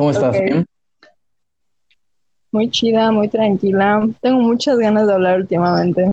¿Cómo 0.00 0.12
estás? 0.12 0.32
¿Bien? 0.32 0.64
Muy 2.52 2.70
chida, 2.70 3.12
muy 3.12 3.28
tranquila. 3.28 4.08
Tengo 4.22 4.40
muchas 4.40 4.78
ganas 4.78 5.06
de 5.06 5.12
hablar 5.12 5.40
últimamente. 5.40 6.10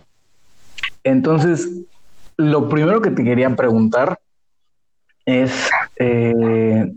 Entonces, 1.04 1.70
lo 2.36 2.68
primero 2.68 3.00
que 3.00 3.12
te 3.12 3.24
quería 3.24 3.48
preguntar 3.56 4.20
es 5.24 5.70
eh, 5.96 6.92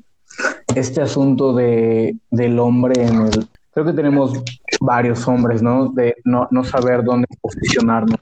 este 0.76 1.02
asunto 1.02 1.54
de, 1.54 2.18
del 2.30 2.60
hombre 2.60 3.02
en 3.02 3.22
el... 3.22 3.48
Creo 3.74 3.86
que 3.86 3.94
tenemos 3.94 4.34
varios 4.82 5.26
hombres, 5.30 5.62
¿no? 5.62 5.94
De 5.94 6.18
no, 6.26 6.50
no 6.52 6.62
saber 6.66 7.06
dónde 7.06 7.26
posicionarnos. 7.40 8.20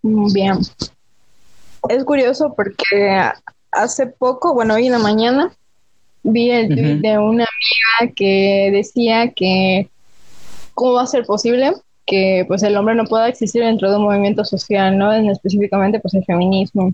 Bien. 0.00 0.60
Es 1.90 2.04
curioso 2.06 2.54
porque 2.56 3.20
hace 3.70 4.06
poco, 4.06 4.54
bueno, 4.54 4.72
hoy 4.72 4.86
en 4.86 4.92
la 4.92 4.98
mañana, 4.98 5.52
vi 6.24 6.50
el 6.50 6.68
tweet 6.68 6.96
de 6.96 7.18
una 7.18 7.44
amiga 7.44 8.12
que 8.14 8.70
decía 8.72 9.30
que 9.30 9.88
cómo 10.74 10.94
va 10.94 11.02
a 11.02 11.06
ser 11.06 11.24
posible 11.24 11.72
que 12.06 12.44
pues 12.48 12.62
el 12.62 12.76
hombre 12.76 12.94
no 12.94 13.04
pueda 13.04 13.28
existir 13.28 13.62
dentro 13.62 13.90
de 13.90 13.96
un 13.96 14.04
movimiento 14.04 14.44
social, 14.44 14.98
¿no? 14.98 15.12
En 15.12 15.30
específicamente 15.30 16.00
pues 16.00 16.14
el 16.14 16.24
feminismo. 16.24 16.92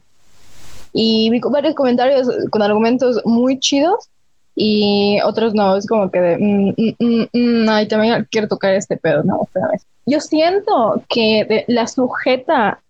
Y 0.93 1.31
vi 1.31 1.41
varios 1.41 1.75
comentarios 1.75 2.29
con 2.51 2.63
argumentos 2.63 3.21
muy 3.25 3.59
chidos 3.59 4.09
y 4.55 5.19
otros 5.25 5.55
no, 5.55 5.77
es 5.77 5.87
como 5.87 6.11
que 6.11 6.21
de, 6.21 6.39
mm, 6.39 6.75
mm, 6.99 7.29
mm, 7.33 7.69
ay, 7.69 7.89
también 7.89 8.27
quiero 8.31 8.49
tocar 8.49 8.75
este 8.75 8.97
pedo, 8.97 9.23
¿no? 9.23 9.41
Otra 9.43 9.69
vez. 9.69 9.87
Yo 10.07 10.21
siento 10.21 11.03
que 11.09 11.65
la 11.69 11.87
sujeta 11.87 12.81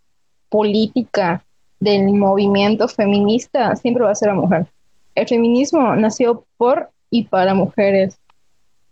política 0.49 1.45
del 1.79 2.13
movimiento 2.13 2.89
feminista 2.89 3.77
siempre 3.77 4.05
va 4.05 4.11
a 4.11 4.15
ser 4.15 4.29
la 4.29 4.35
mujer. 4.35 4.67
El 5.15 5.29
feminismo 5.29 5.95
nació 5.97 6.45
por 6.57 6.91
y 7.11 7.25
para 7.25 7.55
mujeres. 7.55 8.19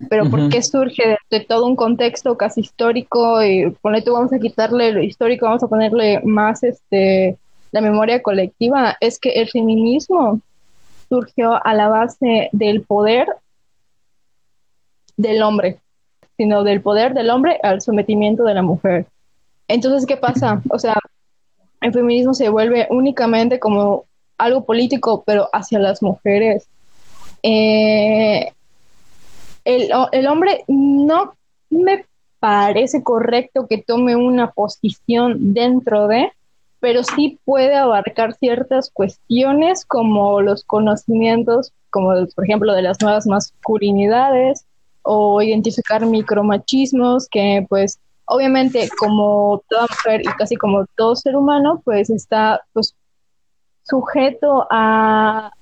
Pero 0.08 0.30
¿por 0.30 0.48
qué 0.48 0.62
surge 0.62 1.16
de, 1.28 1.40
todo 1.40 1.66
un 1.66 1.74
contexto 1.74 2.36
casi 2.36 2.60
histórico? 2.60 3.42
Y 3.42 3.70
ponle 3.82 4.02
tú, 4.02 4.12
vamos 4.12 4.32
a 4.32 4.38
quitarle 4.38 4.92
lo 4.92 5.02
histórico, 5.02 5.46
vamos 5.46 5.62
a 5.64 5.68
ponerle 5.68 6.20
más 6.22 6.62
este 6.62 7.36
la 7.72 7.80
memoria 7.80 8.22
colectiva. 8.22 8.96
Es 9.00 9.18
que 9.18 9.30
el 9.30 9.48
feminismo 9.48 10.40
surgió 11.08 11.64
a 11.64 11.74
la 11.74 11.88
base 11.88 12.48
del 12.52 12.82
poder 12.82 13.26
del 15.16 15.42
hombre, 15.42 15.80
sino 16.36 16.62
del 16.62 16.80
poder 16.80 17.14
del 17.14 17.30
hombre 17.30 17.58
al 17.62 17.80
sometimiento 17.80 18.44
de 18.44 18.54
la 18.54 18.62
mujer. 18.62 19.06
Entonces, 19.66 20.06
¿qué 20.06 20.16
pasa? 20.16 20.62
O 20.70 20.78
sea, 20.78 20.96
el 21.80 21.92
feminismo 21.92 22.34
se 22.34 22.48
vuelve 22.48 22.86
únicamente 22.90 23.58
como 23.58 24.04
algo 24.38 24.64
político, 24.64 25.24
pero 25.26 25.48
hacia 25.52 25.78
las 25.78 26.02
mujeres. 26.02 26.68
Eh, 27.42 28.52
el, 29.64 29.90
el, 30.12 30.26
hombre 30.26 30.64
no 30.66 31.34
me 31.70 32.06
parece 32.40 33.02
correcto 33.02 33.66
que 33.68 33.78
tome 33.78 34.16
una 34.16 34.50
posición 34.52 35.52
dentro 35.52 36.08
de, 36.08 36.32
pero 36.80 37.02
sí 37.02 37.38
puede 37.44 37.74
abarcar 37.74 38.34
ciertas 38.34 38.90
cuestiones 38.90 39.84
como 39.84 40.40
los 40.40 40.64
conocimientos, 40.64 41.72
como 41.90 42.12
por 42.34 42.44
ejemplo 42.44 42.72
de 42.74 42.82
las 42.82 43.00
nuevas 43.00 43.26
masculinidades 43.26 44.64
o 45.02 45.42
identificar 45.42 46.04
micromachismos 46.06 47.28
que 47.28 47.66
pues 47.68 47.98
obviamente 48.26 48.88
como 48.98 49.62
toda 49.68 49.86
mujer 49.88 50.20
y 50.22 50.28
casi 50.36 50.56
como 50.56 50.84
todo 50.96 51.16
ser 51.16 51.34
humano, 51.34 51.80
pues 51.84 52.10
está 52.10 52.60
pues 52.72 52.94
sujeto 53.88 54.66
a, 54.70 55.52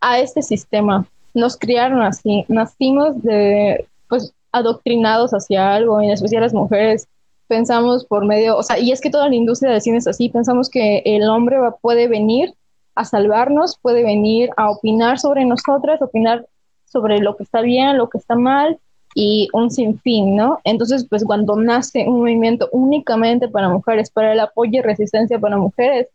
a 0.00 0.18
este 0.18 0.42
sistema. 0.42 1.06
Nos 1.34 1.56
criaron 1.56 2.02
así, 2.02 2.44
nacimos 2.48 3.22
de 3.22 3.86
pues 4.08 4.34
adoctrinados 4.52 5.32
hacia 5.32 5.74
algo, 5.74 6.00
en 6.00 6.10
especial 6.10 6.42
las 6.42 6.52
mujeres 6.52 7.08
pensamos 7.48 8.04
por 8.06 8.24
medio, 8.24 8.56
o 8.56 8.62
sea, 8.62 8.78
y 8.78 8.92
es 8.92 9.00
que 9.00 9.10
toda 9.10 9.28
la 9.28 9.34
industria 9.34 9.72
del 9.72 9.82
cine 9.82 9.98
es 9.98 10.06
así, 10.06 10.28
pensamos 10.28 10.70
que 10.70 11.02
el 11.04 11.28
hombre 11.28 11.58
va, 11.58 11.76
puede 11.76 12.08
venir 12.08 12.54
a 12.94 13.04
salvarnos, 13.04 13.78
puede 13.80 14.02
venir 14.02 14.50
a 14.56 14.70
opinar 14.70 15.18
sobre 15.18 15.44
nosotras, 15.44 16.00
opinar 16.00 16.46
sobre 16.86 17.18
lo 17.18 17.36
que 17.36 17.42
está 17.42 17.60
bien, 17.60 17.98
lo 17.98 18.08
que 18.08 18.18
está 18.18 18.36
mal, 18.36 18.78
y 19.14 19.48
un 19.52 19.70
sinfín, 19.70 20.36
¿no? 20.36 20.60
Entonces, 20.64 21.06
pues 21.08 21.24
cuando 21.24 21.56
nace 21.56 22.06
un 22.08 22.20
movimiento 22.20 22.68
únicamente 22.72 23.48
para 23.48 23.68
mujeres, 23.68 24.10
para 24.10 24.32
el 24.32 24.40
apoyo 24.40 24.78
y 24.78 24.82
resistencia 24.82 25.38
para 25.38 25.58
mujeres, 25.58 26.08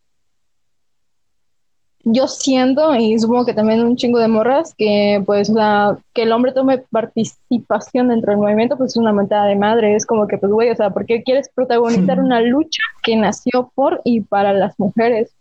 yo 2.09 2.27
siento, 2.27 2.95
y 2.95 3.19
supongo 3.19 3.45
que 3.45 3.53
también 3.53 3.83
un 3.83 3.97
chingo 3.97 4.19
de 4.19 4.29
morras, 4.29 4.73
que 4.77 5.21
pues 5.25 5.49
la, 5.49 5.97
que 6.13 6.23
el 6.23 6.31
hombre 6.31 6.53
tome 6.53 6.77
participación 6.89 8.07
dentro 8.07 8.31
del 8.31 8.39
movimiento, 8.39 8.77
pues 8.77 8.91
es 8.91 8.97
una 8.97 9.11
mentada 9.11 9.45
de 9.45 9.55
madre, 9.55 9.95
es 9.95 10.05
como 10.05 10.25
que 10.25 10.37
pues 10.37 10.51
güey, 10.51 10.69
o 10.69 10.75
sea, 10.75 10.91
¿por 10.91 11.05
qué 11.05 11.21
quieres 11.23 11.49
protagonizar 11.53 12.19
una 12.21 12.39
lucha 12.41 12.81
que 13.03 13.17
nació 13.17 13.71
por 13.75 14.01
y 14.05 14.21
para 14.21 14.53
las 14.53 14.79
mujeres? 14.79 15.33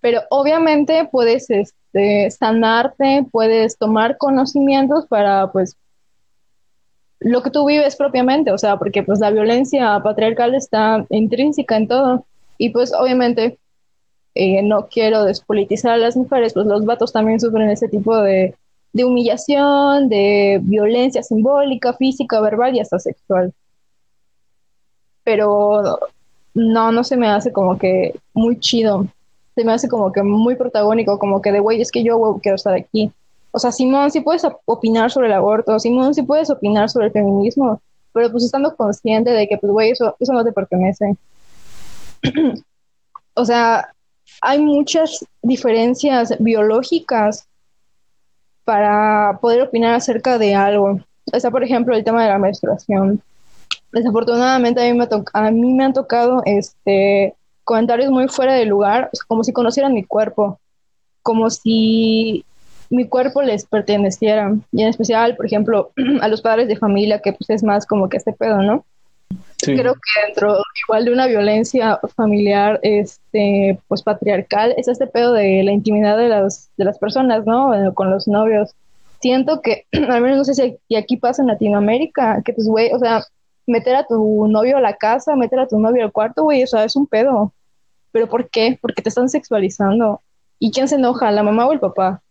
Pero 0.00 0.22
obviamente 0.30 1.06
puedes 1.10 1.50
este, 1.50 2.30
sanarte, 2.30 3.26
puedes 3.30 3.76
tomar 3.76 4.16
conocimientos 4.16 5.06
para 5.06 5.52
pues 5.52 5.76
lo 7.20 7.42
que 7.42 7.50
tú 7.50 7.66
vives 7.66 7.96
propiamente, 7.96 8.52
o 8.52 8.58
sea, 8.58 8.78
porque 8.78 9.02
pues 9.02 9.20
la 9.20 9.30
violencia 9.30 10.00
patriarcal 10.02 10.54
está 10.54 11.04
intrínseca 11.10 11.76
en 11.76 11.88
todo 11.88 12.24
y 12.56 12.70
pues 12.70 12.94
obviamente 12.94 13.58
eh, 14.36 14.62
no 14.62 14.88
quiero 14.88 15.24
despolitizar 15.24 15.92
a 15.92 15.96
las 15.96 16.16
mujeres, 16.16 16.54
pues 16.54 16.66
los 16.66 16.84
vatos 16.84 17.12
también 17.12 17.40
sufren 17.40 17.70
ese 17.70 17.88
tipo 17.88 18.16
de, 18.18 18.54
de 18.92 19.04
humillación, 19.04 20.08
de 20.08 20.60
violencia 20.62 21.22
simbólica, 21.22 21.94
física, 21.94 22.40
verbal 22.40 22.74
y 22.76 22.80
hasta 22.80 22.98
sexual. 22.98 23.52
Pero 25.24 25.98
no, 26.54 26.92
no 26.92 27.04
se 27.04 27.16
me 27.16 27.28
hace 27.28 27.52
como 27.52 27.78
que 27.78 28.14
muy 28.32 28.58
chido, 28.60 29.06
se 29.54 29.64
me 29.64 29.72
hace 29.72 29.88
como 29.88 30.12
que 30.12 30.22
muy 30.22 30.54
protagónico, 30.56 31.18
como 31.18 31.42
que 31.42 31.52
de 31.52 31.60
güey, 31.60 31.80
es 31.80 31.90
que 31.90 32.04
yo 32.04 32.38
quiero 32.42 32.56
estar 32.56 32.74
aquí 32.74 33.12
o 33.56 33.58
sea, 33.58 33.72
Simón, 33.72 34.10
sí 34.10 34.20
puedes 34.20 34.46
opinar 34.66 35.10
sobre 35.10 35.28
el 35.28 35.32
aborto, 35.32 35.80
Simón, 35.80 36.12
sí 36.12 36.22
puedes 36.22 36.50
opinar 36.50 36.90
sobre 36.90 37.06
el 37.06 37.12
feminismo, 37.12 37.80
pero 38.12 38.30
pues 38.30 38.44
estando 38.44 38.76
consciente 38.76 39.30
de 39.30 39.48
que, 39.48 39.56
pues, 39.56 39.72
güey, 39.72 39.90
eso, 39.92 40.14
eso 40.20 40.34
no 40.34 40.44
te 40.44 40.52
pertenece. 40.52 41.16
o 43.34 43.44
sea, 43.46 43.94
hay 44.42 44.58
muchas 44.60 45.24
diferencias 45.42 46.34
biológicas 46.38 47.46
para 48.64 49.38
poder 49.40 49.62
opinar 49.62 49.94
acerca 49.94 50.38
de 50.38 50.54
algo. 50.54 51.00
Está, 51.32 51.50
por 51.50 51.62
ejemplo, 51.62 51.94
el 51.94 52.04
tema 52.04 52.22
de 52.22 52.30
la 52.30 52.38
menstruación. 52.38 53.22
Desafortunadamente 53.92 54.80
a 54.80 54.92
mí 54.92 54.98
me, 54.98 55.08
a 55.32 55.50
mí 55.50 55.74
me 55.74 55.84
han 55.84 55.92
tocado 55.92 56.42
este, 56.44 57.34
comentarios 57.64 58.10
muy 58.10 58.28
fuera 58.28 58.54
de 58.54 58.64
lugar, 58.64 59.10
como 59.28 59.44
si 59.44 59.52
conocieran 59.52 59.94
mi 59.94 60.04
cuerpo, 60.04 60.58
como 61.22 61.50
si 61.50 62.44
mi 62.90 63.08
cuerpo 63.08 63.42
les 63.42 63.66
perteneciera. 63.66 64.54
Y 64.72 64.82
en 64.82 64.88
especial, 64.88 65.36
por 65.36 65.46
ejemplo, 65.46 65.90
a 66.20 66.28
los 66.28 66.42
padres 66.42 66.68
de 66.68 66.76
familia, 66.76 67.20
que 67.20 67.32
pues 67.32 67.50
es 67.50 67.62
más 67.62 67.86
como 67.86 68.08
que 68.08 68.16
este 68.16 68.32
pedo, 68.32 68.62
¿no? 68.62 68.84
Creo 69.74 69.94
que 69.94 70.26
dentro 70.26 70.58
igual 70.84 71.04
de 71.04 71.12
una 71.12 71.26
violencia 71.26 71.98
familiar, 72.14 72.78
este, 72.82 73.78
pues 73.88 74.02
patriarcal, 74.02 74.74
es 74.76 74.88
este 74.88 75.06
pedo 75.06 75.32
de 75.32 75.62
la 75.64 75.72
intimidad 75.72 76.16
de 76.16 76.28
las, 76.28 76.70
de 76.76 76.84
las 76.84 76.98
personas, 76.98 77.44
¿no? 77.46 77.72
con 77.94 78.10
los 78.10 78.28
novios. 78.28 78.74
Siento 79.20 79.60
que, 79.60 79.86
al 80.08 80.20
menos 80.20 80.38
no 80.38 80.44
sé 80.44 80.54
si 80.54 80.94
aquí 80.94 81.16
pasa 81.16 81.42
en 81.42 81.48
Latinoamérica, 81.48 82.42
que 82.44 82.52
pues, 82.52 82.66
güey, 82.68 82.92
o 82.92 82.98
sea, 82.98 83.24
meter 83.66 83.96
a 83.96 84.06
tu 84.06 84.46
novio 84.48 84.76
a 84.76 84.80
la 84.80 84.96
casa, 84.96 85.34
meter 85.36 85.58
a 85.58 85.66
tu 85.66 85.78
novio 85.78 86.04
al 86.04 86.12
cuarto, 86.12 86.44
güey, 86.44 86.62
o 86.62 86.66
sea, 86.66 86.84
es 86.84 86.96
un 86.96 87.06
pedo. 87.06 87.52
¿Pero 88.12 88.28
por 88.28 88.48
qué? 88.48 88.78
Porque 88.80 89.02
te 89.02 89.08
están 89.08 89.28
sexualizando. 89.28 90.22
¿Y 90.58 90.70
quién 90.70 90.88
se 90.88 90.94
enoja, 90.94 91.30
la 91.30 91.42
mamá 91.42 91.66
o 91.66 91.72
el 91.72 91.80
papá? 91.80 92.22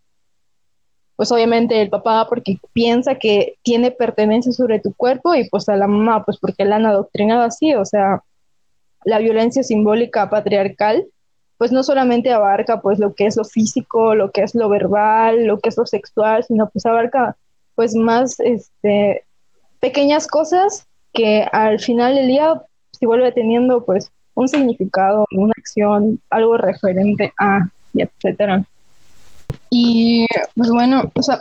Pues 1.16 1.32
obviamente 1.32 1.82
el 1.82 1.90
papá 1.90 2.28
porque 2.28 2.60
piensa 2.74 3.16
que 3.16 3.56
tiene 3.64 3.92
pertenencia 3.92 4.52
sobre 4.52 4.80
tu 4.80 4.94
cuerpo 4.94 5.34
y 5.36 5.50
pues 5.50 5.70
a 5.70 5.76
la 5.76 5.88
mamá 5.88 6.26
pues 6.26 6.38
porque 6.40 6.66
la 6.66 6.76
han 6.76 6.86
adoctrinado 6.86 7.44
así, 7.44 7.74
o 7.74 7.86
sea, 7.86 8.24
la 9.06 9.20
violencia 9.20 9.64
simbólica 9.64 10.30
patriarcal 10.30 11.06
pues 11.58 11.72
no 11.72 11.84
solamente 11.84 12.34
abarca 12.34 12.82
pues 12.82 13.00
lo 13.00 13.14
que 13.14 13.28
es 13.28 13.38
lo 13.38 13.46
físico, 13.46 14.14
lo 14.14 14.32
que 14.32 14.44
es 14.44 14.56
lo 14.56 14.68
verbal, 14.68 15.46
lo 15.46 15.60
que 15.60 15.70
es 15.70 15.78
lo 15.78 15.86
sexual, 15.86 16.44
sino 16.44 16.70
pues 16.70 16.86
abarca 16.86 17.38
pues 17.76 17.96
más 17.96 18.40
este 18.40 19.24
pequeñas 19.80 20.28
cosas 20.28 20.88
que 21.14 21.48
al 21.52 21.80
final 21.80 22.16
del 22.16 22.28
día 22.28 22.62
se 22.92 23.06
vuelve 23.06 23.32
teniendo 23.32 23.86
pues 23.86 24.12
un 24.34 24.50
significado, 24.50 25.26
una 25.32 25.54
acción, 25.58 26.20
algo 26.30 26.58
referente 26.58 27.34
a 27.40 27.70
y 27.94 28.02
etcétera. 28.02 28.66
Y 29.70 30.26
pues 30.56 30.70
bueno, 30.70 31.12
o 31.14 31.22
sea, 31.22 31.40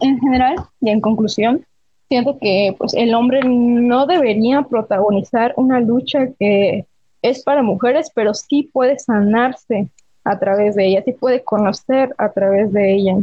en 0.00 0.18
general 0.20 0.56
y 0.80 0.90
en 0.90 1.00
conclusión, 1.00 1.64
siento 2.08 2.38
que 2.40 2.74
pues 2.78 2.94
el 2.94 3.14
hombre 3.14 3.40
no 3.44 4.06
debería 4.06 4.62
protagonizar 4.62 5.54
una 5.56 5.80
lucha 5.80 6.28
que 6.38 6.86
es 7.22 7.42
para 7.42 7.62
mujeres, 7.62 8.10
pero 8.14 8.34
sí 8.34 8.70
puede 8.72 8.98
sanarse 8.98 9.88
a 10.24 10.38
través 10.38 10.74
de 10.74 10.86
ella, 10.86 11.02
sí 11.04 11.12
puede 11.12 11.42
conocer 11.42 12.14
a 12.18 12.30
través 12.30 12.72
de 12.72 12.94
ella. 12.94 13.16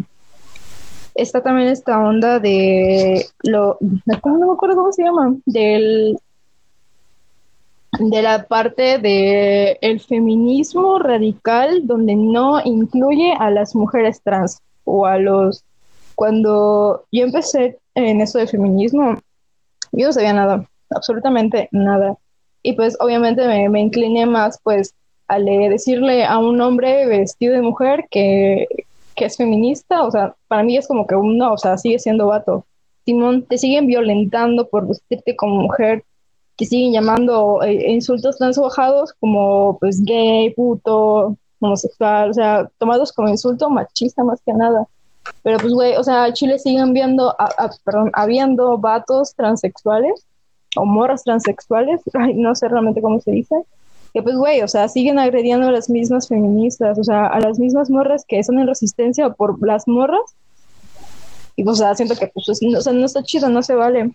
está 1.16 1.42
también 1.42 1.69
esta 1.69 2.00
onda 2.00 2.39
de 2.39 3.25
lo, 3.44 3.78
no 3.80 4.00
me 4.06 4.54
acuerdo 4.54 4.75
cómo 4.75 4.92
se 4.92 5.04
llama, 5.04 5.36
del 5.45 6.18
de 7.99 8.21
la 8.21 8.47
parte 8.47 8.97
de 8.99 9.77
el 9.81 9.99
feminismo 9.99 10.99
radical 10.99 11.85
donde 11.85 12.15
no 12.15 12.61
incluye 12.63 13.33
a 13.38 13.51
las 13.51 13.75
mujeres 13.75 14.21
trans 14.21 14.59
o 14.85 15.05
a 15.05 15.17
los 15.17 15.63
cuando 16.15 17.03
yo 17.11 17.25
empecé 17.25 17.79
en 17.95 18.21
eso 18.21 18.39
de 18.39 18.47
feminismo 18.47 19.19
yo 19.91 20.07
no 20.07 20.13
sabía 20.13 20.33
nada 20.33 20.65
absolutamente 20.91 21.69
nada. 21.71 22.17
Y 22.63 22.73
pues 22.73 22.95
obviamente 22.99 23.45
me, 23.69 23.81
incliné 23.81 24.25
más 24.25 24.59
pues 24.63 24.94
a 25.27 25.39
decirle 25.39 26.25
a 26.25 26.37
un 26.37 26.59
hombre 26.61 27.07
vestido 27.07 27.53
de 27.55 27.61
mujer 27.61 28.05
que, 28.11 28.67
que 29.15 29.25
es 29.25 29.37
feminista 29.37 30.03
o 30.03 30.11
sea 30.11 30.35
para 30.49 30.61
mí 30.61 30.75
es 30.75 30.87
como 30.87 31.07
que 31.07 31.15
un 31.15 31.37
no 31.37 31.53
o 31.53 31.57
sea 31.57 31.77
sigue 31.77 31.99
siendo 31.99 32.27
vato. 32.27 32.65
Simón 33.05 33.44
te 33.44 33.57
siguen 33.57 33.87
violentando 33.87 34.67
por 34.69 34.87
vestirte 34.87 35.35
como 35.35 35.63
mujer 35.63 36.03
que 36.61 36.67
siguen 36.67 36.93
llamando 36.93 37.63
eh, 37.63 37.89
insultos 37.91 38.37
tan 38.37 38.51
bajados 38.51 39.13
como 39.19 39.79
pues 39.79 39.99
gay, 40.05 40.51
puto, 40.51 41.35
homosexual, 41.59 42.29
o 42.29 42.33
sea, 42.35 42.69
tomados 42.77 43.11
como 43.11 43.29
insulto 43.29 43.67
machista 43.71 44.23
más 44.23 44.39
que 44.45 44.53
nada. 44.53 44.87
Pero 45.41 45.57
pues, 45.57 45.73
güey, 45.73 45.95
o 45.95 46.03
sea, 46.03 46.31
Chile 46.33 46.59
siguen 46.59 46.93
viendo, 46.93 47.35
perdón, 47.83 48.11
habiendo 48.13 48.77
vatos 48.77 49.33
transexuales 49.33 50.23
o 50.75 50.85
morras 50.85 51.23
transexuales, 51.23 52.01
no 52.35 52.53
sé 52.53 52.67
realmente 52.67 53.01
cómo 53.01 53.19
se 53.21 53.31
dice, 53.31 53.55
que 54.13 54.21
pues, 54.21 54.35
güey, 54.35 54.61
o 54.61 54.67
sea, 54.67 54.87
siguen 54.87 55.17
agrediendo 55.17 55.67
a 55.67 55.71
las 55.71 55.89
mismas 55.89 56.27
feministas, 56.27 56.99
o 56.99 57.03
sea, 57.03 57.25
a 57.25 57.39
las 57.39 57.57
mismas 57.57 57.89
morras 57.89 58.23
que 58.27 58.37
están 58.37 58.59
en 58.59 58.67
resistencia 58.67 59.31
por 59.31 59.65
las 59.65 59.87
morras. 59.87 60.35
Y 61.55 61.63
pues, 61.63 61.79
o 61.79 61.83
sea, 61.83 61.95
siento 61.95 62.15
que 62.15 62.27
pues, 62.27 62.47
o 62.49 62.81
sea, 62.81 62.93
no 62.93 63.05
está 63.07 63.23
chido, 63.23 63.49
no 63.49 63.63
se 63.63 63.73
vale. 63.73 64.11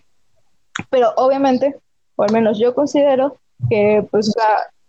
Pero 0.89 1.11
obviamente 1.17 1.75
o 2.17 2.23
al 2.23 2.31
menos 2.33 2.59
yo 2.59 2.75
considero 2.75 3.37
que 3.69 4.05
pues 4.11 4.33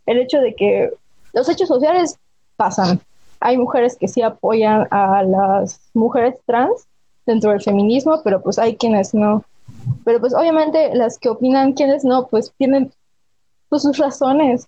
el 0.07 0.19
hecho 0.19 0.41
de 0.41 0.55
que 0.55 0.91
los 1.33 1.49
hechos 1.49 1.69
sociales 1.69 2.19
pasan. 2.57 3.01
Hay 3.41 3.57
mujeres 3.57 3.97
que 3.97 4.09
sí 4.09 4.23
apoyan 4.23 4.89
a 4.91 5.23
las 5.23 5.81
mujeres 5.95 6.35
trans 6.45 6.87
dentro 7.25 7.51
del 7.51 7.63
feminismo, 7.63 8.21
pero 8.25 8.43
pues 8.43 8.59
hay 8.59 8.77
quienes 8.77 9.15
no. 9.15 9.45
Pero 10.05 10.19
pues 10.19 10.35
obviamente 10.35 10.95
las 10.95 11.19
que 11.19 11.29
opinan 11.29 11.75
quienes 11.75 12.05
no, 12.05 12.27
pues 12.27 12.53
tienen 12.59 12.91
pues, 13.69 13.83
sus 13.83 13.99
razones. 13.99 14.67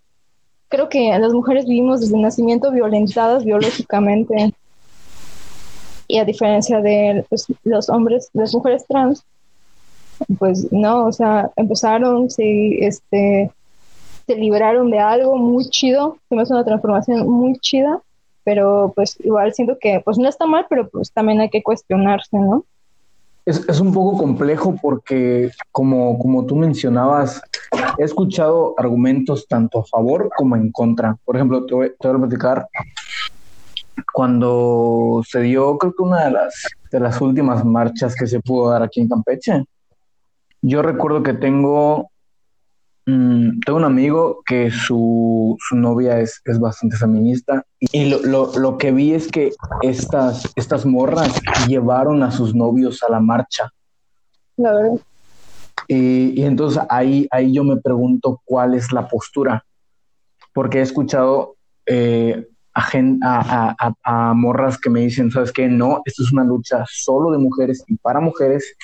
Creo 0.69 0.89
que 0.89 1.19
las 1.19 1.33
mujeres 1.33 1.65
vivimos 1.65 2.01
desde 2.01 2.15
el 2.15 2.23
nacimiento 2.23 2.71
violentadas 2.71 3.45
biológicamente. 3.45 4.55
Y 6.07 6.19
a 6.19 6.25
diferencia 6.25 6.81
de 6.81 7.25
pues, 7.29 7.47
los 7.65 7.89
hombres, 7.89 8.29
las 8.35 8.55
mujeres 8.55 8.85
trans, 8.87 9.25
pues 10.39 10.73
no, 10.73 11.07
o 11.07 11.13
sea, 11.13 11.51
empezaron, 11.57 12.31
se, 12.31 12.85
este, 12.85 13.51
se 14.27 14.35
liberaron 14.37 14.91
de 14.91 14.99
algo 14.99 15.37
muy 15.37 15.69
chido, 15.71 16.19
hace 16.31 16.53
una 16.53 16.65
transformación 16.65 17.29
muy 17.29 17.59
chida, 17.59 18.01
pero 18.45 18.93
pues 18.95 19.19
igual 19.21 19.53
siento 19.55 19.79
que 19.81 20.01
pues 20.05 20.19
no 20.19 20.29
está 20.29 20.47
mal, 20.47 20.67
pero 20.69 20.89
pues 20.89 21.13
también 21.13 21.41
hay 21.41 21.51
que 21.51 21.63
cuestionarse, 21.63 22.39
¿no? 22.39 22.65
Es, 23.47 23.67
es 23.69 23.81
un 23.81 23.93
poco 23.93 24.19
complejo 24.19 24.77
porque, 24.81 25.51
como, 25.73 26.19
como 26.19 26.45
tú 26.45 26.57
mencionabas, 26.57 27.41
he 27.99 28.05
escuchado 28.05 28.75
argumentos 28.77 29.47
tanto 29.49 29.81
a 29.81 29.85
favor 29.85 30.31
como 30.37 30.57
en 30.57 30.71
contra. 30.71 31.17
Por 31.25 31.37
ejemplo, 31.37 31.65
te 31.65 31.75
voy, 31.75 31.93
te 31.99 32.09
voy 32.09 32.17
a 32.17 32.21
platicar 32.21 32.69
cuando 34.13 35.23
se 35.27 35.41
dio, 35.41 35.79
creo 35.79 35.95
que 35.95 36.03
una 36.03 36.25
de 36.25 36.31
las, 36.33 36.67
de 36.91 37.01
las 37.01 37.21
últimas 37.21 37.65
marchas 37.65 38.15
que 38.15 38.27
se 38.27 38.41
pudo 38.41 38.71
dar 38.71 38.83
aquí 38.83 39.01
en 39.01 39.09
Campeche, 39.09 39.65
yo 40.63 40.83
recuerdo 40.83 41.23
que 41.23 41.35
tengo, 41.35 42.11
mm, 43.07 43.61
tengo 43.65 43.79
un 43.79 43.85
amigo 43.85 44.43
que 44.45 44.71
su, 44.71 45.57
su 45.59 45.77
novia 45.77 46.21
es, 46.21 46.41
es, 46.45 46.59
bastante 46.59 46.97
feminista 46.97 47.65
y 47.79 48.11
lo, 48.11 48.21
lo, 48.21 48.59
lo, 48.59 48.79
que 48.79 48.93
vi 48.93 49.15
es 49.15 49.29
que 49.29 49.53
estas, 49.83 50.51
estas 50.57 50.85
morras 50.85 51.41
llevaron 51.67 52.23
a 52.23 52.31
sus 52.31 52.55
novios 52.55 53.03
a 53.03 53.11
la 53.11 53.21
marcha. 53.21 53.73
La 54.57 54.75
verdad. 54.75 55.01
Y, 55.89 56.41
y 56.41 56.45
entonces 56.45 56.83
ahí, 56.89 57.27
ahí 57.31 57.53
yo 57.53 57.65
me 57.65 57.77
pregunto 57.79 58.41
cuál 58.45 58.75
es 58.75 58.93
la 58.93 59.09
postura, 59.09 59.65
porque 60.53 60.79
he 60.79 60.83
escuchado 60.83 61.57
eh, 61.87 62.47
a, 62.75 62.87
a, 63.23 63.77
a, 63.79 63.95
a, 64.05 64.35
morras 64.35 64.79
que 64.79 64.91
me 64.91 65.01
dicen, 65.01 65.31
¿sabes 65.31 65.53
qué? 65.53 65.69
No, 65.69 66.03
esto 66.05 66.23
es 66.23 66.33
una 66.33 66.45
lucha 66.45 66.85
solo 66.89 67.31
de 67.33 67.39
mujeres 67.39 67.83
y 67.89 67.97
para 67.97 68.21
mujeres 68.21 68.77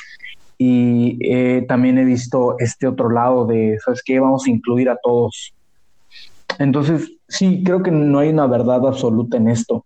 y 0.59 1.19
eh, 1.21 1.65
también 1.69 1.99
he 1.99 2.05
visto 2.05 2.57
este 2.59 2.87
otro 2.87 3.11
lado 3.11 3.47
de, 3.47 3.79
¿sabes 3.85 4.03
qué? 4.05 4.19
Vamos 4.21 4.47
a 4.47 4.51
incluir 4.51 4.89
a 4.89 4.97
todos. 4.97 5.55
Entonces, 6.59 7.13
sí, 7.29 7.63
creo 7.65 7.83
que 7.83 7.91
no 7.91 8.19
hay 8.19 8.31
una 8.31 8.47
verdad 8.47 8.87
absoluta 8.87 9.37
en 9.37 9.49
esto. 9.49 9.85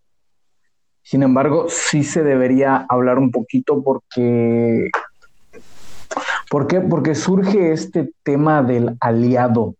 Sin 1.02 1.22
embargo, 1.22 1.67
sí 1.69 2.05
se 2.05 2.22
debería 2.22 2.87
hablar 2.88 3.19
un 3.19 3.31
poquito 3.31 3.82
porque... 3.82 4.90
¿Por 6.49 6.67
qué? 6.67 6.81
Porque 6.81 7.14
surge 7.14 7.72
este 7.72 8.12
tema 8.22 8.62
del 8.62 8.96
aliado. 9.00 9.75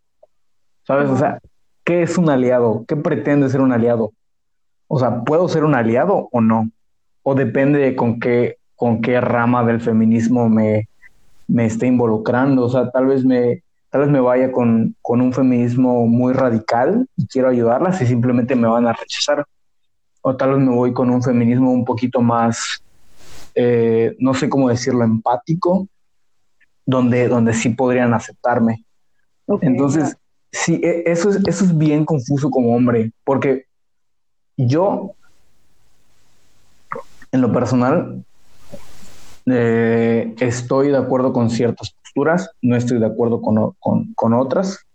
¿Sabes? 0.85 1.09
O 1.11 1.17
sea, 1.17 1.41
¿qué 1.85 2.03
es 2.03 2.17
un 2.19 2.31
aliado? 2.31 2.85
¿Qué 2.87 2.97
pretende 2.97 3.49
ser 3.49 3.61
un 3.61 3.73
aliado? 3.73 4.13
O 4.87 4.99
sea, 4.99 5.23
¿puedo 5.23 5.49
ser 5.49 5.65
un 5.65 5.75
aliado 5.75 6.29
o 6.33 6.41
no? 6.41 6.71
O 7.23 7.35
depende 7.35 7.79
de 7.81 7.97
con 7.97 8.19
qué 8.19 8.60
con 8.81 9.03
qué 9.03 9.21
rama 9.21 9.63
del 9.63 9.79
feminismo 9.79 10.49
me, 10.49 10.89
me 11.47 11.67
esté 11.67 11.87
involucrando. 11.87 12.65
O 12.65 12.71
sea, 12.71 12.91
tal 12.91 13.09
vez 13.09 13.27
me, 13.27 13.63
tal 13.91 14.01
vez 14.01 14.11
me 14.11 14.21
vaya 14.21 14.51
con, 14.51 14.97
con, 15.03 15.21
un 15.21 15.35
feminismo 15.35 16.07
muy 16.07 16.33
radical 16.33 17.07
y 17.15 17.27
quiero 17.27 17.51
ayudarlas 17.51 18.01
y 18.01 18.07
simplemente 18.07 18.57
me 18.57 18.69
van 18.69 18.87
a 18.87 18.95
rechazar. 18.95 19.45
O 20.23 20.35
tal 20.35 20.55
vez 20.55 20.61
me 20.61 20.75
voy 20.75 20.95
con 20.95 21.11
un 21.11 21.23
feminismo 21.23 21.71
un 21.71 21.85
poquito 21.85 22.23
más, 22.23 22.83
eh, 23.55 24.17
no 24.19 24.33
sé 24.33 24.49
cómo 24.49 24.71
decirlo, 24.71 25.05
empático, 25.05 25.87
donde, 26.87 27.29
donde 27.29 27.53
sí 27.53 27.69
podrían 27.69 28.15
aceptarme. 28.15 28.87
Okay, 29.45 29.69
Entonces, 29.69 30.17
sí, 30.51 30.81
e, 30.83 31.03
eso 31.05 31.29
es, 31.29 31.43
eso 31.47 31.65
es 31.67 31.77
bien 31.77 32.07
confuso 32.07 32.49
como 32.49 32.75
hombre, 32.75 33.13
porque 33.25 33.67
yo, 34.57 35.13
en 37.31 37.43
lo 37.43 37.53
personal, 37.53 38.25
eh, 39.53 40.35
estoy 40.41 40.89
de 40.89 40.97
acuerdo 40.97 41.33
con 41.33 41.51
ciertas 41.51 41.93
posturas, 41.93 42.51
no 42.63 42.77
estoy 42.77 42.99
de 42.99 43.07
acuerdo 43.07 43.41
con, 43.41 43.73
con, 43.79 44.13
con, 44.15 44.35
otras, 44.35 44.87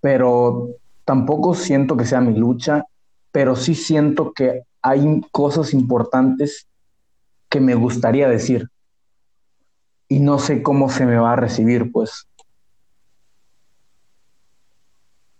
pero 0.00 0.68
tampoco 1.04 1.54
siento 1.54 1.96
que 1.96 2.04
sea 2.04 2.20
mi 2.20 2.36
lucha, 2.36 2.84
pero 3.32 3.56
sí 3.56 3.74
siento 3.74 4.32
que 4.32 4.62
hay 4.82 5.20
cosas 5.30 5.74
importantes 5.74 6.66
que 7.48 7.60
me 7.60 7.74
gustaría 7.74 8.28
decir 8.28 8.68
y 10.08 10.20
no 10.20 10.38
sé 10.38 10.62
cómo 10.62 10.88
se 10.88 11.04
me 11.06 11.16
va 11.16 11.32
a 11.32 11.36
recibir, 11.36 11.90
pues. 11.90 12.26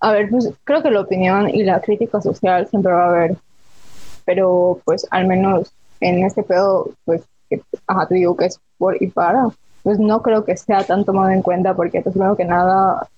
A 0.00 0.12
ver, 0.12 0.28
pues 0.30 0.52
creo 0.64 0.82
que 0.82 0.90
la 0.90 1.00
opinión 1.00 1.48
y 1.48 1.62
la 1.62 1.80
crítica 1.80 2.20
social 2.20 2.68
siempre 2.68 2.92
va 2.92 3.06
a 3.06 3.08
haber, 3.08 3.36
pero 4.24 4.80
pues 4.84 5.06
al 5.10 5.26
menos 5.26 5.72
en 6.00 6.24
este 6.24 6.42
pedo, 6.42 6.90
pues 7.04 7.22
que, 7.48 7.62
ajá, 7.86 8.06
te 8.06 8.16
digo 8.16 8.36
que 8.36 8.46
es 8.46 8.60
por 8.78 9.00
y 9.02 9.08
para, 9.08 9.48
pues 9.82 9.98
no 9.98 10.22
creo 10.22 10.44
que 10.44 10.56
sea 10.56 10.84
tan 10.84 11.04
tomado 11.04 11.30
en 11.30 11.42
cuenta 11.42 11.74
porque, 11.74 12.00
pues, 12.02 12.12
primero 12.14 12.36
que 12.36 12.44
nada, 12.44 13.08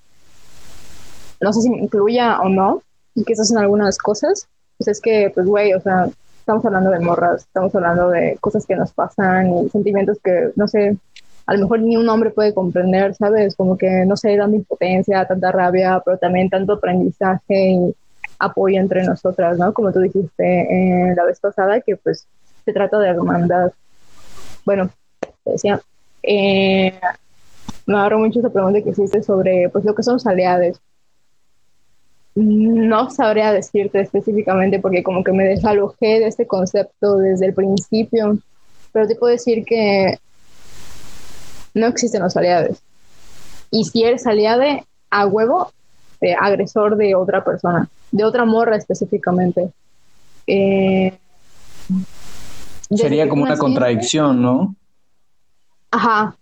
no 1.40 1.52
sé 1.52 1.62
si 1.62 1.70
me 1.70 1.78
incluya 1.78 2.40
o 2.40 2.48
no, 2.48 2.82
y 3.14 3.24
que 3.24 3.34
son 3.34 3.58
algunas 3.58 3.98
cosas, 3.98 4.48
pues 4.76 4.88
es 4.88 5.00
que, 5.00 5.30
pues, 5.34 5.46
güey, 5.46 5.74
o 5.74 5.80
sea, 5.80 6.08
estamos 6.38 6.64
hablando 6.64 6.90
de 6.90 7.00
morras, 7.00 7.42
estamos 7.42 7.74
hablando 7.74 8.10
de 8.10 8.38
cosas 8.40 8.64
que 8.66 8.76
nos 8.76 8.92
pasan 8.92 9.52
y 9.54 9.68
sentimientos 9.70 10.18
que, 10.22 10.50
no 10.56 10.68
sé, 10.68 10.96
a 11.46 11.54
lo 11.54 11.60
mejor 11.60 11.80
ni 11.80 11.96
un 11.96 12.08
hombre 12.08 12.30
puede 12.30 12.52
comprender, 12.52 13.14
¿sabes? 13.14 13.56
Como 13.56 13.78
que, 13.78 14.04
no 14.06 14.16
sé, 14.16 14.36
dando 14.36 14.56
impotencia, 14.56 15.26
tanta 15.26 15.50
rabia, 15.50 16.02
pero 16.04 16.18
también 16.18 16.50
tanto 16.50 16.74
aprendizaje 16.74 17.70
y 17.70 17.94
apoyo 18.38 18.78
entre 18.78 19.02
nosotras, 19.04 19.58
¿no? 19.58 19.72
Como 19.72 19.92
tú 19.92 20.00
dijiste 20.00 20.42
eh, 20.42 21.14
la 21.16 21.24
vez 21.24 21.40
pasada, 21.40 21.80
que 21.80 21.96
pues 21.96 22.26
se 22.64 22.72
trata 22.72 22.98
de 22.98 23.08
hermandad 23.08 23.72
bueno, 24.64 24.90
decía, 25.44 25.80
eh, 26.22 26.98
me 27.86 27.96
agarro 27.96 28.18
mucho 28.18 28.40
esa 28.40 28.50
pregunta 28.50 28.82
que 28.82 28.90
hiciste 28.90 29.22
sobre 29.22 29.68
pues 29.70 29.84
lo 29.84 29.94
que 29.94 30.02
son 30.02 30.14
los 30.14 30.26
aliados. 30.26 30.80
No 32.34 33.10
sabría 33.10 33.52
decirte 33.52 34.00
específicamente 34.00 34.78
porque 34.78 35.02
como 35.02 35.24
que 35.24 35.32
me 35.32 35.44
desalojé 35.44 36.20
de 36.20 36.28
este 36.28 36.46
concepto 36.46 37.16
desde 37.16 37.46
el 37.46 37.54
principio, 37.54 38.38
pero 38.92 39.08
te 39.08 39.16
puedo 39.16 39.32
decir 39.32 39.64
que 39.64 40.18
no 41.74 41.86
existen 41.86 42.22
los 42.22 42.36
aliados. 42.36 42.78
Y 43.70 43.84
si 43.84 44.04
eres 44.04 44.26
aliado, 44.26 44.62
a 45.10 45.26
huevo, 45.26 45.72
eh, 46.20 46.34
agresor 46.38 46.96
de 46.96 47.14
otra 47.14 47.44
persona, 47.44 47.88
de 48.10 48.24
otra 48.24 48.44
morra 48.44 48.76
específicamente. 48.76 49.70
Eh, 50.46 51.16
Sería 52.90 53.28
como 53.28 53.42
una 53.42 53.56
contradicción, 53.56 54.40
¿no? 54.40 54.74
Ajá. 55.90 56.36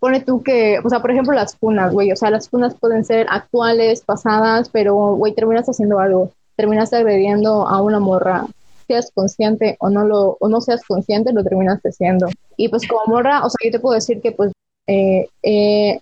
Pone 0.00 0.20
tú 0.20 0.42
que, 0.42 0.78
o 0.82 0.88
sea, 0.88 1.00
por 1.00 1.10
ejemplo, 1.10 1.34
las 1.34 1.56
funas, 1.56 1.92
güey, 1.92 2.10
o 2.10 2.16
sea, 2.16 2.30
las 2.30 2.48
funas 2.48 2.74
pueden 2.74 3.04
ser 3.04 3.26
actuales, 3.30 4.00
pasadas, 4.00 4.70
pero, 4.70 4.94
güey, 5.14 5.34
terminas 5.34 5.66
haciendo 5.66 5.98
algo, 5.98 6.30
terminas 6.56 6.92
agrediendo 6.92 7.66
a 7.68 7.82
una 7.82 8.00
morra, 8.00 8.46
seas 8.86 9.10
consciente 9.14 9.76
o 9.80 9.90
no 9.90 10.04
lo, 10.04 10.36
o 10.40 10.48
no 10.48 10.60
seas 10.60 10.82
consciente, 10.84 11.32
lo 11.32 11.44
terminas 11.44 11.80
haciendo. 11.84 12.28
Y 12.56 12.68
pues 12.68 12.86
como 12.88 13.02
morra, 13.06 13.44
o 13.44 13.50
sea, 13.50 13.58
yo 13.64 13.72
te 13.72 13.78
puedo 13.78 13.94
decir 13.94 14.20
que 14.22 14.32
pues 14.32 14.52
eh, 14.86 15.28
he 15.42 16.00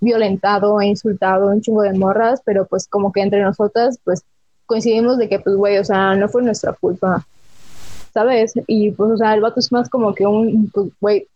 violentado, 0.00 0.80
he 0.80 0.86
insultado 0.86 1.46
un 1.46 1.60
chingo 1.60 1.82
de 1.82 1.92
morras, 1.92 2.40
pero 2.44 2.66
pues 2.66 2.88
como 2.88 3.12
que 3.12 3.20
entre 3.20 3.42
nosotras, 3.42 3.98
pues 4.04 4.24
coincidimos 4.66 5.18
de 5.18 5.28
que, 5.28 5.38
pues, 5.38 5.56
güey, 5.56 5.78
o 5.78 5.84
sea, 5.84 6.14
no 6.14 6.28
fue 6.28 6.42
nuestra 6.42 6.72
culpa, 6.72 7.26
¿sabes? 8.12 8.52
Y 8.66 8.90
pues, 8.92 9.12
o 9.12 9.16
sea, 9.16 9.34
el 9.34 9.40
vato 9.40 9.60
es 9.60 9.72
más 9.72 9.88
como 9.88 10.14
que 10.14 10.26
un, 10.26 10.70
pues, 10.72 10.90
güey, 11.00 11.26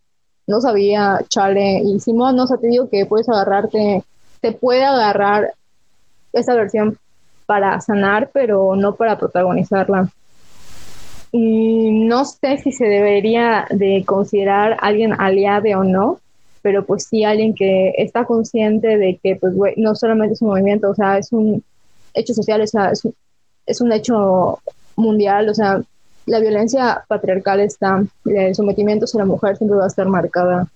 no 0.47 0.61
sabía, 0.61 1.21
chale, 1.29 1.81
y 1.85 1.99
Simón, 2.01 2.37
no, 2.37 2.45
o 2.45 2.47
sea, 2.47 2.57
te 2.59 2.69
digo 2.69 2.89
que 2.89 3.07
puedes 3.07 3.29
agarrarte, 3.29 4.05
te 4.41 4.53
puede 4.53 4.85
agarrar 4.85 5.53
esa 6.33 6.55
versión 6.55 6.99
para 7.47 7.81
sanar, 7.81 8.31
pero 8.33 8.77
no 8.77 8.95
para 8.95 9.19
protagonizarla. 9.19 10.09
Y 11.33 12.07
no 12.07 12.25
sé 12.25 12.59
si 12.59 12.73
se 12.73 12.87
debería 12.87 13.67
de 13.71 14.05
considerar 14.07 14.77
alguien 14.81 15.13
aliado 15.19 15.81
o 15.81 15.85
no, 15.85 16.21
pero 16.63 16.85
pues 16.85 17.07
sí 17.09 17.25
alguien 17.25 17.55
que 17.55 17.95
está 17.97 18.25
consciente 18.25 18.99
de 18.99 19.19
que, 19.23 19.37
pues, 19.37 19.55
güey, 19.55 19.75
no 19.77 19.95
solamente 19.95 20.35
es 20.35 20.43
un 20.43 20.49
movimiento, 20.49 20.91
o 20.91 20.95
sea, 20.95 21.19
es 21.19 21.33
un 21.33 21.63
hecho 22.15 22.35
social, 22.35 22.61
o 22.61 22.67
sea, 22.67 22.91
es 22.91 23.05
un, 23.05 23.15
es 23.67 23.81
un 23.81 23.93
hecho 23.93 24.61
mundial, 24.97 25.49
o 25.49 25.55
sea, 25.55 25.81
la 26.27 26.41
violencia 26.41 27.05
patriarcal 27.09 27.61
está, 27.61 28.05
el 28.25 28.55
sometimiento 28.55 29.07
a 29.07 29.19
la 29.19 29.25
mujer 29.25 29.57
siempre 29.57 29.79
va 29.79 29.85
a 29.85 29.89
estar 29.89 30.07
marcada. 30.07 30.67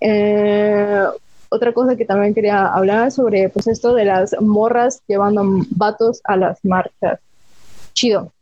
Eh, 0.00 1.04
otra 1.50 1.72
cosa 1.72 1.96
que 1.96 2.04
también 2.04 2.34
quería 2.34 2.66
hablar 2.66 3.10
sobre, 3.10 3.48
pues 3.48 3.66
esto 3.66 3.94
de 3.94 4.04
las 4.04 4.40
morras 4.40 5.02
llevando 5.08 5.42
vatos 5.70 6.20
a 6.24 6.36
las 6.36 6.64
marchas. 6.64 7.20
Chido. 7.92 8.32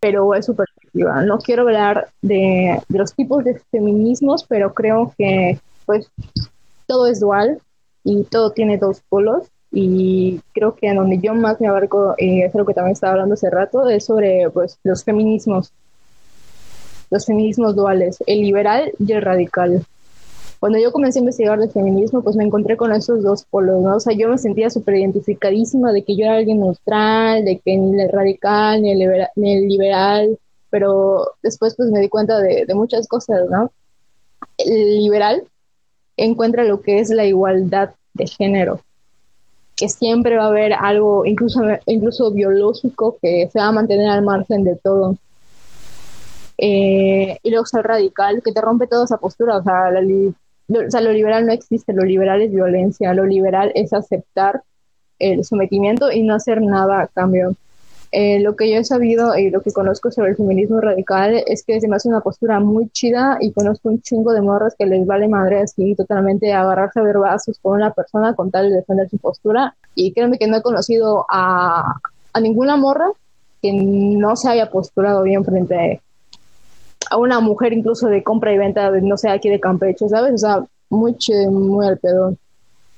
Pero 0.00 0.34
es 0.34 0.46
perspectiva. 0.46 1.22
No 1.22 1.38
quiero 1.38 1.62
hablar 1.62 2.08
de, 2.22 2.80
de 2.88 2.98
los 2.98 3.14
tipos 3.14 3.44
de 3.44 3.60
feminismos, 3.70 4.44
pero 4.48 4.72
creo 4.74 5.14
que 5.18 5.60
pues 5.86 6.10
todo 6.86 7.06
es 7.06 7.20
dual 7.20 7.60
y 8.02 8.24
todo 8.24 8.52
tiene 8.52 8.78
dos 8.78 9.02
polos 9.08 9.48
y 9.72 10.40
creo 10.52 10.74
que 10.74 10.88
en 10.88 10.96
donde 10.96 11.18
yo 11.18 11.34
más 11.34 11.60
me 11.60 11.68
abarco, 11.68 12.14
y 12.18 12.42
es 12.42 12.54
lo 12.54 12.66
que 12.66 12.74
también 12.74 12.92
estaba 12.92 13.14
hablando 13.14 13.34
hace 13.34 13.50
rato, 13.50 13.88
es 13.88 14.04
sobre 14.04 14.50
pues, 14.50 14.78
los 14.82 15.02
feminismos, 15.02 15.72
los 17.10 17.26
feminismos 17.26 17.74
duales, 17.74 18.18
el 18.26 18.40
liberal 18.40 18.92
y 18.98 19.12
el 19.12 19.22
radical. 19.22 19.84
Cuando 20.60 20.78
yo 20.78 20.92
comencé 20.92 21.18
a 21.18 21.20
investigar 21.20 21.58
de 21.58 21.68
feminismo, 21.68 22.22
pues 22.22 22.36
me 22.36 22.44
encontré 22.44 22.76
con 22.76 22.92
esos 22.92 23.22
dos 23.22 23.44
polos, 23.44 23.82
¿no? 23.82 23.96
O 23.96 24.00
sea, 24.00 24.14
yo 24.14 24.28
me 24.28 24.38
sentía 24.38 24.70
súper 24.70 24.96
identificadísima 24.96 25.92
de 25.92 26.04
que 26.04 26.14
yo 26.16 26.24
era 26.24 26.36
alguien 26.36 26.60
neutral, 26.60 27.44
de 27.44 27.58
que 27.58 27.76
ni 27.76 28.00
el 28.00 28.08
radical 28.12 28.80
ni 28.80 28.92
el 28.92 28.98
liberal, 28.98 29.28
ni 29.34 29.54
el 29.54 29.68
liberal 29.68 30.38
pero 30.72 31.34
después 31.42 31.76
pues 31.76 31.90
me 31.90 32.00
di 32.00 32.08
cuenta 32.08 32.38
de, 32.38 32.64
de 32.64 32.74
muchas 32.74 33.06
cosas, 33.06 33.42
¿no? 33.50 33.70
El 34.56 35.00
liberal 35.00 35.44
encuentra 36.16 36.64
lo 36.64 36.80
que 36.80 36.98
es 36.98 37.10
la 37.10 37.26
igualdad 37.26 37.90
de 38.14 38.26
género, 38.26 38.80
que 39.82 39.88
siempre 39.88 40.36
va 40.36 40.44
a 40.44 40.46
haber 40.46 40.74
algo, 40.74 41.26
incluso, 41.26 41.60
incluso 41.86 42.30
biológico, 42.30 43.16
que 43.20 43.48
se 43.52 43.58
va 43.58 43.66
a 43.66 43.72
mantener 43.72 44.08
al 44.08 44.22
margen 44.22 44.62
de 44.62 44.76
todo. 44.76 45.16
Eh, 46.56 47.36
y 47.42 47.50
luego 47.50 47.64
el 47.72 47.82
radical, 47.82 48.42
que 48.44 48.52
te 48.52 48.60
rompe 48.60 48.86
toda 48.86 49.06
esa 49.06 49.16
postura. 49.16 49.56
O 49.56 49.62
sea, 49.64 49.90
lo, 49.90 50.78
o 50.86 50.88
sea, 50.88 51.00
lo 51.00 51.10
liberal 51.10 51.46
no 51.46 51.52
existe, 51.52 51.92
lo 51.92 52.04
liberal 52.04 52.42
es 52.42 52.52
violencia, 52.52 53.12
lo 53.12 53.24
liberal 53.24 53.72
es 53.74 53.92
aceptar 53.92 54.62
el 55.18 55.44
sometimiento 55.44 56.12
y 56.12 56.22
no 56.22 56.36
hacer 56.36 56.62
nada 56.62 57.02
a 57.02 57.08
cambio. 57.08 57.56
Eh, 58.14 58.40
lo 58.40 58.56
que 58.56 58.70
yo 58.70 58.76
he 58.76 58.84
sabido 58.84 59.38
y 59.38 59.48
lo 59.48 59.62
que 59.62 59.72
conozco 59.72 60.10
sobre 60.10 60.30
el 60.30 60.36
feminismo 60.36 60.82
radical 60.82 61.42
es 61.46 61.64
que 61.64 61.80
me 61.88 61.96
hace 61.96 62.10
una 62.10 62.20
postura 62.20 62.60
muy 62.60 62.90
chida 62.90 63.38
y 63.40 63.52
conozco 63.52 63.88
un 63.88 64.02
chingo 64.02 64.34
de 64.34 64.42
morras 64.42 64.74
que 64.78 64.84
les 64.84 65.06
vale 65.06 65.28
madre 65.28 65.60
así 65.60 65.94
totalmente 65.94 66.52
agarrarse 66.52 67.00
a 67.00 67.04
verbazos 67.04 67.58
con 67.58 67.76
una 67.76 67.90
persona 67.94 68.34
con 68.34 68.50
tal 68.50 68.68
de 68.68 68.76
defender 68.76 69.08
su 69.08 69.16
postura. 69.16 69.74
Y 69.94 70.12
créanme 70.12 70.38
que 70.38 70.46
no 70.46 70.58
he 70.58 70.62
conocido 70.62 71.24
a, 71.30 72.00
a 72.34 72.40
ninguna 72.40 72.76
morra 72.76 73.10
que 73.62 73.72
no 73.72 74.36
se 74.36 74.50
haya 74.50 74.68
posturado 74.70 75.22
bien 75.22 75.42
frente 75.42 76.02
a 77.10 77.16
una 77.16 77.40
mujer 77.40 77.72
incluso 77.72 78.08
de 78.08 78.22
compra 78.22 78.52
y 78.52 78.58
venta, 78.58 78.90
de, 78.90 79.00
no 79.00 79.16
sé, 79.16 79.30
aquí 79.30 79.48
de 79.48 79.60
Campeche, 79.60 80.08
¿sabes? 80.08 80.34
O 80.34 80.38
sea, 80.38 80.64
muy 80.90 81.16
chido, 81.16 81.50
muy 81.50 81.86
al 81.86 81.98
pedo. 81.98 82.36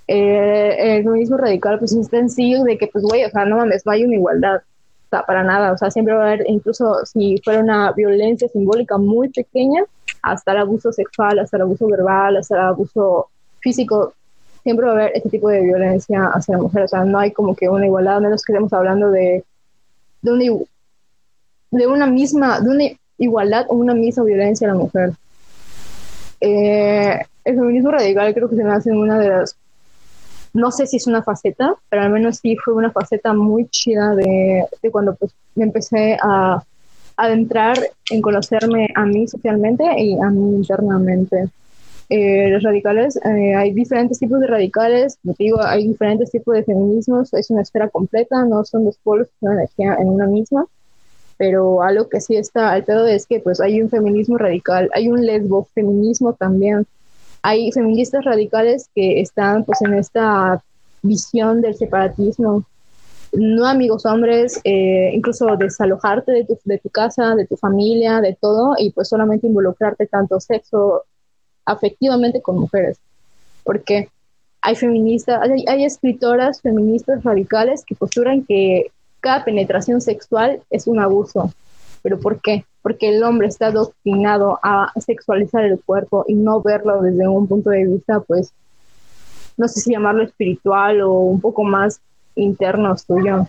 Eh, 0.09 0.97
el 0.97 1.04
feminismo 1.04 1.37
radical 1.37 1.78
pues 1.78 1.92
es 1.92 2.09
sencillo 2.09 2.64
de 2.64 2.76
que 2.76 2.88
pues 2.88 3.04
güey, 3.04 3.25
o 3.25 3.30
sea, 3.30 3.44
no 3.44 3.56
mames, 3.56 3.87
no 3.87 3.92
hay 3.92 4.04
una 4.04 4.16
igualdad 4.16 4.61
para 5.23 5.42
nada, 5.42 5.73
o 5.73 5.78
sea, 5.78 5.90
siempre 5.90 6.14
va 6.14 6.25
a 6.25 6.26
haber, 6.26 6.44
incluso 6.49 7.04
si 7.06 7.40
fuera 7.44 7.61
una 7.61 7.92
violencia 7.92 8.49
simbólica 8.49 8.99
muy 8.99 9.28
pequeña, 9.28 9.85
hasta 10.23 10.52
el 10.52 10.59
abuso 10.59 10.92
sexual, 10.92 11.38
hasta 11.38 11.56
el 11.56 11.62
abuso 11.62 11.87
verbal, 11.87 12.37
hasta 12.37 12.56
el 12.56 12.61
abuso 12.62 13.28
físico, 13.61 14.14
siempre 14.62 14.87
va 14.87 14.92
a 14.92 14.94
haber 14.94 15.12
este 15.14 15.28
tipo 15.28 15.49
de 15.49 15.61
violencia 15.61 16.26
hacia 16.33 16.56
la 16.56 16.62
mujer, 16.62 16.85
o 16.85 16.88
sea, 16.88 17.04
no 17.04 17.18
hay 17.18 17.30
como 17.33 17.54
que 17.54 17.68
una 17.68 17.87
igualdad, 17.87 18.21
menos 18.21 18.42
que 18.42 18.52
estemos 18.52 18.73
hablando 18.73 19.11
de, 19.11 19.44
de, 20.23 20.33
una, 20.33 20.64
de 21.71 21.87
una 21.87 22.06
misma, 22.06 22.61
de 22.61 22.68
una 22.68 22.85
igualdad 23.18 23.66
o 23.68 23.75
una 23.75 23.94
misma 23.94 24.25
violencia 24.25 24.68
a 24.68 24.73
la 24.73 24.78
mujer. 24.78 25.12
Eh, 26.40 27.18
el 27.44 27.54
feminismo 27.54 27.90
radical 27.90 28.35
creo 28.35 28.49
que 28.49 28.56
se 28.56 28.64
me 28.64 28.73
hace 28.73 28.90
una 28.90 29.18
de 29.18 29.28
las 29.28 29.56
no 30.54 30.70
sé 30.70 30.87
si 30.87 30.96
es 30.96 31.06
una 31.06 31.23
faceta, 31.23 31.75
pero 31.90 32.02
al 32.02 32.11
menos 32.11 32.38
sí 32.38 32.56
fue 32.56 32.75
una 32.75 32.92
faceta 32.92 33.34
muy 33.34 33.66
chida 33.68 34.14
de, 34.14 34.66
cuando 34.90 35.14
pues, 35.16 35.34
me 35.56 35.64
empecé 35.64 36.16
a 36.23 36.62
adentrar 37.16 37.76
en 38.11 38.23
conocerme 38.23 38.88
a 38.94 39.04
mí 39.04 39.26
socialmente 39.28 39.84
y 39.99 40.14
a 40.14 40.30
mí 40.30 40.56
internamente. 40.56 41.49
Eh, 42.08 42.49
los 42.50 42.62
radicales, 42.62 43.16
eh, 43.16 43.54
hay 43.54 43.73
diferentes 43.73 44.18
tipos 44.18 44.38
de 44.38 44.46
radicales, 44.46 45.18
digo, 45.23 45.61
hay 45.61 45.88
diferentes 45.88 46.30
tipos 46.30 46.54
de 46.54 46.62
feminismos, 46.62 47.32
es 47.34 47.50
una 47.50 47.62
esfera 47.62 47.88
completa, 47.88 48.44
no 48.44 48.64
son 48.64 48.84
dos 48.84 48.99
polos, 49.02 49.28
es 49.28 49.34
una 49.40 49.54
energía 49.54 49.96
en 49.99 50.08
una 50.08 50.26
misma, 50.26 50.66
pero 51.37 51.82
algo 51.82 52.08
que 52.08 52.20
sí 52.20 52.37
está 52.37 52.73
al 52.73 52.84
pedo 52.84 53.06
es 53.06 53.26
que 53.26 53.40
pues 53.40 53.61
hay 53.61 53.80
un 53.80 53.88
feminismo 53.88 54.38
radical, 54.38 54.90
hay 54.92 55.08
un 55.08 55.25
lesbo 55.25 55.66
feminismo 55.75 56.34
también, 56.34 56.87
hay 57.47 57.71
feministas 57.73 58.25
radicales 58.25 58.89
que 58.95 59.21
están 59.21 59.65
pues 59.65 59.83
en 59.83 59.93
esta 59.93 60.65
visión 61.03 61.61
del 61.61 61.75
separatismo. 61.75 62.65
No 63.35 63.67
amigos 63.67 64.07
hombres, 64.07 64.63
eh, 64.65 65.11
incluso 65.13 65.55
desalojarte 65.59 66.33
de 66.33 66.45
tu, 66.47 66.59
de 66.65 66.79
tu 66.79 66.89
casa, 66.89 67.35
de 67.35 67.47
tu 67.47 67.59
familia, 67.59 68.23
de 68.23 68.35
todo, 68.41 68.77
y 68.79 68.93
pues 68.93 69.11
solamente 69.11 69.47
involucrarte 69.47 70.07
tanto 70.07 70.41
sexo 70.41 71.03
afectivamente 71.67 72.41
con 72.41 72.59
mujeres. 72.61 72.97
Porque 73.63 74.09
hay 74.63 74.75
feministas, 74.75 75.43
hay, 75.43 75.67
hay 75.69 75.85
escritoras 75.85 76.63
feministas 76.63 77.23
radicales 77.25 77.85
que 77.85 77.95
posturan 77.95 78.47
que 78.47 78.91
cada 79.21 79.45
penetración 79.45 80.01
sexual 80.01 80.63
es 80.71 80.87
un 80.87 80.99
abuso. 80.99 81.53
¿Pero 82.04 82.20
por 82.20 82.40
qué? 82.40 82.64
porque 82.84 83.08
el 83.08 83.23
hombre 83.23 83.49
está 83.49 83.70
doctrinado 83.70 84.61
a 84.62 84.92
sexualizar 85.00 85.64
el 85.64 85.80
cuerpo 85.80 86.26
y 86.28 86.34
no 86.34 86.61
verlo 86.61 87.00
desde 87.00 87.26
un 87.26 87.49
punto 87.49 87.70
de 87.70 87.87
vista, 87.87 88.20
pues, 88.20 88.52
no 89.56 89.68
sé 89.68 89.80
si 89.80 89.92
llamarlo 89.92 90.23
espiritual 90.23 91.00
o 91.00 91.12
un 91.12 91.40
poco 91.40 91.64
más 91.64 92.02
interno 92.34 92.94
suyo. 92.99 93.49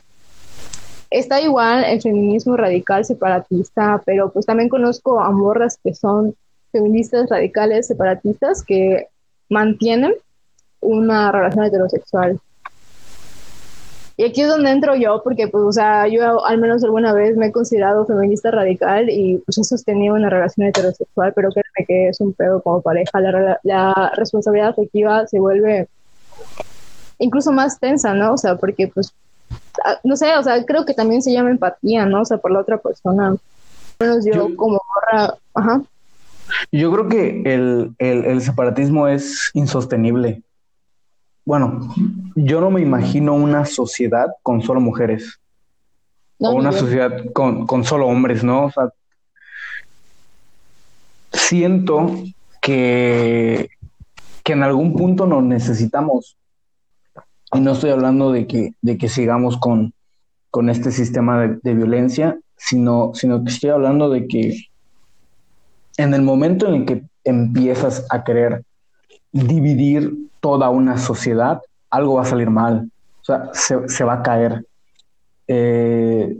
Está 1.11 1.41
igual 1.41 1.83
el 1.83 2.01
feminismo 2.01 2.55
radical 2.55 3.03
separatista, 3.03 4.01
pero 4.05 4.31
pues 4.31 4.45
también 4.45 4.69
conozco 4.69 5.19
a 5.19 5.29
morras 5.31 5.77
que 5.83 5.93
son 5.93 6.33
feministas 6.71 7.29
radicales 7.29 7.87
separatistas 7.87 8.63
que 8.63 9.09
mantienen 9.49 10.13
una 10.79 11.33
relación 11.33 11.65
heterosexual. 11.65 12.39
Y 14.17 14.23
aquí 14.23 14.41
es 14.41 14.47
donde 14.47 14.71
entro 14.71 14.95
yo, 14.95 15.21
porque, 15.23 15.49
pues, 15.49 15.63
o 15.63 15.71
sea, 15.73 16.07
yo 16.07 16.45
al 16.45 16.57
menos 16.57 16.83
alguna 16.83 17.13
vez 17.13 17.35
me 17.35 17.47
he 17.47 17.51
considerado 17.51 18.05
feminista 18.05 18.49
radical 18.49 19.09
y, 19.09 19.39
pues, 19.39 19.57
he 19.57 19.63
sostenido 19.63 20.15
una 20.15 20.29
relación 20.29 20.67
heterosexual, 20.67 21.33
pero 21.33 21.49
créeme 21.49 21.85
que 21.85 22.09
es 22.09 22.21
un 22.21 22.31
pedo 22.31 22.61
como 22.61 22.81
pareja. 22.81 23.19
La, 23.19 23.59
la 23.63 24.13
responsabilidad 24.15 24.69
afectiva 24.69 25.27
se 25.27 25.39
vuelve 25.39 25.89
incluso 27.19 27.51
más 27.51 27.77
tensa, 27.79 28.13
¿no? 28.13 28.33
O 28.33 28.37
sea, 28.37 28.55
porque, 28.55 28.87
pues, 28.87 29.13
ah, 29.83 29.99
no 30.05 30.15
sé, 30.15 30.33
o 30.37 30.43
sea, 30.43 30.63
creo 30.65 30.85
que 30.85 30.93
también 30.93 31.21
se 31.21 31.33
llama 31.33 31.51
empatía, 31.51 32.05
¿no? 32.05 32.21
O 32.21 32.25
sea, 32.25 32.37
por 32.37 32.51
la 32.51 32.61
otra 32.61 32.77
persona. 32.77 33.35
Menos 33.99 34.25
yo, 34.25 34.55
como 34.55 34.81
ajá. 35.53 35.81
Yo 36.71 36.91
creo 36.91 37.07
que 37.07 37.41
el, 37.45 37.95
el, 37.97 38.25
el 38.25 38.41
separatismo 38.41 39.07
es 39.07 39.51
insostenible 39.53 40.43
bueno, 41.45 41.93
yo 42.35 42.59
no 42.59 42.71
me 42.71 42.81
imagino 42.81 43.35
una 43.35 43.65
sociedad 43.65 44.27
con 44.41 44.63
solo 44.63 44.81
mujeres. 44.81 45.39
o 46.39 46.51
una 46.51 46.71
sociedad 46.71 47.23
con, 47.33 47.67
con, 47.67 47.83
solo 47.85 48.07
hombres, 48.07 48.43
¿no? 48.43 48.65
O 48.65 48.71
sea, 48.71 48.89
siento 51.31 52.11
que, 52.61 53.69
que 54.43 54.53
en 54.53 54.63
algún 54.63 54.95
punto 54.95 55.27
nos 55.27 55.43
necesitamos. 55.43 56.35
Y 57.53 57.59
no 57.59 57.73
estoy 57.73 57.91
hablando 57.91 58.31
de 58.31 58.47
que, 58.47 58.71
de 58.81 58.97
que 58.97 59.07
sigamos 59.07 59.57
con, 59.57 59.93
con 60.49 60.69
este 60.69 60.91
sistema 60.91 61.39
de, 61.39 61.59
de 61.61 61.73
violencia, 61.75 62.39
sino, 62.57 63.11
sino 63.13 63.43
que 63.43 63.51
estoy 63.51 63.69
hablando 63.69 64.09
de 64.09 64.27
que 64.27 64.65
en 65.97 66.13
el 66.15 66.23
momento 66.23 66.67
en 66.67 66.73
el 66.73 66.85
que 66.85 67.03
empiezas 67.23 68.05
a 68.09 68.23
querer 68.23 68.63
dividir 69.31 70.11
toda 70.45 70.69
una 70.69 70.99
sociedad, 70.99 71.59
algo 71.89 72.17
va 72.17 72.21
a 72.21 72.25
salir 72.25 72.51
mal, 72.51 72.91
o 73.19 73.25
sea, 73.25 73.49
se, 73.51 73.89
se 73.89 74.03
va 74.03 74.13
a 74.13 74.21
caer. 74.21 74.63
Eh, 75.47 76.37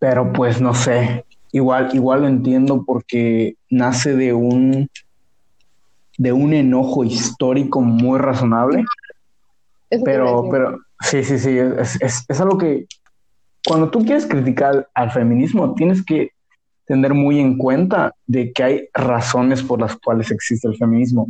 pero 0.00 0.32
pues 0.32 0.60
no 0.60 0.74
sé, 0.74 1.24
igual, 1.52 1.90
igual 1.94 2.22
lo 2.22 2.26
entiendo 2.26 2.82
porque 2.84 3.54
nace 3.70 4.16
de 4.16 4.32
un 4.32 4.90
de 6.16 6.32
un 6.32 6.52
enojo 6.52 7.04
histórico 7.04 7.80
muy 7.80 8.18
razonable. 8.18 8.84
pero, 10.04 10.48
pero 10.50 10.80
sí, 10.98 11.22
sí, 11.22 11.38
sí, 11.38 11.56
es, 11.58 11.96
es, 12.02 12.24
es, 12.28 12.40
algo 12.40 12.58
que 12.58 12.86
cuando 13.64 13.88
tú 13.88 14.04
quieres 14.04 14.26
criticar 14.26 14.88
al 14.94 15.12
feminismo, 15.12 15.76
tienes 15.76 16.04
que 16.04 16.32
tener 16.86 17.14
muy 17.14 17.38
en 17.38 17.56
cuenta 17.56 18.16
de 18.26 18.52
que 18.52 18.62
hay 18.64 18.88
razones 18.94 19.62
por 19.62 19.80
las 19.80 19.94
cuales 19.94 20.32
existe 20.32 20.66
el 20.66 20.76
feminismo. 20.76 21.28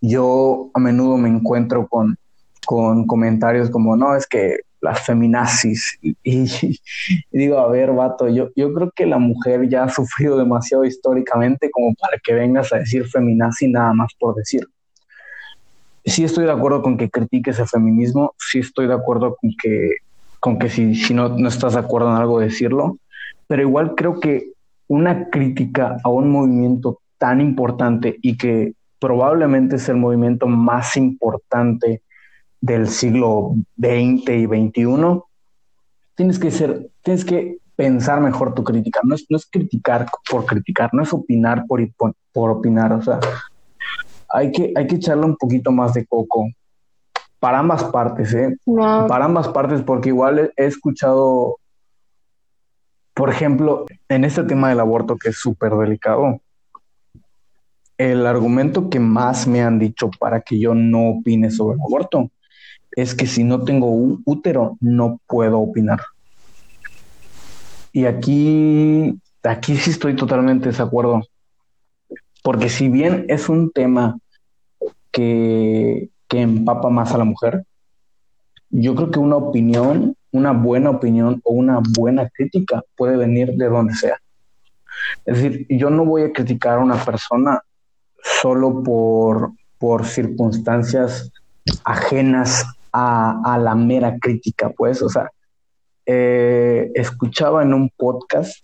Yo 0.00 0.70
a 0.74 0.78
menudo 0.78 1.16
me 1.16 1.28
encuentro 1.28 1.86
con, 1.88 2.16
con 2.66 3.06
comentarios 3.06 3.70
como, 3.70 3.96
no, 3.96 4.16
es 4.16 4.26
que 4.26 4.60
las 4.80 5.00
feminazis. 5.00 5.98
Y, 6.22 6.46
digo, 7.30 7.58
a 7.58 7.68
ver, 7.68 7.92
vato, 7.92 8.28
yo, 8.28 8.50
yo 8.56 8.72
creo 8.72 8.90
que 8.94 9.06
la 9.06 9.18
mujer 9.18 9.68
ya 9.68 9.84
ha 9.84 9.88
sufrido 9.88 10.38
demasiado 10.38 10.84
históricamente 10.84 11.70
como 11.70 11.94
para 11.94 12.18
que 12.22 12.34
vengas 12.34 12.72
a 12.72 12.78
decir 12.78 13.06
feminazi 13.06 13.68
nada 13.68 13.92
más 13.92 14.12
por 14.18 14.34
decir. 14.34 14.66
Sí 16.04 16.24
estoy 16.24 16.44
de 16.44 16.52
acuerdo 16.52 16.82
con 16.82 16.96
que 16.96 17.10
critiques 17.10 17.58
el 17.58 17.68
feminismo, 17.68 18.34
sí 18.38 18.60
estoy 18.60 18.86
de 18.86 18.94
acuerdo 18.94 19.36
con 19.36 19.50
que, 19.60 19.96
con 20.40 20.58
que 20.58 20.68
si, 20.70 20.94
si 20.94 21.14
no, 21.14 21.28
no 21.28 21.48
estás 21.48 21.74
de 21.74 21.80
acuerdo 21.80 22.10
en 22.10 22.16
algo 22.16 22.40
decirlo, 22.40 22.98
pero 23.46 23.62
igual 23.62 23.94
creo 23.94 24.18
que 24.18 24.52
una 24.88 25.28
crítica 25.28 25.96
a 26.02 26.08
un 26.08 26.30
movimiento 26.30 27.00
tan 27.18 27.40
importante 27.40 28.18
y 28.22 28.36
que 28.36 28.72
probablemente 29.00 29.76
es 29.76 29.88
el 29.88 29.96
movimiento 29.96 30.46
más 30.46 30.96
importante 30.96 32.02
del 32.60 32.88
siglo 32.88 33.54
XX 33.78 34.28
y 34.28 34.46
XXI, 34.46 35.22
tienes 36.14 36.38
que 36.38 36.50
ser, 36.50 36.90
tienes 37.02 37.24
que 37.24 37.58
pensar 37.74 38.20
mejor 38.20 38.54
tu 38.54 38.62
crítica. 38.62 39.00
No 39.02 39.14
es, 39.14 39.24
no 39.30 39.38
es 39.38 39.46
criticar 39.50 40.06
por 40.30 40.44
criticar, 40.44 40.90
no 40.92 41.02
es 41.02 41.12
opinar 41.12 41.64
por, 41.66 41.80
por, 42.32 42.50
opinar. 42.50 42.92
O 42.92 43.02
sea, 43.02 43.18
hay 44.28 44.52
que, 44.52 44.72
hay 44.76 44.86
que 44.86 44.96
echarle 44.96 45.24
un 45.24 45.36
poquito 45.36 45.72
más 45.72 45.94
de 45.94 46.06
coco 46.06 46.46
para 47.38 47.58
ambas 47.58 47.84
partes, 47.84 48.34
¿eh? 48.34 48.54
Para 48.66 49.24
ambas 49.24 49.48
partes, 49.48 49.80
porque 49.80 50.10
igual 50.10 50.52
he 50.54 50.66
escuchado, 50.66 51.56
por 53.14 53.30
ejemplo, 53.30 53.86
en 54.10 54.24
este 54.24 54.44
tema 54.44 54.68
del 54.68 54.80
aborto 54.80 55.16
que 55.16 55.30
es 55.30 55.38
súper 55.38 55.72
delicado, 55.72 56.42
el 58.00 58.26
argumento 58.26 58.88
que 58.88 58.98
más 58.98 59.46
me 59.46 59.60
han 59.60 59.78
dicho 59.78 60.10
para 60.18 60.40
que 60.40 60.58
yo 60.58 60.74
no 60.74 61.10
opine 61.10 61.50
sobre 61.50 61.74
el 61.74 61.82
aborto 61.82 62.30
es 62.92 63.14
que 63.14 63.26
si 63.26 63.44
no 63.44 63.62
tengo 63.62 63.92
útero 64.24 64.78
no 64.80 65.20
puedo 65.26 65.58
opinar. 65.58 66.00
Y 67.92 68.06
aquí, 68.06 69.18
aquí 69.42 69.76
sí 69.76 69.90
estoy 69.90 70.16
totalmente 70.16 70.72
de 70.72 70.82
acuerdo. 70.82 71.20
Porque 72.42 72.70
si 72.70 72.88
bien 72.88 73.26
es 73.28 73.50
un 73.50 73.70
tema 73.70 74.18
que, 75.10 76.08
que 76.26 76.40
empapa 76.40 76.88
más 76.88 77.12
a 77.12 77.18
la 77.18 77.24
mujer, 77.24 77.64
yo 78.70 78.94
creo 78.94 79.10
que 79.10 79.18
una 79.18 79.36
opinión, 79.36 80.16
una 80.32 80.52
buena 80.52 80.88
opinión 80.88 81.42
o 81.44 81.52
una 81.52 81.82
buena 81.98 82.30
crítica 82.30 82.82
puede 82.96 83.18
venir 83.18 83.52
de 83.56 83.68
donde 83.68 83.92
sea. 83.92 84.16
Es 85.26 85.42
decir, 85.42 85.66
yo 85.68 85.90
no 85.90 86.06
voy 86.06 86.22
a 86.22 86.32
criticar 86.32 86.78
a 86.78 86.82
una 86.82 86.96
persona 87.04 87.60
solo 88.22 88.82
por, 88.82 89.52
por 89.78 90.06
circunstancias 90.06 91.30
ajenas 91.84 92.64
a, 92.92 93.58
la 93.60 93.74
mera 93.74 94.18
crítica, 94.18 94.70
pues, 94.70 95.02
o 95.02 95.08
sea, 95.08 95.30
eh, 96.06 96.90
escuchaba 96.94 97.62
en 97.62 97.72
un 97.72 97.90
podcast 97.96 98.58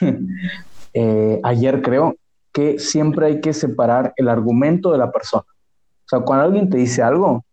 eh, 0.94 1.40
ayer 1.42 1.82
creo 1.82 2.16
que 2.52 2.78
siempre 2.78 3.26
hay 3.26 3.40
que 3.40 3.52
separar 3.52 4.12
el 4.16 4.28
argumento 4.28 4.92
de 4.92 4.98
la 4.98 5.10
persona. 5.10 5.44
O 5.44 6.08
sea, 6.08 6.20
cuando 6.20 6.44
alguien 6.44 6.68
te 6.68 6.76
dice 6.76 7.02
algo, 7.02 7.44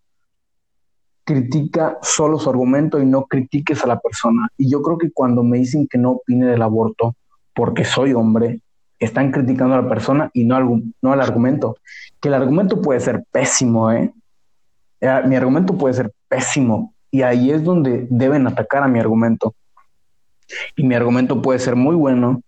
critica 1.23 1.97
solo 2.01 2.39
su 2.39 2.49
argumento 2.49 2.99
y 2.99 3.05
no 3.05 3.25
critiques 3.25 3.83
a 3.83 3.87
la 3.87 3.99
persona. 3.99 4.49
Y 4.57 4.69
yo 4.69 4.81
creo 4.81 4.97
que 4.97 5.11
cuando 5.11 5.43
me 5.43 5.59
dicen 5.59 5.87
que 5.87 5.97
no 5.97 6.11
opine 6.11 6.47
del 6.47 6.61
aborto 6.61 7.15
porque 7.53 7.85
soy 7.85 8.13
hombre, 8.13 8.61
están 8.99 9.31
criticando 9.31 9.75
a 9.75 9.81
la 9.81 9.89
persona 9.89 10.29
y 10.33 10.45
no 10.45 10.55
al, 10.55 10.83
no 11.01 11.13
al 11.13 11.21
argumento. 11.21 11.77
Que 12.19 12.27
el 12.27 12.33
argumento 12.33 12.81
puede 12.81 12.99
ser 12.99 13.23
pésimo, 13.31 13.91
¿eh? 13.91 14.13
Eh, 15.01 15.21
mi 15.25 15.35
argumento 15.35 15.77
puede 15.77 15.93
ser 15.93 16.11
pésimo 16.27 16.93
y 17.09 17.21
ahí 17.21 17.51
es 17.51 17.63
donde 17.63 18.07
deben 18.09 18.47
atacar 18.47 18.83
a 18.83 18.87
mi 18.87 18.99
argumento. 18.99 19.55
Y 20.75 20.83
mi 20.83 20.95
argumento 20.95 21.41
puede 21.41 21.59
ser 21.59 21.75
muy 21.75 21.95
bueno 21.95 22.41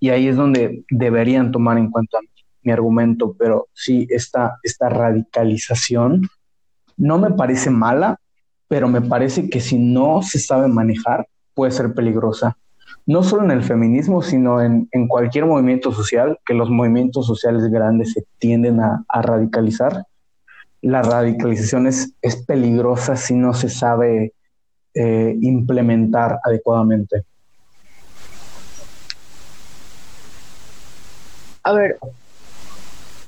y 0.00 0.10
ahí 0.10 0.28
es 0.28 0.36
donde 0.36 0.84
deberían 0.90 1.50
tomar 1.50 1.78
en 1.78 1.90
cuenta 1.90 2.18
mi 2.62 2.72
argumento, 2.72 3.34
pero 3.38 3.68
sí, 3.72 4.06
esta, 4.10 4.58
esta 4.62 4.88
radicalización 4.88 6.28
no 6.96 7.18
me 7.18 7.30
parece 7.30 7.70
mala, 7.70 8.20
pero 8.66 8.88
me 8.88 9.00
parece 9.00 9.48
que 9.48 9.60
si 9.60 9.78
no 9.78 10.22
se 10.22 10.38
sabe 10.38 10.68
manejar, 10.68 11.26
puede 11.54 11.72
ser 11.72 11.94
peligrosa. 11.94 12.58
No 13.08 13.24
solo 13.24 13.42
en 13.42 13.50
el 13.50 13.64
feminismo, 13.64 14.22
sino 14.22 14.62
en, 14.62 14.88
en 14.92 15.08
cualquier 15.08 15.46
movimiento 15.46 15.90
social, 15.90 16.38
que 16.46 16.54
los 16.54 16.70
movimientos 16.70 17.26
sociales 17.26 17.64
grandes 17.64 18.12
se 18.12 18.22
tienden 18.38 18.78
a, 18.78 19.04
a 19.08 19.22
radicalizar 19.22 20.04
la 20.82 21.02
radicalización 21.02 21.86
es, 21.86 22.14
peligrosa 22.46 23.16
si 23.16 23.34
no 23.34 23.52
se 23.54 23.68
sabe 23.68 24.32
eh, 24.94 25.36
implementar 25.40 26.38
adecuadamente. 26.44 27.24
A 31.64 31.72
ver, 31.72 31.98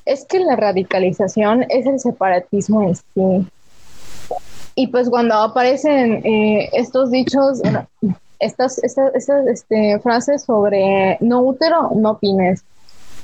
es 0.04 0.24
que 0.24 0.38
la 0.40 0.56
radicalización 0.56 1.64
es 1.68 1.86
el 1.86 1.98
separatismo 1.98 2.82
en 2.82 2.94
sí. 2.94 3.50
Y 4.76 4.86
pues 4.86 5.10
cuando 5.10 5.34
aparecen 5.34 6.24
eh, 6.24 6.70
estos 6.72 7.10
dichos, 7.10 7.60
estas, 8.40 8.82
estas, 8.82 9.14
estas 9.14 9.46
este, 9.46 10.00
frases 10.00 10.42
sobre 10.42 11.18
no 11.20 11.42
útero, 11.42 11.90
no 11.94 12.12
opines 12.12 12.64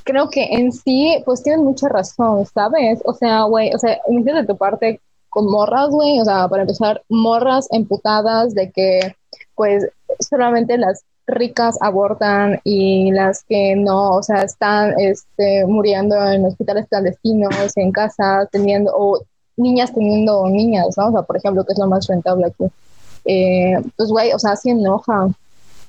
creo 0.06 0.30
que 0.30 0.44
en 0.44 0.72
sí, 0.72 1.20
pues 1.26 1.42
tienes 1.42 1.62
mucha 1.62 1.88
razón, 1.88 2.46
¿sabes? 2.46 3.00
O 3.04 3.12
sea, 3.12 3.42
güey, 3.42 3.74
o 3.74 3.78
sea, 3.78 3.98
de 4.08 4.46
tu 4.46 4.56
parte 4.56 5.00
con 5.28 5.50
morras, 5.50 5.90
güey, 5.90 6.20
o 6.20 6.24
sea, 6.24 6.48
para 6.48 6.62
empezar, 6.62 7.02
morras 7.10 7.66
emputadas 7.72 8.54
de 8.54 8.70
que, 8.70 9.14
pues, 9.54 9.88
solamente 10.20 10.78
las 10.78 11.02
ricas 11.26 11.76
abortan 11.82 12.60
y 12.64 13.10
las 13.10 13.42
que 13.44 13.74
no, 13.76 14.12
o 14.12 14.22
sea, 14.22 14.42
están 14.42 14.94
este, 14.98 15.66
muriendo 15.66 16.16
en 16.24 16.46
hospitales 16.46 16.86
clandestinos, 16.88 17.76
en 17.76 17.90
casa, 17.90 18.48
teniendo, 18.50 18.92
o 18.96 19.20
niñas 19.56 19.92
teniendo 19.92 20.48
niñas, 20.48 20.96
¿no? 20.96 21.08
O 21.08 21.12
sea, 21.12 21.22
por 21.22 21.36
ejemplo, 21.36 21.64
que 21.64 21.72
es 21.72 21.78
lo 21.78 21.88
más 21.88 22.06
rentable 22.06 22.46
aquí. 22.46 22.64
Eh, 23.26 23.74
pues, 23.96 24.08
güey, 24.08 24.32
o 24.32 24.38
sea, 24.38 24.56
sí 24.56 24.70
enoja 24.70 25.28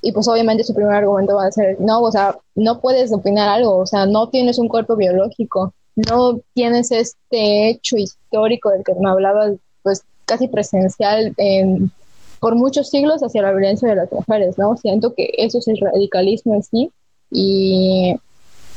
y 0.00 0.12
pues 0.12 0.28
obviamente 0.28 0.64
su 0.64 0.74
primer 0.74 0.94
argumento 0.94 1.36
va 1.36 1.46
a 1.46 1.52
ser, 1.52 1.80
no, 1.80 2.00
o 2.02 2.12
sea, 2.12 2.36
no 2.54 2.80
puedes 2.80 3.12
opinar 3.12 3.48
algo, 3.48 3.78
o 3.78 3.86
sea, 3.86 4.06
no 4.06 4.28
tienes 4.28 4.58
un 4.58 4.68
cuerpo 4.68 4.96
biológico, 4.96 5.72
no 5.96 6.40
tienes 6.54 6.90
este 6.92 7.70
hecho 7.70 7.96
histórico 7.96 8.70
del 8.70 8.84
que 8.84 8.94
me 8.94 9.10
hablaba, 9.10 9.50
pues 9.82 10.04
casi 10.24 10.46
presencial 10.46 11.34
en, 11.36 11.90
por 12.38 12.54
muchos 12.54 12.90
siglos 12.90 13.22
hacia 13.22 13.42
la 13.42 13.50
violencia 13.50 13.88
de 13.88 13.96
las 13.96 14.12
mujeres, 14.12 14.56
¿no? 14.58 14.76
Siento 14.76 15.14
que 15.14 15.32
eso 15.36 15.58
es 15.58 15.66
el 15.68 15.78
radicalismo 15.80 16.54
en 16.54 16.62
sí 16.62 16.92
y 17.30 18.14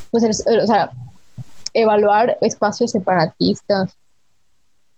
pues, 0.10 0.44
o 0.46 0.68
sea, 0.68 0.92
evaluar 1.74 2.38
espacios 2.42 2.92
separatistas. 2.92 3.96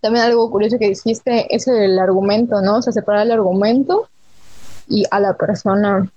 También 0.04 0.26
algo 0.26 0.52
curioso 0.52 0.78
que 0.78 0.90
dijiste 0.90 1.48
es 1.56 1.66
el 1.66 1.98
argumento, 1.98 2.62
¿no? 2.62 2.80
O 2.80 2.82
sea, 2.82 2.92
separar 2.92 3.26
el 3.26 3.32
argumento 3.32 4.10
y 4.90 5.06
a 5.10 5.22
la 5.22 5.38
persona. 5.38 6.12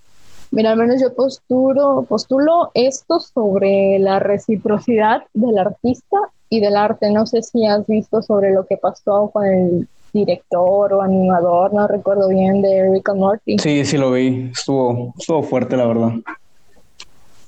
Mira, 0.51 0.73
al 0.73 0.77
menos 0.77 1.01
yo 1.01 1.15
posturo, 1.15 2.05
postulo 2.09 2.73
esto 2.75 3.21
sobre 3.21 4.01
la 4.01 4.19
reciprocidad 4.19 5.23
del 5.35 5.57
artista 5.59 6.17
y 6.51 6.59
del 6.59 6.77
arte. 6.77 7.13
No 7.13 7.27
sé 7.27 7.43
si 7.43 7.65
has 7.65 7.87
visto 7.87 8.23
sobre 8.23 8.53
lo 8.53 8.67
que 8.67 8.77
pasó 8.77 9.31
con 9.33 9.47
el 9.47 9.89
director 10.13 10.93
o 10.93 11.01
animador, 11.01 11.73
no 11.73 11.87
recuerdo 11.87 12.29
bien, 12.29 12.63
de 12.63 12.91
Rick 12.91 13.09
and 13.11 13.21
Morty. 13.21 13.59
Sí, 13.61 13.85
sí 13.85 13.97
lo 13.97 14.11
vi. 14.11 14.51
Estuvo, 14.51 15.15
estuvo 15.17 15.45
fuerte, 15.45 15.77
la 15.77 15.87
verdad. 15.87 16.11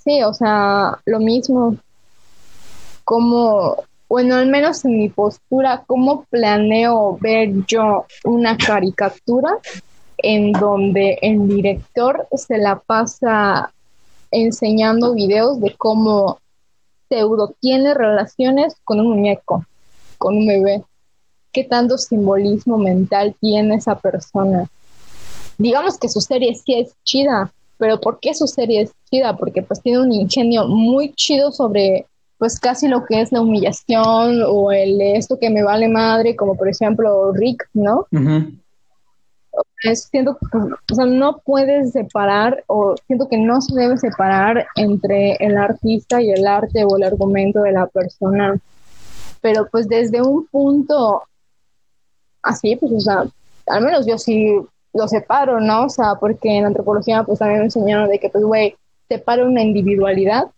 Sí, 0.05 0.23
o 0.23 0.33
sea, 0.33 0.97
lo 1.05 1.19
mismo. 1.19 1.75
Como, 3.03 3.83
bueno, 4.09 4.37
al 4.37 4.47
menos 4.47 4.85
en 4.85 4.99
mi 4.99 5.11
postura, 5.11 5.85
¿cómo 5.87 6.25
planeo 6.31 7.19
ver 7.21 7.51
yo 7.67 8.07
una 8.25 8.57
caricatura 8.57 9.59
en 10.17 10.53
donde 10.53 11.19
el 11.21 11.47
director 11.47 12.27
se 12.33 12.57
la 12.57 12.79
pasa 12.79 13.73
enseñando 14.31 15.15
videos 15.15 15.61
de 15.61 15.75
cómo 15.77 16.39
pseudo 17.09 17.55
tiene 17.61 17.93
relaciones 17.95 18.77
con 18.83 19.01
un 19.01 19.11
muñeco, 19.11 19.67
con 20.17 20.39
un 20.39 20.47
bebé? 20.47 20.83
¿Qué 21.53 21.65
tanto 21.65 21.99
simbolismo 21.99 22.79
mental 22.79 23.37
tiene 23.41 23.77
esa 23.77 23.99
persona? 23.99 24.71
Digamos 25.59 25.99
que 25.99 26.09
su 26.09 26.23
serie 26.23 26.55
sí 26.55 26.75
es 26.75 26.95
chida, 27.05 27.53
pero 27.77 28.01
¿por 28.01 28.21
qué 28.21 28.33
su 28.33 28.47
serie 28.47 28.83
es 28.83 28.93
chida? 29.11 29.37
Porque 29.37 29.63
pues 29.63 29.83
tiene 29.83 30.01
un 30.01 30.13
ingenio 30.13 30.67
muy 30.67 31.13
chido 31.13 31.53
sobre 31.53 32.07
pues 32.39 32.61
casi 32.61 32.87
lo 32.87 33.05
que 33.05 33.21
es 33.21 33.33
la 33.33 33.41
humillación 33.41 34.43
o 34.47 34.71
el 34.71 35.01
esto 35.01 35.39
que 35.39 35.51
me 35.51 35.65
vale 35.65 35.89
madre, 35.89 36.37
como 36.37 36.55
por 36.57 36.69
ejemplo 36.69 37.33
Rick, 37.33 37.69
¿no? 37.75 38.07
siento 39.95 40.39
que 40.39 40.59
o 40.59 40.95
sea, 40.95 41.07
no 41.07 41.39
puedes 41.39 41.93
separar 41.93 42.63
o 42.69 42.95
siento 43.07 43.29
que 43.29 43.39
no 43.39 43.61
se 43.61 43.75
debe 43.75 43.97
separar 43.97 44.67
entre 44.77 45.33
el 45.41 45.57
artista 45.57 46.23
y 46.23 46.31
el 46.31 46.47
arte 46.47 46.85
o 46.85 46.97
el 46.97 47.03
argumento 47.03 47.63
de 47.63 47.73
la 47.73 47.87
persona. 47.87 48.57
Pero 49.41 49.69
pues 49.71 49.89
desde 49.89 50.23
un 50.23 50.47
punto 50.47 51.23
así, 52.43 52.77
pues 52.77 52.93
o 52.93 53.01
sea, 53.01 53.25
al 53.67 53.85
menos 53.85 54.07
yo 54.07 54.17
sí 54.19 54.55
lo 54.95 55.09
separo, 55.09 55.61
¿no? 55.61 55.87
O 55.87 55.89
sea, 55.89 56.15
porque 56.21 56.57
en 56.57 56.67
antropología 56.67 57.25
pues 57.25 57.41
también 57.41 57.61
me 57.61 57.67
enseñaron 57.67 58.09
de 58.09 58.19
que 58.19 58.31
pues 58.31 58.45
güey, 58.45 58.77
separa 59.09 59.45
una 59.45 59.63
individualidad 59.63 60.51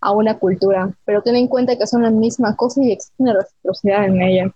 a 0.00 0.12
una 0.12 0.38
cultura, 0.38 0.90
pero 1.04 1.22
ten 1.22 1.36
en 1.36 1.48
cuenta 1.48 1.76
que 1.76 1.86
son 1.86 2.02
la 2.02 2.10
misma 2.10 2.54
cosa 2.56 2.82
y 2.82 2.92
existe 2.92 3.14
una 3.18 3.34
reciprocidad 3.34 4.04
en 4.04 4.22
ella. 4.22 4.52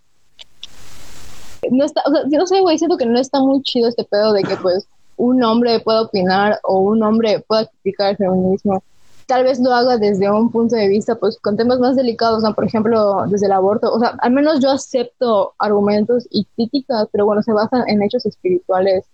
No 1.71 1.85
está, 1.85 2.01
o 2.05 2.11
sea, 2.11 2.23
yo 2.29 2.37
no 2.37 2.47
sé, 2.47 2.59
güey, 2.61 2.77
siento 2.77 2.97
que 2.97 3.05
no 3.05 3.19
está 3.19 3.39
muy 3.39 3.61
chido 3.61 3.87
este 3.87 4.03
pedo 4.03 4.33
de 4.33 4.43
que 4.43 4.55
pues 4.57 4.87
un 5.17 5.43
hombre 5.43 5.79
pueda 5.79 6.01
opinar 6.01 6.59
o 6.63 6.79
un 6.79 7.03
hombre 7.03 7.43
pueda 7.47 7.67
criticar 7.67 8.11
el 8.11 8.17
feminismo. 8.17 8.83
Tal 9.25 9.43
vez 9.45 9.59
lo 9.59 9.73
haga 9.73 9.97
desde 9.97 10.29
un 10.29 10.51
punto 10.51 10.75
de 10.75 10.89
vista, 10.89 11.15
pues, 11.15 11.39
con 11.39 11.55
temas 11.55 11.79
más 11.79 11.95
delicados, 11.95 12.43
¿no? 12.43 12.53
Por 12.53 12.65
ejemplo, 12.65 13.23
desde 13.27 13.45
el 13.45 13.53
aborto. 13.53 13.93
O 13.93 13.99
sea, 13.99 14.17
al 14.19 14.31
menos 14.31 14.59
yo 14.59 14.69
acepto 14.69 15.53
argumentos 15.59 16.27
y 16.29 16.45
críticas, 16.55 17.07
pero 17.11 17.25
bueno, 17.25 17.41
se 17.41 17.53
basan 17.53 17.87
en 17.87 18.03
hechos 18.03 18.25
espirituales, 18.25 19.05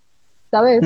¿sabes? 0.50 0.80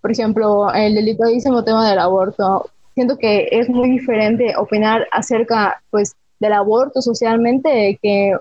Por 0.00 0.10
ejemplo, 0.10 0.72
el 0.72 0.94
delicadísimo 0.94 1.62
tema 1.62 1.88
del 1.88 1.98
aborto 1.98 2.70
siento 2.94 3.16
que 3.18 3.48
es 3.50 3.68
muy 3.68 3.90
diferente 3.90 4.54
opinar 4.56 5.06
acerca, 5.12 5.82
pues, 5.90 6.14
del 6.40 6.52
aborto 6.52 7.00
socialmente 7.00 7.98
que 8.02 8.36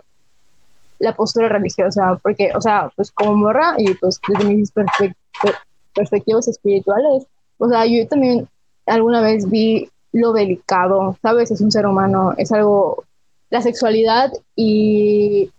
la 0.99 1.15
postura 1.15 1.49
religiosa, 1.49 2.19
porque, 2.21 2.51
o 2.55 2.61
sea, 2.61 2.91
pues 2.95 3.11
como 3.11 3.35
morra 3.35 3.75
y 3.77 3.93
pues 3.95 4.19
desde 4.27 4.45
mis 4.45 4.71
perspectivas 4.71 6.47
espirituales, 6.47 7.25
o 7.57 7.67
sea, 7.69 7.85
yo 7.85 8.07
también 8.07 8.47
alguna 8.85 9.21
vez 9.21 9.49
vi 9.49 9.89
lo 10.11 10.33
delicado, 10.33 11.17
¿sabes? 11.21 11.51
Es 11.51 11.61
un 11.61 11.71
ser 11.71 11.85
humano, 11.85 12.33
es 12.37 12.51
algo, 12.51 13.03
la 13.49 13.61
sexualidad 13.61 14.31
y 14.55 15.49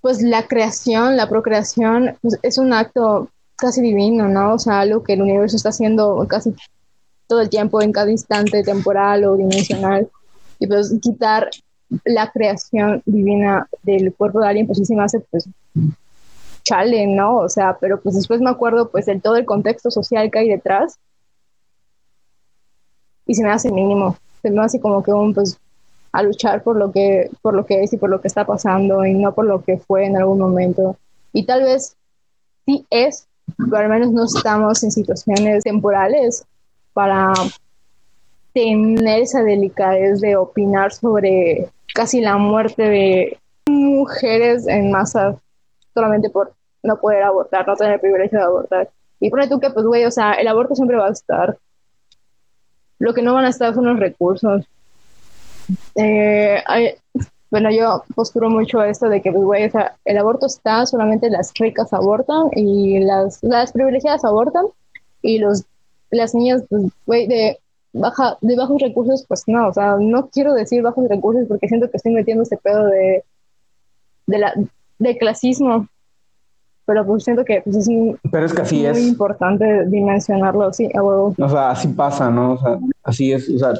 pues 0.00 0.22
la 0.22 0.48
creación, 0.48 1.16
la 1.16 1.28
procreación, 1.28 2.16
pues, 2.22 2.38
es 2.42 2.58
un 2.58 2.72
acto 2.72 3.28
casi 3.56 3.80
divino, 3.80 4.26
¿no? 4.26 4.54
O 4.54 4.58
sea, 4.58 4.80
algo 4.80 5.04
que 5.04 5.12
el 5.12 5.22
universo 5.22 5.56
está 5.56 5.68
haciendo 5.68 6.26
casi 6.28 6.54
todo 7.26 7.40
el 7.40 7.50
tiempo, 7.50 7.80
en 7.80 7.92
cada 7.92 8.10
instante 8.10 8.62
temporal 8.62 9.24
o 9.24 9.36
dimensional. 9.36 10.08
Y 10.58 10.66
pues 10.66 10.94
quitar 11.00 11.50
la 12.04 12.30
creación 12.30 13.02
divina 13.04 13.68
del 13.82 14.14
cuerpo 14.14 14.40
de 14.40 14.48
alguien, 14.48 14.66
pues 14.66 14.78
sí 14.78 14.84
se 14.84 14.94
me 14.94 15.02
hace, 15.02 15.20
pues, 15.20 15.48
chale, 16.62 17.06
¿no? 17.06 17.38
O 17.38 17.48
sea, 17.48 17.76
pero 17.80 18.00
pues 18.00 18.14
después 18.14 18.40
me 18.40 18.50
acuerdo, 18.50 18.90
pues, 18.90 19.06
de 19.06 19.20
todo 19.20 19.36
el 19.36 19.44
contexto 19.44 19.90
social 19.90 20.30
que 20.30 20.38
hay 20.38 20.48
detrás. 20.48 20.98
Y 23.26 23.34
se 23.34 23.42
me 23.42 23.50
hace 23.50 23.70
mínimo. 23.70 24.16
Se 24.42 24.50
me 24.50 24.62
hace 24.62 24.80
como 24.80 25.02
que 25.02 25.12
un, 25.12 25.34
pues, 25.34 25.58
a 26.12 26.22
luchar 26.22 26.62
por 26.62 26.76
lo 26.76 26.92
que, 26.92 27.30
por 27.40 27.54
lo 27.54 27.66
que 27.66 27.82
es 27.82 27.92
y 27.92 27.96
por 27.96 28.10
lo 28.10 28.20
que 28.20 28.28
está 28.28 28.46
pasando 28.46 29.04
y 29.04 29.14
no 29.14 29.34
por 29.34 29.46
lo 29.46 29.62
que 29.62 29.78
fue 29.78 30.06
en 30.06 30.16
algún 30.16 30.38
momento. 30.38 30.96
Y 31.32 31.44
tal 31.46 31.62
vez 31.62 31.96
sí 32.66 32.86
es, 32.90 33.26
pero 33.56 33.78
al 33.78 33.88
menos 33.88 34.12
no 34.12 34.24
estamos 34.24 34.82
en 34.84 34.90
situaciones 34.90 35.64
temporales 35.64 36.44
para 36.92 37.32
tener 38.52 39.22
esa 39.22 39.42
delicadez 39.42 40.20
de 40.20 40.36
opinar 40.36 40.92
sobre 40.92 41.68
casi 41.94 42.20
la 42.20 42.36
muerte 42.36 42.82
de 42.82 43.38
mujeres 43.66 44.66
en 44.66 44.90
masa 44.90 45.36
solamente 45.94 46.30
por 46.30 46.52
no 46.82 46.96
poder 46.98 47.22
abortar, 47.22 47.66
no 47.66 47.76
tener 47.76 47.94
el 47.94 48.00
privilegio 48.00 48.38
de 48.38 48.44
abortar. 48.44 48.90
Y 49.20 49.30
pone 49.30 49.48
tú 49.48 49.60
que, 49.60 49.70
pues, 49.70 49.86
güey, 49.86 50.04
o 50.04 50.10
sea, 50.10 50.32
el 50.32 50.48
aborto 50.48 50.74
siempre 50.74 50.96
va 50.96 51.06
a 51.06 51.12
estar. 51.12 51.56
Lo 52.98 53.14
que 53.14 53.22
no 53.22 53.34
van 53.34 53.44
a 53.44 53.50
estar 53.50 53.72
son 53.74 53.86
los 53.86 53.98
recursos. 53.98 54.64
Eh, 55.94 56.62
bueno, 57.50 57.70
yo 57.70 58.02
posturo 58.14 58.50
mucho 58.50 58.82
esto 58.82 59.08
de 59.08 59.22
que, 59.22 59.30
pues, 59.30 59.44
güey, 59.44 59.64
o 59.66 59.70
sea, 59.70 59.96
el 60.04 60.18
aborto 60.18 60.46
está, 60.46 60.86
solamente 60.86 61.30
las 61.30 61.52
ricas 61.54 61.92
abortan 61.92 62.48
y 62.52 62.98
las, 63.00 63.42
las 63.42 63.72
privilegiadas 63.72 64.24
abortan 64.24 64.66
y 65.20 65.38
los 65.38 65.64
las 66.12 66.34
niñas, 66.34 66.62
pues, 66.68 66.84
güey, 67.06 67.26
de 67.26 67.58
baja, 67.92 68.38
de 68.40 68.56
bajos 68.56 68.80
recursos, 68.80 69.24
pues 69.26 69.44
no, 69.46 69.68
o 69.68 69.72
sea, 69.72 69.96
no 69.98 70.28
quiero 70.28 70.54
decir 70.54 70.82
bajos 70.82 71.08
recursos 71.08 71.46
porque 71.48 71.68
siento 71.68 71.90
que 71.90 71.96
estoy 71.96 72.12
metiendo 72.12 72.42
este 72.42 72.56
pedo 72.56 72.86
de, 72.86 73.24
de 74.26 74.38
la, 74.38 74.54
de 74.98 75.18
clasismo, 75.18 75.88
pero 76.84 77.06
pues 77.06 77.24
siento 77.24 77.44
que 77.44 77.62
pues, 77.62 77.76
es, 77.76 77.88
pero 78.30 78.46
es, 78.46 78.52
que 78.52 78.62
así 78.62 78.86
muy 78.86 79.08
importante 79.08 79.86
dimensionarlo, 79.86 80.72
sí, 80.72 80.88
a 80.94 81.02
O 81.02 81.34
sea, 81.48 81.70
así 81.70 81.88
pasa, 81.88 82.30
¿no? 82.30 82.52
O 82.52 82.58
sea, 82.58 82.78
así 83.02 83.32
es, 83.32 83.48
o 83.48 83.58
sea, 83.58 83.72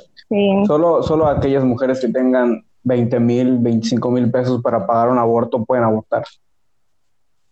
solo, 0.66 1.02
solo 1.02 1.26
aquellas 1.26 1.64
mujeres 1.64 2.00
que 2.00 2.08
tengan 2.08 2.64
20 2.84 3.20
mil, 3.20 3.58
25 3.58 4.10
mil 4.10 4.30
pesos 4.30 4.62
para 4.62 4.86
pagar 4.86 5.10
un 5.10 5.18
aborto 5.18 5.64
pueden 5.64 5.84
abortar. 5.84 6.24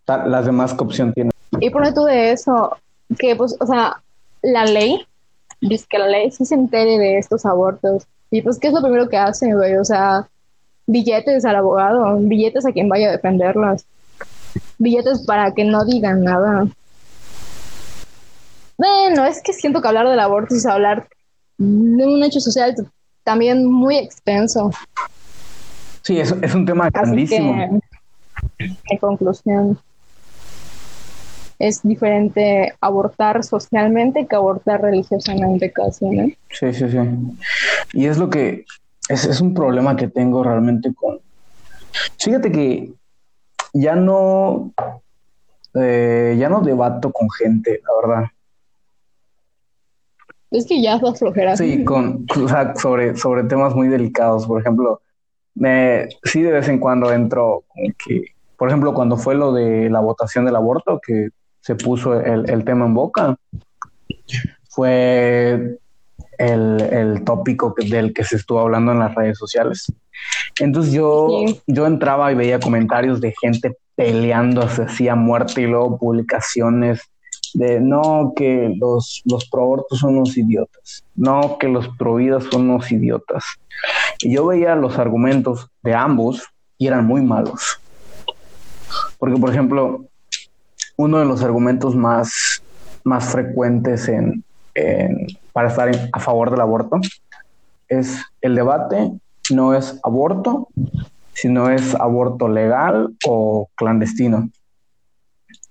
Las 0.07 0.45
demás, 0.45 0.75
¿qué 0.75 0.83
opción 0.83 1.13
tienen? 1.13 1.31
Y 1.61 1.71
pone 1.71 1.93
tú 1.93 2.05
de 2.05 2.33
eso, 2.33 2.77
que 3.19 3.37
pues, 3.37 3.57
o 3.61 3.67
sea, 3.67 4.03
la 4.43 4.65
ley, 4.65 5.07
dice 5.61 5.87
que 5.89 5.99
la 5.99 6.09
ley 6.09 6.31
sí 6.31 6.45
se 6.45 6.55
entere 6.55 6.99
de 6.99 7.19
estos 7.19 7.45
abortos. 7.45 8.07
Y 8.31 8.43
pues, 8.43 8.59
¿qué 8.59 8.69
es 8.69 8.73
lo 8.73 8.83
primero 8.83 9.09
que 9.09 9.17
hacen, 9.17 9.57
güey? 9.57 9.77
O 9.77 9.85
sea, 9.85 10.29
billetes 10.87 11.45
al 11.45 11.57
abogado, 11.57 12.17
billetes 12.21 12.67
a 12.67 12.73
quien 12.73 12.89
vaya 12.89 13.09
a 13.09 13.13
defenderlas, 13.13 13.87
billetes 14.79 15.25
para 15.27 15.53
que 15.53 15.65
no 15.65 15.85
digan 15.85 16.23
nada. 16.25 16.67
Bueno, 18.77 19.27
es 19.27 19.43
que 19.43 19.53
siento 19.53 19.83
que 19.83 19.89
hablar 19.89 20.09
del 20.09 20.21
aborto 20.21 20.55
es 20.55 20.65
hablar 20.65 21.09
de 21.59 22.07
un 22.07 22.23
hecho 22.23 22.41
social 22.41 22.75
también 23.25 23.71
muy 23.71 23.99
extenso. 23.99 24.71
Sí, 26.03 26.19
es, 26.19 26.35
es 26.41 26.55
un 26.55 26.65
tema 26.65 26.89
grandísimo. 26.89 27.83
en 28.59 28.99
conclusión 28.99 29.79
es 31.61 31.83
diferente 31.83 32.75
abortar 32.81 33.45
socialmente 33.45 34.27
que 34.27 34.35
abortar 34.35 34.81
religiosamente 34.81 35.71
casi, 35.71 36.07
¿no? 36.07 36.27
Sí, 36.49 36.73
sí, 36.73 36.91
sí. 36.91 36.99
Y 37.93 38.07
es 38.07 38.17
lo 38.17 38.31
que 38.31 38.65
es, 39.11 39.27
es 39.27 39.43
un 39.43 39.53
problema 39.53 39.95
que 39.95 40.09
tengo 40.09 40.43
realmente 40.43 40.93
con... 40.95 41.21
Fíjate 42.19 42.51
que 42.51 42.91
ya 43.75 43.95
no, 43.95 44.73
eh, 45.75 46.35
ya 46.39 46.49
no 46.49 46.63
debato 46.63 47.13
con 47.13 47.29
gente, 47.31 47.83
la 47.87 48.09
verdad. 48.09 48.31
Es 50.51 50.67
que 50.67 50.81
ya 50.81 50.97
está 50.97 51.13
flojera. 51.13 51.59
Sí, 51.59 51.85
con, 51.85 52.27
o 52.43 52.49
sea, 52.49 52.75
sobre, 52.75 53.17
sobre 53.17 53.45
temas 53.45 53.75
muy 53.75 53.89
delicados. 53.89 54.47
Por 54.47 54.63
ejemplo, 54.63 55.03
me, 55.55 56.09
sí 56.25 56.41
de 56.41 56.53
vez 56.53 56.69
en 56.69 56.79
cuando 56.79 57.13
entro, 57.13 57.65
que, 58.03 58.25
por 58.57 58.69
ejemplo, 58.69 58.95
cuando 58.95 59.19
fue 59.19 59.35
lo 59.35 59.53
de 59.53 59.91
la 59.91 60.01
votación 60.01 60.47
del 60.47 60.57
aborto, 60.57 60.99
que 61.07 61.29
se 61.61 61.75
puso 61.75 62.19
el, 62.21 62.65
tema 62.65 62.87
en 62.87 62.95
boca 62.95 63.37
fue 64.69 65.79
el, 66.39 67.23
tópico 67.25 67.75
del 67.77 68.13
que 68.15 68.25
se 68.25 68.37
estuvo 68.37 68.61
hablando 68.61 68.93
en 68.93 69.01
las 69.01 69.15
redes 69.15 69.39
sociales. 69.39 69.93
Entonces 70.59 70.93
yo, 70.93 71.29
yo 71.67 71.87
entraba 71.87 72.33
y 72.33 72.35
veía 72.35 72.61
comentarios 72.61 73.21
de 73.21 73.35
gente 73.41 73.77
peleándose 73.95 74.83
así 74.83 75.09
a 75.09 75.15
muerte 75.15 75.63
y 75.63 75.67
luego 75.67 75.99
publicaciones 75.99 77.01
de 77.55 77.81
no, 77.81 78.33
que 78.37 78.73
los, 78.77 79.23
los 79.25 79.49
pro 79.49 79.85
son 79.91 80.17
unos 80.17 80.37
idiotas, 80.37 81.05
no, 81.15 81.59
que 81.59 81.69
los 81.69 81.89
pro 81.97 82.19
son 82.41 82.71
unos 82.71 82.91
idiotas. 82.93 83.45
Y 84.21 84.35
yo 84.35 84.47
veía 84.47 84.75
los 84.77 84.99
argumentos 84.99 85.69
de 85.83 85.95
ambos 85.95 86.45
y 86.79 86.87
eran 86.87 87.07
muy 87.07 87.23
malos. 87.23 87.81
Porque, 89.19 89.39
por 89.39 89.51
ejemplo, 89.51 90.07
uno 91.01 91.19
de 91.19 91.25
los 91.25 91.43
argumentos 91.43 91.97
más, 91.97 92.63
más 93.05 93.25
frecuentes 93.25 94.07
en, 94.09 94.45
para 95.55 95.69
estar 95.69 95.91
a 96.13 96.21
favor 96.21 96.51
del 96.51 96.61
aborto. 96.61 97.01
Es 97.89 98.23
el 98.43 98.55
debate, 98.55 99.11
no 99.51 99.75
es 99.75 99.99
aborto, 100.03 100.69
sino 101.33 101.71
es 101.71 101.95
aborto 101.95 102.49
legal 102.49 103.15
o 103.27 103.69
clandestino. 103.77 104.51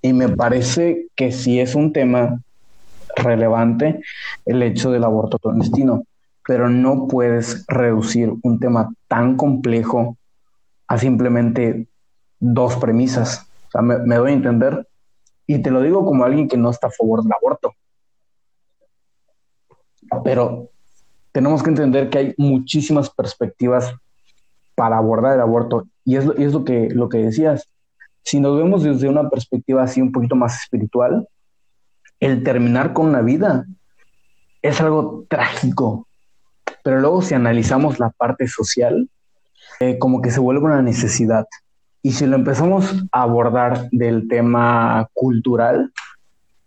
Y 0.01 0.13
me 0.13 0.29
parece 0.29 1.07
que 1.15 1.31
sí 1.31 1.59
es 1.59 1.75
un 1.75 1.93
tema 1.93 2.39
relevante 3.15 4.01
el 4.45 4.63
hecho 4.63 4.89
del 4.91 5.03
aborto 5.03 5.37
clandestino, 5.37 6.05
pero 6.47 6.69
no 6.69 7.07
puedes 7.07 7.65
reducir 7.67 8.33
un 8.41 8.59
tema 8.59 8.91
tan 9.07 9.37
complejo 9.37 10.17
a 10.87 10.97
simplemente 10.97 11.85
dos 12.39 12.77
premisas. 12.77 13.45
O 13.67 13.71
sea, 13.71 13.81
me, 13.83 14.15
doy 14.15 14.31
a 14.31 14.33
entender. 14.33 14.88
Y 15.49 15.63
te 15.63 15.71
lo 15.71 15.81
digo 15.81 16.05
como 16.05 16.23
alguien 16.23 16.47
que 16.47 16.57
no 16.57 16.69
está 16.69 16.87
a 16.87 16.91
favor 16.91 17.23
del 17.23 17.33
aborto. 17.33 17.73
Pero 20.23 20.69
tenemos 21.31 21.63
que 21.63 21.71
entender 21.71 22.11
que 22.11 22.17
hay 22.19 22.33
muchísimas 22.37 23.09
perspectivas 23.09 23.95
para 24.75 24.99
abordar 24.99 25.33
el 25.33 25.41
aborto. 25.41 25.87
Y 26.05 26.17
es, 26.17 26.25
es 26.37 26.53
lo, 26.53 26.63
que, 26.63 26.89
lo 26.91 27.09
que 27.09 27.17
decías. 27.17 27.67
Si 28.21 28.39
nos 28.39 28.57
vemos 28.59 28.83
desde 28.83 29.09
una 29.09 29.27
perspectiva 29.27 29.81
así 29.81 30.03
un 30.03 30.11
poquito 30.11 30.35
más 30.35 30.61
espiritual, 30.61 31.27
el 32.19 32.43
terminar 32.43 32.93
con 32.93 33.07
una 33.07 33.23
vida 33.23 33.65
es 34.61 34.79
algo 34.79 35.25
trágico. 35.27 36.07
Pero 36.83 36.99
luego 36.99 37.23
si 37.23 37.33
analizamos 37.33 37.97
la 37.97 38.11
parte 38.11 38.47
social, 38.47 39.09
eh, 39.79 39.97
como 39.97 40.21
que 40.21 40.29
se 40.29 40.41
vuelve 40.41 40.65
una 40.65 40.83
necesidad. 40.83 41.47
Y 42.01 42.11
si 42.11 42.25
lo 42.25 42.35
empezamos 42.35 42.95
a 43.11 43.23
abordar 43.23 43.89
del 43.91 44.27
tema 44.27 45.09
cultural, 45.13 45.91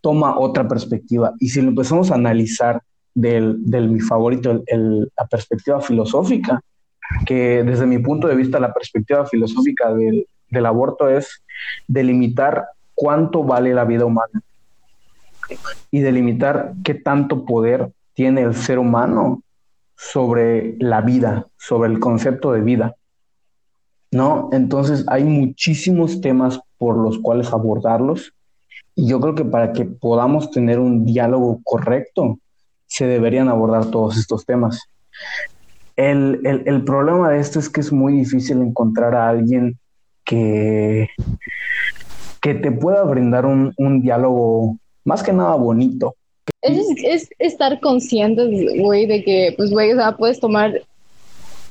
toma 0.00 0.38
otra 0.38 0.68
perspectiva. 0.68 1.32
Y 1.40 1.48
si 1.48 1.62
lo 1.62 1.68
empezamos 1.68 2.10
a 2.10 2.16
analizar 2.16 2.82
del, 3.14 3.56
del 3.64 3.88
mi 3.88 4.00
favorito, 4.00 4.62
la 4.68 5.26
perspectiva 5.26 5.80
filosófica, 5.80 6.60
que 7.26 7.62
desde 7.64 7.86
mi 7.86 7.98
punto 7.98 8.28
de 8.28 8.36
vista 8.36 8.60
la 8.60 8.72
perspectiva 8.72 9.26
filosófica 9.26 9.92
del, 9.94 10.26
del 10.50 10.66
aborto 10.66 11.08
es 11.08 11.42
delimitar 11.88 12.66
cuánto 12.94 13.42
vale 13.42 13.74
la 13.74 13.84
vida 13.84 14.04
humana 14.04 14.42
y 15.90 16.00
delimitar 16.00 16.74
qué 16.84 16.94
tanto 16.94 17.44
poder 17.44 17.90
tiene 18.14 18.42
el 18.42 18.54
ser 18.54 18.78
humano 18.78 19.42
sobre 19.96 20.76
la 20.78 21.00
vida, 21.00 21.46
sobre 21.56 21.90
el 21.90 22.00
concepto 22.00 22.52
de 22.52 22.60
vida. 22.60 22.94
¿No? 24.12 24.50
Entonces 24.52 25.04
hay 25.08 25.24
muchísimos 25.24 26.20
temas 26.20 26.60
por 26.78 26.96
los 26.96 27.18
cuales 27.18 27.52
abordarlos 27.52 28.32
y 28.94 29.08
yo 29.08 29.20
creo 29.20 29.34
que 29.34 29.44
para 29.44 29.72
que 29.72 29.86
podamos 29.86 30.50
tener 30.50 30.78
un 30.78 31.04
diálogo 31.04 31.60
correcto, 31.64 32.38
se 32.86 33.06
deberían 33.06 33.48
abordar 33.48 33.86
todos 33.86 34.18
estos 34.18 34.44
temas. 34.44 34.80
El, 35.96 36.82
problema 36.84 37.30
de 37.30 37.40
esto 37.40 37.58
es 37.58 37.68
que 37.68 37.80
es 37.80 37.92
muy 37.92 38.14
difícil 38.14 38.60
encontrar 38.60 39.14
a 39.14 39.28
alguien 39.28 39.78
que, 40.24 41.08
que 42.40 42.54
te 42.54 42.70
pueda 42.70 43.02
brindar 43.04 43.46
un, 43.46 44.02
diálogo 44.02 44.76
más 45.04 45.22
que 45.22 45.32
nada 45.32 45.54
bonito. 45.54 46.14
Es, 46.60 46.86
es 47.02 47.28
estar 47.38 47.80
consciente, 47.80 48.76
güey, 48.78 49.06
de 49.06 49.24
que, 49.24 49.54
pues, 49.56 49.70
güey, 49.70 49.92
o 49.92 49.96
sea, 49.96 50.16
puedes 50.16 50.38
tomar 50.38 50.82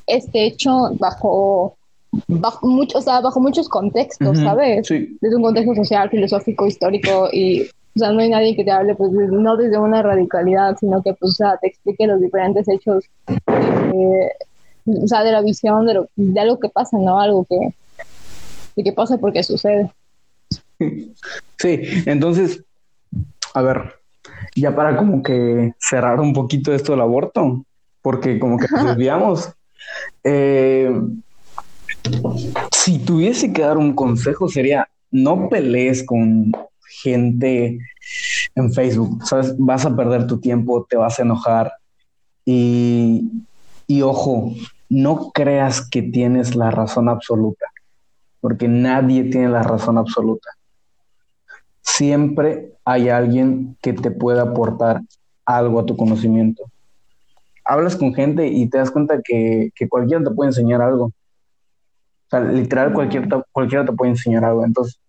este 0.08 0.46
hecho 0.46 0.90
bajo 0.98 1.78
bajo, 2.28 2.68
mucho, 2.68 2.98
o 2.98 3.02
sea, 3.02 3.22
bajo 3.22 3.40
muchos 3.40 3.70
contextos, 3.70 4.40
¿sabes? 4.40 4.88
Desde 4.88 5.36
un 5.36 5.42
contexto 5.42 5.76
social, 5.76 6.10
filosófico, 6.10 6.68
histórico 6.68 7.30
y, 7.32 7.64
o 7.64 8.00
sea, 8.00 8.12
no 8.12 8.20
hay 8.20 8.30
nadie 8.30 8.56
que 8.56 8.64
te 8.64 8.72
hable, 8.72 8.96
pues, 8.96 9.12
no 9.12 9.58
desde 9.58 9.78
una 9.78 10.02
radicalidad, 10.02 10.78
sino 10.80 11.02
que, 11.02 11.14
pues, 11.14 11.34
o 11.34 11.36
sea, 11.36 11.58
te 11.58 11.68
explique 11.68 12.08
los 12.08 12.20
diferentes 12.22 12.68
hechos, 12.68 13.06
o 13.26 15.08
sea, 15.08 15.24
de 15.24 15.32
la 15.32 15.42
visión 15.42 15.86
de, 15.86 15.94
lo, 15.94 16.10
de 16.16 16.40
algo 16.40 16.60
que 16.60 16.70
pasa, 16.70 16.98
¿no? 16.98 17.20
Algo 17.20 17.46
que, 17.46 17.76
de 18.76 18.84
que 18.84 18.94
pasa 18.94 19.18
porque 19.18 19.44
sucede. 19.44 19.92
Sí, 21.58 21.82
entonces, 22.06 22.64
a 23.54 23.62
ver, 23.62 23.94
ya 24.56 24.76
para 24.76 24.98
como 24.98 25.22
que 25.22 25.74
cerrar 25.78 26.20
un 26.20 26.34
poquito 26.34 26.74
esto 26.74 26.94
del 26.94 27.02
aborto, 27.02 27.66
porque 28.02 28.40
como 28.40 28.58
que 28.58 28.68
nos 28.72 28.86
desviamos. 28.86 29.52
Eh, 30.24 30.92
si 32.72 33.00
tuviese 33.00 33.54
que 33.54 33.62
dar 33.62 33.78
un 33.78 33.94
consejo 33.94 34.48
sería 34.48 34.88
no 35.12 35.50
pelees 35.50 36.04
con 36.04 36.52
gente 37.02 37.80
en 38.56 38.74
Facebook, 38.74 39.26
¿sabes? 39.26 39.56
Vas 39.58 39.86
a 39.86 39.96
perder 39.96 40.28
tu 40.28 40.40
tiempo, 40.40 40.86
te 40.90 40.98
vas 40.98 41.20
a 41.20 41.24
enojar 41.24 41.74
y, 42.46 43.30
y 43.88 44.02
ojo, 44.02 44.54
no 44.90 45.32
creas 45.32 45.88
que 45.88 46.02
tienes 46.02 46.56
la 46.56 46.72
razón 46.72 47.08
absoluta, 47.08 47.66
porque 48.40 48.68
nadie 48.68 49.26
tiene 49.26 49.50
la 49.50 49.64
razón 49.64 49.98
absoluta. 49.98 50.50
Siempre 51.82 52.74
hay 52.84 53.10
alguien 53.10 53.78
que 53.82 53.94
te 53.94 54.12
pueda 54.12 54.44
aportar 54.44 55.02
algo 55.46 55.80
a 55.80 55.86
tu 55.86 55.96
conocimiento. 55.96 56.64
Hablas 57.64 57.96
con 57.96 58.14
gente 58.14 58.48
y 58.48 58.68
te 58.68 58.80
das 58.80 58.92
cuenta 58.92 59.22
que, 59.24 59.72
que 59.76 59.88
cualquiera 59.88 60.24
te 60.24 60.32
puede 60.32 60.50
enseñar 60.50 60.82
algo 60.82 61.12
sea, 62.32 62.40
literal 62.42 62.94
cualquier, 62.94 63.28
cualquiera 63.52 63.86
te 63.86 63.94
puede 63.94 64.12
enseñar 64.12 64.46
algo. 64.46 64.66
Entonces, 64.66 65.00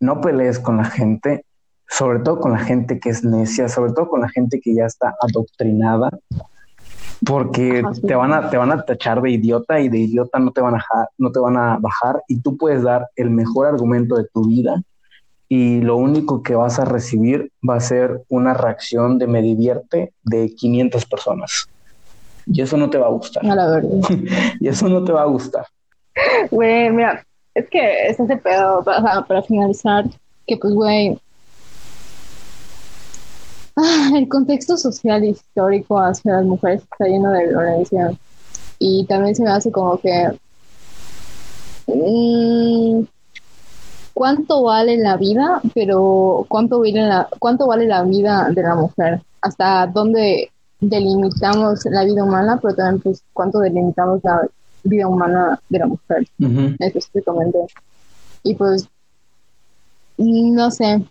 no 0.00 0.20
pelees 0.20 0.58
con 0.58 0.76
la 0.76 0.84
gente, 0.84 1.44
sobre 1.88 2.20
todo 2.20 2.40
con 2.40 2.52
la 2.52 2.58
gente 2.58 2.98
que 2.98 3.10
es 3.10 3.24
necia, 3.24 3.68
sobre 3.68 3.92
todo 3.92 4.08
con 4.08 4.20
la 4.20 4.28
gente 4.28 4.60
que 4.60 4.74
ya 4.74 4.86
está 4.86 5.14
adoctrinada, 5.20 6.10
porque 7.24 7.82
te 8.06 8.14
van 8.14 8.32
a 8.32 8.48
te 8.48 8.56
van 8.56 8.70
a 8.70 8.82
tachar 8.84 9.20
de 9.20 9.30
idiota 9.30 9.80
y 9.80 9.88
de 9.88 9.98
idiota 9.98 10.38
no 10.38 10.52
te 10.52 10.60
van 10.60 10.76
a 10.76 10.84
no 11.18 11.32
te 11.32 11.40
van 11.40 11.56
a 11.56 11.76
bajar 11.78 12.22
y 12.28 12.40
tú 12.40 12.56
puedes 12.56 12.82
dar 12.82 13.08
el 13.16 13.30
mejor 13.30 13.66
argumento 13.66 14.14
de 14.16 14.24
tu 14.32 14.46
vida 14.46 14.80
y 15.48 15.80
lo 15.80 15.96
único 15.96 16.42
que 16.42 16.54
vas 16.54 16.78
a 16.78 16.84
recibir 16.84 17.50
va 17.68 17.76
a 17.76 17.80
ser 17.80 18.22
una 18.28 18.54
reacción 18.54 19.18
de 19.18 19.26
me 19.26 19.40
divierte 19.40 20.12
de 20.22 20.54
500 20.54 21.06
personas. 21.06 21.68
Y 22.46 22.60
eso 22.60 22.76
no 22.76 22.90
te 22.90 22.98
va 22.98 23.06
a 23.06 23.10
gustar. 23.10 23.44
A 23.46 23.54
la 23.54 23.68
verdad. 23.68 23.90
y 24.60 24.68
eso 24.68 24.88
no 24.88 25.02
te 25.04 25.12
va 25.12 25.22
a 25.22 25.26
gustar. 25.26 25.66
Güey, 26.50 26.90
mira, 26.90 27.24
es 27.54 27.68
que 27.68 28.08
es 28.08 28.20
ese 28.20 28.36
pedo, 28.36 28.82
para, 28.84 29.22
para 29.22 29.42
finalizar, 29.42 30.04
que 30.46 30.56
pues, 30.56 30.74
güey, 30.74 31.18
ah, 33.76 34.10
el 34.16 34.28
contexto 34.28 34.76
social 34.76 35.22
e 35.22 35.28
histórico 35.28 35.98
hacia 35.98 36.32
las 36.34 36.44
mujeres 36.44 36.82
está 36.82 37.06
lleno 37.06 37.30
de 37.32 37.48
violencia. 37.48 38.12
Y 38.78 39.04
también 39.06 39.34
se 39.34 39.42
me 39.42 39.50
hace 39.50 39.72
como 39.72 39.98
que. 39.98 40.30
Mm, 41.86 43.04
¿Cuánto 44.14 44.64
vale 44.64 44.96
la 44.98 45.16
vida? 45.16 45.60
Pero 45.74 46.44
¿cuánto 46.48 46.80
vale 46.80 47.02
la, 47.02 47.28
¿cuánto 47.38 47.66
vale 47.68 47.86
la 47.86 48.02
vida 48.02 48.48
de 48.50 48.62
la 48.62 48.74
mujer? 48.74 49.20
¿Hasta 49.40 49.86
dónde 49.86 50.50
delimitamos 50.80 51.84
la 51.86 52.04
vida 52.04 52.24
humana? 52.24 52.58
Pero 52.60 52.74
también, 52.74 53.00
pues, 53.00 53.22
¿cuánto 53.32 53.60
delimitamos 53.60 54.20
la 54.24 54.42
vida 54.84 55.06
humana 55.06 55.60
de 55.68 55.78
la 55.78 55.86
mujer, 55.86 56.26
específicamente. 56.78 57.58
Y 58.42 58.54
pues, 58.54 58.88
no 60.16 60.70
sé, 60.70 61.02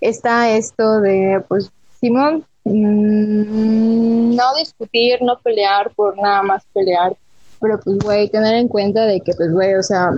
está 0.00 0.50
esto 0.50 1.00
de, 1.00 1.42
pues, 1.48 1.70
Simón, 2.00 2.44
mm, 2.64 4.34
no 4.34 4.54
discutir, 4.56 5.20
no 5.22 5.38
pelear 5.38 5.92
por 5.94 6.16
nada 6.16 6.42
más 6.42 6.64
pelear, 6.72 7.16
pero 7.60 7.78
pues, 7.80 7.98
güey, 7.98 8.28
tener 8.28 8.54
en 8.54 8.68
cuenta 8.68 9.04
de 9.04 9.20
que, 9.20 9.32
pues, 9.34 9.52
güey, 9.52 9.74
o 9.74 9.82
sea, 9.82 10.12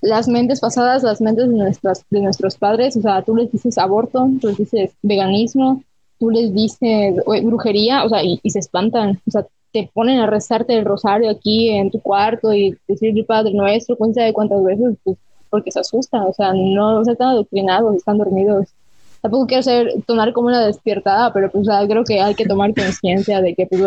las 0.00 0.28
mentes 0.28 0.60
pasadas, 0.60 1.02
las 1.02 1.20
mentes 1.20 1.48
de, 1.48 1.54
nuestras, 1.54 2.04
de 2.10 2.20
nuestros 2.20 2.56
padres, 2.56 2.96
o 2.96 3.00
sea, 3.00 3.22
tú 3.22 3.34
les 3.34 3.50
dices 3.50 3.78
aborto, 3.78 4.28
tú 4.40 4.48
les 4.48 4.58
dices 4.58 4.90
veganismo, 5.02 5.82
tú 6.18 6.30
les 6.30 6.52
dices 6.52 7.16
brujería, 7.42 8.04
o 8.04 8.08
sea, 8.10 8.22
y, 8.22 8.38
y, 8.42 8.50
se 8.50 8.58
espantan, 8.58 9.20
o 9.26 9.30
sea, 9.30 9.46
te 9.74 9.90
ponen 9.92 10.20
a 10.20 10.26
rezarte 10.26 10.78
el 10.78 10.84
rosario 10.84 11.28
aquí 11.28 11.70
en 11.70 11.90
tu 11.90 12.00
cuarto 12.00 12.54
y 12.54 12.78
decir 12.86 13.12
el 13.18 13.24
Padre 13.24 13.52
Nuestro, 13.52 13.96
cuenta 13.96 14.22
de 14.22 14.32
cuántas 14.32 14.62
veces, 14.62 14.94
pues, 15.02 15.18
porque 15.50 15.72
se 15.72 15.80
asustan, 15.80 16.22
o 16.22 16.32
sea, 16.32 16.52
no, 16.54 17.02
están 17.02 17.30
adoctrinados, 17.30 17.96
están 17.96 18.18
dormidos. 18.18 18.68
Tampoco 19.20 19.48
quiero 19.48 19.64
ser, 19.64 19.90
tomar 20.06 20.32
como 20.32 20.46
una 20.46 20.64
despiertada, 20.64 21.32
pero 21.32 21.50
pues 21.50 21.66
creo 21.88 22.04
que 22.04 22.20
hay 22.20 22.36
que 22.36 22.46
tomar 22.46 22.72
conciencia 22.72 23.40
de 23.40 23.52
que 23.56 23.66
pues, 23.66 23.80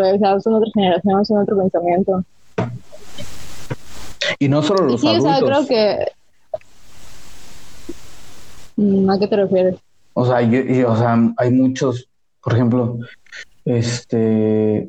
son 0.44 0.56
otras 0.56 0.72
generaciones, 0.74 1.26
son 1.26 1.38
otro 1.38 1.56
pensamiento. 1.56 2.22
Y 4.38 4.46
no 4.46 4.62
solo 4.62 4.84
los 4.84 5.00
sí, 5.00 5.08
adultos. 5.08 5.24
Sí, 5.24 5.30
o 5.30 5.38
sea, 5.38 5.46
creo 5.46 5.66
que... 5.66 6.06
Mm, 8.76 9.08
¿A 9.08 9.18
qué 9.18 9.26
te 9.26 9.36
refieres? 9.36 9.76
O 10.12 10.26
sea, 10.26 10.36
o 10.86 10.96
sea, 10.96 11.32
hay 11.38 11.50
muchos, 11.50 12.10
por 12.42 12.52
ejemplo, 12.52 12.98
este, 13.64 14.86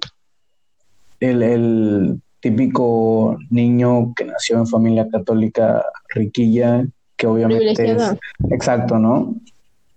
el, 1.19 2.21
típico 2.41 3.37
niño 3.49 4.13
que 4.15 4.23
nació 4.23 4.59
en 4.59 4.67
familia 4.67 5.09
católica 5.09 5.83
riquilla, 6.07 6.85
que 7.17 7.27
obviamente 7.27 7.91
es 7.91 8.15
exacto, 8.49 8.97
¿no? 8.97 9.35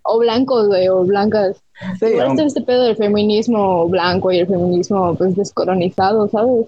o 0.03 0.19
blancos, 0.19 0.67
güey, 0.69 0.89
o 0.89 1.05
blancas. 1.05 1.57
Sí, 1.99 2.07
Igual 2.07 2.29
aunque- 2.29 2.45
este 2.45 2.63
pedo 2.63 2.85
del 2.85 2.97
feminismo 2.97 3.89
blanco 3.89 4.31
y 4.33 4.39
el 4.39 4.47
feminismo, 4.47 5.15
pues, 5.15 5.37
descolonizado, 5.37 6.29
¿sabes? 6.29 6.67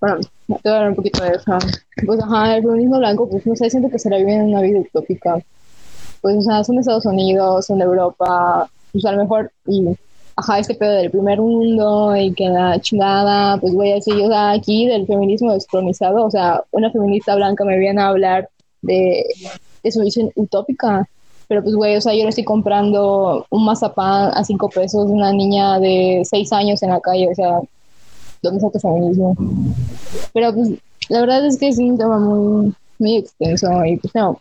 Bueno, 0.00 0.20
te 0.20 0.46
voy 0.48 0.58
a 0.64 0.76
hablar 0.76 0.88
un 0.90 0.96
poquito 0.96 1.22
de 1.22 1.30
eso. 1.30 1.58
Pues, 2.04 2.20
ajá, 2.22 2.56
el 2.56 2.62
feminismo 2.62 2.98
blanco, 2.98 3.28
pues, 3.28 3.46
no 3.46 3.56
sé, 3.56 3.70
siento 3.70 3.90
que 3.90 3.98
se 3.98 4.10
la 4.10 4.18
viven 4.18 4.40
en 4.40 4.48
una 4.48 4.62
vida 4.62 4.80
utópica. 4.80 5.38
Pues, 6.20 6.36
o 6.36 6.42
sea, 6.42 6.64
son 6.64 6.76
de 6.76 6.80
Estados 6.80 7.06
Unidos, 7.06 7.66
son 7.66 7.78
de 7.78 7.84
Europa, 7.84 8.68
pues, 8.92 9.04
a 9.04 9.12
lo 9.12 9.22
mejor, 9.22 9.50
y, 9.66 9.88
ajá, 10.36 10.58
este 10.58 10.74
pedo 10.74 10.92
del 10.92 11.10
primer 11.10 11.40
mundo 11.40 12.14
y 12.14 12.32
que 12.32 12.48
la 12.48 12.78
chingada, 12.80 13.58
pues, 13.58 13.74
voy 13.74 13.90
a 13.90 13.94
decir, 13.94 14.14
o 14.14 14.28
sea, 14.28 14.52
aquí 14.52 14.86
del 14.86 15.06
feminismo 15.06 15.52
descolonizado, 15.52 16.24
o 16.24 16.30
sea, 16.30 16.62
una 16.72 16.90
feminista 16.90 17.34
blanca 17.34 17.64
me 17.64 17.78
viene 17.78 18.00
a 18.02 18.08
hablar 18.08 18.48
de, 18.82 19.24
de 19.82 19.90
su 19.90 20.00
visión 20.00 20.30
utópica. 20.34 21.08
Pero 21.48 21.62
pues, 21.62 21.74
güey, 21.74 21.96
o 21.96 22.00
sea, 22.00 22.12
yo 22.12 22.24
le 22.24 22.30
estoy 22.30 22.44
comprando 22.44 23.46
un 23.50 23.64
mazapán 23.64 24.32
a 24.34 24.44
cinco 24.44 24.68
pesos 24.68 25.06
de 25.06 25.12
una 25.12 25.32
niña 25.32 25.78
de 25.78 26.22
seis 26.24 26.52
años 26.52 26.82
en 26.82 26.90
la 26.90 27.00
calle, 27.00 27.28
o 27.30 27.34
sea, 27.34 27.60
¿dónde 28.42 28.58
está 28.58 28.70
tu 28.70 28.80
feminismo? 28.80 29.36
Pero 30.32 30.52
pues, 30.52 30.70
la 31.08 31.20
verdad 31.20 31.46
es 31.46 31.56
que 31.56 31.68
es 31.68 31.78
un 31.78 31.96
tema 31.96 32.18
muy, 32.18 32.74
muy 32.98 33.16
extenso 33.16 33.84
y 33.84 33.96
pues 33.96 34.12
no, 34.14 34.40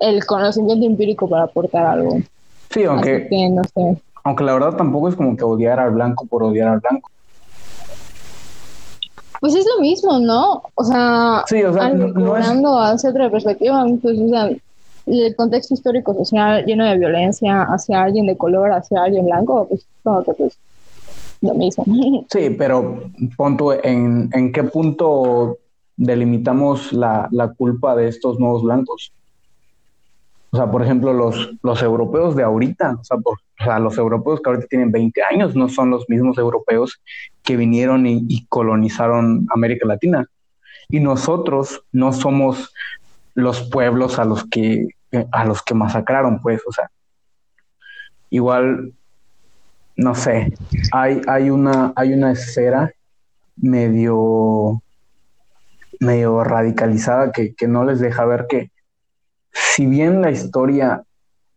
el 0.00 0.26
conocimiento 0.26 0.84
empírico 0.84 1.28
para 1.28 1.44
aportar 1.44 1.86
algo. 1.86 2.18
Sí, 2.70 2.82
aunque, 2.84 3.28
que 3.28 3.48
no 3.48 3.62
sé. 3.64 4.02
Aunque 4.24 4.44
la 4.44 4.52
verdad 4.54 4.76
tampoco 4.76 5.08
es 5.08 5.16
como 5.16 5.36
que 5.36 5.44
odiar 5.44 5.80
al 5.80 5.90
blanco 5.92 6.26
por 6.26 6.42
odiar 6.42 6.68
al 6.68 6.80
blanco. 6.80 7.10
Pues 9.40 9.54
es 9.56 9.66
lo 9.74 9.80
mismo, 9.82 10.18
¿no? 10.20 10.62
O 10.74 10.84
sea, 10.84 11.42
Sí, 11.48 11.62
o 11.64 11.72
sea, 11.72 11.88
no- 11.90 12.36
es- 12.36 12.46
hacia 12.46 13.10
otra 13.10 13.28
perspectiva, 13.30 13.84
pues, 14.00 14.18
o 14.20 14.28
sea, 14.28 14.50
el 15.06 15.34
contexto 15.36 15.74
histórico 15.74 16.14
social 16.14 16.64
lleno 16.64 16.84
de 16.84 16.96
violencia 16.96 17.62
hacia 17.62 18.02
alguien 18.04 18.26
de 18.26 18.36
color, 18.36 18.70
hacia 18.70 19.02
alguien 19.02 19.24
blanco, 19.26 19.66
pues 19.68 19.84
como 20.04 20.22
que 20.22 20.32
pues 20.34 20.56
lo 21.40 21.54
mismo. 21.54 21.84
Sí, 22.30 22.50
pero 22.50 23.02
pon 23.36 23.56
tú 23.56 23.72
en, 23.72 24.30
en 24.32 24.52
qué 24.52 24.62
punto 24.62 25.58
delimitamos 25.96 26.92
la, 26.92 27.28
la 27.32 27.52
culpa 27.52 27.96
de 27.96 28.08
estos 28.08 28.38
nuevos 28.38 28.62
blancos. 28.62 29.12
O 30.54 30.58
sea, 30.58 30.70
por 30.70 30.82
ejemplo, 30.82 31.14
los, 31.14 31.50
los 31.62 31.82
europeos 31.82 32.36
de 32.36 32.42
ahorita, 32.42 32.98
o 33.00 33.04
sea, 33.04 33.16
o 33.16 33.64
sea, 33.64 33.78
los 33.78 33.96
europeos 33.96 34.38
que 34.42 34.50
ahorita 34.50 34.66
tienen 34.66 34.92
20 34.92 35.22
años 35.22 35.56
no 35.56 35.70
son 35.70 35.88
los 35.88 36.06
mismos 36.10 36.36
europeos 36.36 37.00
que 37.42 37.56
vinieron 37.56 38.06
y, 38.06 38.26
y 38.28 38.44
colonizaron 38.48 39.46
América 39.54 39.86
Latina. 39.86 40.26
Y 40.90 41.00
nosotros 41.00 41.82
no 41.90 42.12
somos 42.12 42.74
los 43.34 43.62
pueblos 43.70 44.18
a 44.18 44.26
los 44.26 44.44
que, 44.44 44.88
a 45.30 45.46
los 45.46 45.62
que 45.62 45.72
masacraron, 45.72 46.42
pues, 46.42 46.60
o 46.66 46.72
sea, 46.72 46.90
igual, 48.28 48.92
no 49.96 50.14
sé, 50.14 50.52
hay, 50.92 51.22
hay 51.28 51.48
una, 51.48 51.94
hay 51.96 52.12
una 52.12 52.32
esfera 52.32 52.92
medio, 53.56 54.82
medio 55.98 56.44
radicalizada 56.44 57.32
que, 57.32 57.54
que 57.54 57.68
no 57.68 57.84
les 57.84 58.00
deja 58.00 58.26
ver 58.26 58.46
que 58.50 58.70
si 59.52 59.86
bien 59.86 60.22
la 60.22 60.30
historia 60.30 61.02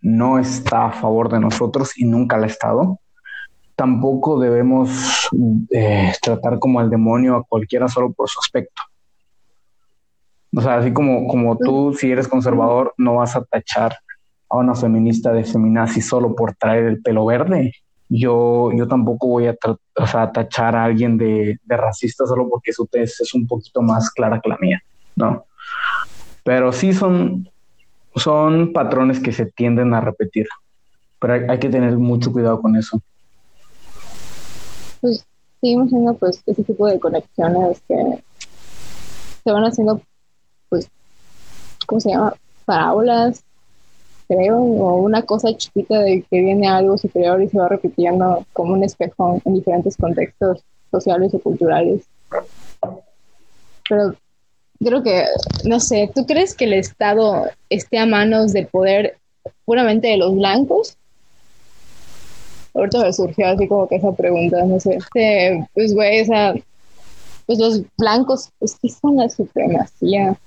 no 0.02 0.38
está 0.38 0.86
a 0.86 0.92
favor 0.92 1.30
de 1.32 1.40
nosotros 1.40 1.98
y 1.98 2.06
nunca 2.06 2.38
lo 2.38 2.44
ha 2.44 2.48
estado, 2.48 3.00
tampoco 3.76 4.40
debemos 4.40 5.30
eh, 5.72 6.14
tratar 6.22 6.60
como 6.60 6.80
al 6.80 6.90
demonio 6.90 7.36
a 7.36 7.44
cualquiera 7.44 7.88
solo 7.88 8.14
por 8.14 8.30
su 8.30 8.40
aspecto. 8.40 8.82
O 10.56 10.62
sea, 10.62 10.78
así 10.78 10.94
como, 10.94 11.28
como 11.28 11.58
tú, 11.58 11.94
si 11.94 12.12
eres 12.12 12.28
conservador, 12.28 12.94
no 12.98 13.16
vas 13.16 13.36
a 13.36 13.44
tachar 13.44 13.98
a 14.50 14.58
una 14.58 14.76
feminista 14.76 15.34
de 15.34 15.44
feminazi 15.44 16.02
solo 16.02 16.36
por 16.36 16.56
traer 16.56 16.86
el 16.86 17.02
pelo 17.02 17.26
verde. 17.26 17.74
Yo, 18.08 18.72
yo 18.74 18.88
tampoco 18.88 19.28
voy 19.28 19.48
a 19.48 19.56
o 19.98 20.08
sea, 20.08 20.32
tachar 20.32 20.76
a 20.76 20.86
alguien 20.86 21.18
de, 21.18 21.60
de 21.64 21.78
racista 21.78 22.26
solo 22.26 22.48
porque 22.48 22.72
su 22.72 22.86
tez 22.86 23.20
es 23.20 23.34
un 23.34 23.48
poquito 23.48 23.82
más 23.82 24.12
clara 24.12 24.40
que 24.40 24.50
la 24.50 24.58
mía, 24.62 24.82
¿no? 25.16 25.46
Pero 26.44 26.72
sí 26.72 26.94
son, 26.94 27.50
son 28.16 28.74
patrones 28.74 29.20
que 29.20 29.32
se 29.32 29.46
tienden 29.46 29.94
a 29.94 30.02
repetir. 30.02 30.48
Pero 31.20 31.52
hay, 31.52 31.60
que 31.60 31.70
tener 31.70 31.98
mucho 31.98 32.32
cuidado 32.32 32.62
con 32.62 32.76
eso. 32.76 33.02
pues 35.02 35.26
seguimos 35.62 35.88
haciendo 35.88 36.14
pues 36.16 36.42
ese 36.46 36.64
tipo 36.64 36.88
de 36.88 37.00
conexiones 37.00 37.82
que 37.88 38.24
se 39.44 39.52
van 39.52 39.64
haciendo 39.64 40.02
pues 40.70 40.90
¿cómo 41.86 42.00
se 42.02 42.10
llama? 42.10 42.36
parábolas 42.66 43.44
creo 44.28 44.58
o 44.58 44.96
una 44.98 45.22
cosa 45.24 45.56
chiquita 45.56 46.00
de 46.00 46.24
que 46.30 46.42
viene 46.42 46.68
algo 46.68 46.98
superior 46.98 47.42
y 47.42 47.50
se 47.50 47.58
va 47.58 47.68
repitiendo 47.68 48.46
como 48.54 48.74
un 48.74 48.84
espejo 48.84 49.42
en 49.46 49.54
diferentes 49.54 49.98
contextos 49.98 50.64
sociales 50.92 51.34
o 51.34 51.40
culturales 51.40 52.04
pero 53.88 54.16
creo 54.80 55.04
que 55.04 55.26
no 55.64 55.80
sé 55.80 56.10
¿tú 56.14 56.26
crees 56.26 56.54
que 56.54 56.66
el 56.66 56.74
Estado 56.74 57.46
esté 57.70 57.98
a 57.98 58.06
manos 58.06 58.54
del 58.54 58.68
poder 58.68 59.18
puramente 59.66 60.08
de 60.08 60.18
los 60.18 60.36
blancos 60.36 60.98
Ahorita 62.76 63.04
me 63.04 63.14
surgió 63.14 63.48
así 63.48 63.68
como 63.68 63.88
que 63.88 63.96
esa 63.96 64.12
pregunta, 64.12 64.64
no 64.66 64.80
sé. 64.80 64.96
Este, 64.96 65.66
pues, 65.74 65.94
güey, 65.94 66.22
o 66.22 66.26
sea, 66.26 66.54
pues 67.46 67.58
los 67.58 67.82
blancos, 67.98 68.50
pues, 68.60 68.78
¿qué 68.82 68.90
son 68.90 69.16
la 69.16 69.30
supremacía? 69.30 70.38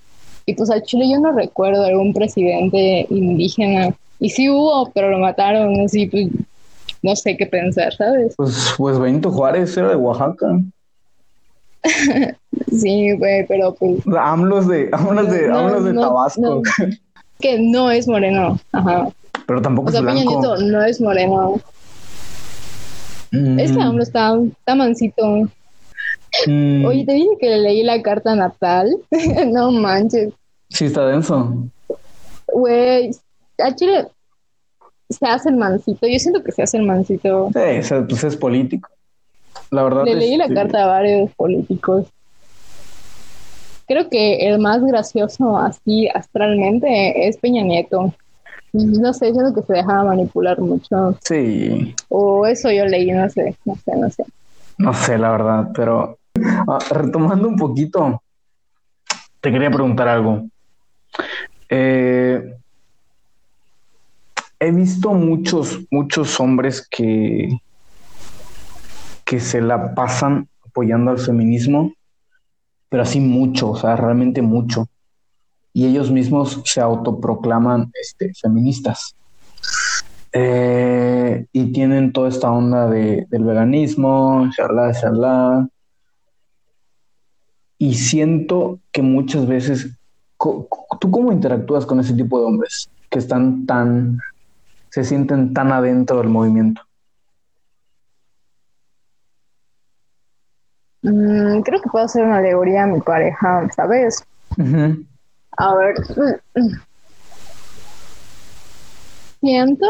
Y 0.44 0.54
pues 0.54 0.70
al 0.70 0.82
Chile 0.82 1.06
yo 1.10 1.20
no 1.20 1.32
recuerdo 1.32 1.84
algún 1.84 2.12
presidente 2.12 3.06
indígena. 3.08 3.94
Y 4.20 4.30
sí 4.30 4.50
hubo, 4.50 4.90
pero 4.92 5.10
lo 5.10 5.18
mataron, 5.18 5.80
así, 5.80 6.06
pues, 6.06 6.28
no 7.02 7.16
sé 7.16 7.36
qué 7.36 7.46
pensar, 7.46 7.94
¿sabes? 7.94 8.34
Pues, 8.36 8.74
pues 8.76 8.98
Benito 8.98 9.30
Juárez 9.30 9.74
era 9.76 9.88
de 9.88 9.96
Oaxaca. 9.96 10.60
Sí, 12.70 13.12
güey, 13.16 13.46
pero 13.46 13.74
pues, 13.74 14.06
O 14.06 14.12
sea, 14.12 14.32
AMLO 14.32 14.58
es 14.60 14.68
de, 14.68 14.88
AMLO 14.92 15.22
es 15.22 15.30
de, 15.32 15.48
No, 15.48 15.80
de 15.82 15.92
no, 15.92 16.00
Tabasco. 16.00 16.40
no. 16.40 16.62
que 17.40 17.58
no 17.60 17.90
es 17.90 18.06
moreno, 18.08 18.58
ajá. 18.72 19.08
Pero 19.46 19.62
tampoco 19.62 19.88
O 19.88 19.92
sea, 19.92 20.00
es 20.00 20.06
Peña 20.06 20.22
blanco. 20.24 20.40
Nieto 20.40 20.56
no 20.66 20.82
es 20.84 21.00
moreno. 21.00 21.60
Mm, 23.30 23.58
Es 23.60 23.72
que 23.72 23.80
AMLO 23.80 24.02
está, 24.02 24.36
está 24.58 24.74
mansito. 24.74 25.24
mm, 26.46 26.84
Oye, 26.84 27.04
te 27.06 27.12
dije 27.12 27.28
que 27.40 27.48
le 27.48 27.58
leí 27.58 27.82
la 27.82 28.02
carta 28.02 28.34
natal. 28.34 28.96
no 29.48 29.70
manches. 29.70 30.32
Sí, 30.70 30.86
está 30.86 31.06
denso. 31.06 31.54
Güey, 32.52 33.10
a 33.58 33.74
Chile 33.74 34.08
se 35.10 35.26
hace 35.26 35.48
el 35.50 35.56
mancito. 35.56 36.06
Yo 36.06 36.18
siento 36.18 36.42
que 36.42 36.52
se 36.52 36.62
hace 36.62 36.76
el 36.78 36.84
mancito. 36.84 37.50
Sí, 37.54 37.94
pues 38.08 38.24
es 38.24 38.36
político. 38.36 38.88
La 39.70 39.82
verdad 39.82 40.04
Le 40.04 40.12
es 40.12 40.18
leí 40.18 40.36
la 40.36 40.48
carta 40.48 40.84
a 40.84 40.86
varios 40.86 41.30
políticos. 41.34 42.06
Creo 43.86 44.08
que 44.10 44.48
el 44.48 44.58
más 44.58 44.84
gracioso 44.84 45.56
así 45.56 46.08
astralmente 46.08 47.26
es 47.26 47.36
Peña 47.38 47.62
Nieto. 47.62 48.14
No 48.72 49.14
sé, 49.14 49.32
siento 49.32 49.54
que 49.54 49.62
se 49.62 49.72
dejaba 49.72 50.04
manipular 50.04 50.60
mucho. 50.60 51.16
Sí, 51.24 51.94
O 52.08 52.46
eso 52.46 52.70
yo 52.70 52.84
leí, 52.84 53.10
no 53.10 53.28
sé, 53.30 53.56
no 53.64 53.74
sé, 53.76 53.96
no 53.96 54.10
sé. 54.10 54.24
no 54.76 54.92
sé, 54.92 55.16
la 55.16 55.30
verdad, 55.30 55.68
pero 55.74 56.18
ah, 56.66 56.78
retomando 56.90 57.48
un 57.48 57.56
poquito, 57.56 58.22
te 59.40 59.50
quería 59.50 59.70
preguntar 59.70 60.08
algo. 60.08 60.46
Eh, 61.70 62.56
he 64.60 64.70
visto 64.70 65.14
muchos, 65.14 65.80
muchos 65.90 66.38
hombres 66.40 66.86
que, 66.90 67.48
que 69.28 69.40
se 69.40 69.60
la 69.60 69.94
pasan 69.94 70.48
apoyando 70.66 71.10
al 71.10 71.18
feminismo, 71.18 71.92
pero 72.88 73.02
así 73.02 73.20
mucho, 73.20 73.72
o 73.72 73.76
sea, 73.76 73.94
realmente 73.94 74.40
mucho. 74.40 74.88
Y 75.74 75.84
ellos 75.84 76.10
mismos 76.10 76.62
se 76.64 76.80
autoproclaman 76.80 77.92
este, 78.00 78.32
feministas. 78.40 79.14
Eh, 80.32 81.44
y 81.52 81.72
tienen 81.72 82.10
toda 82.10 82.30
esta 82.30 82.50
onda 82.50 82.88
de, 82.88 83.26
del 83.28 83.44
veganismo, 83.44 84.48
charla, 84.56 84.94
charla. 84.94 85.68
Y 87.76 87.96
siento 87.96 88.80
que 88.90 89.02
muchas 89.02 89.46
veces, 89.46 89.90
¿tú 90.38 91.10
cómo 91.10 91.32
interactúas 91.32 91.84
con 91.84 92.00
ese 92.00 92.14
tipo 92.14 92.40
de 92.40 92.46
hombres 92.46 92.88
que 93.10 93.18
están 93.18 93.66
tan, 93.66 94.20
se 94.88 95.04
sienten 95.04 95.52
tan 95.52 95.70
adentro 95.70 96.16
del 96.16 96.30
movimiento? 96.30 96.87
Mm, 101.08 101.62
creo 101.62 101.80
que 101.80 101.90
puedo 101.90 102.04
hacer 102.04 102.24
una 102.24 102.38
alegoría 102.38 102.84
a 102.84 102.86
mi 102.86 103.00
pareja, 103.00 103.68
¿sabes? 103.74 104.24
Ujú. 104.56 105.04
A 105.56 105.74
ver. 105.74 105.96
Siento 109.40 109.86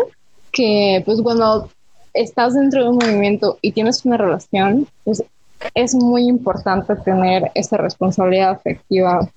que, 0.52 1.02
pues, 1.04 1.20
cuando 1.22 1.68
estás 2.14 2.54
dentro 2.54 2.82
de 2.82 2.88
un 2.90 2.96
movimiento 2.96 3.58
y 3.62 3.72
tienes 3.72 4.04
una 4.04 4.16
relación, 4.16 4.86
pues 5.04 5.22
es 5.74 5.94
muy 5.94 6.28
importante 6.28 6.94
tener 6.96 7.50
esa 7.54 7.76
responsabilidad 7.76 8.50
afectiva. 8.50 9.28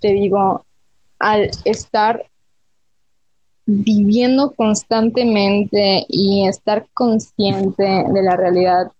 Te 0.00 0.08
digo, 0.08 0.64
al 1.18 1.50
estar 1.64 2.24
viviendo 3.64 4.52
constantemente 4.52 6.04
y 6.08 6.46
estar 6.46 6.86
consciente 6.92 7.82
de 7.82 8.22
la 8.22 8.36
realidad 8.36 8.90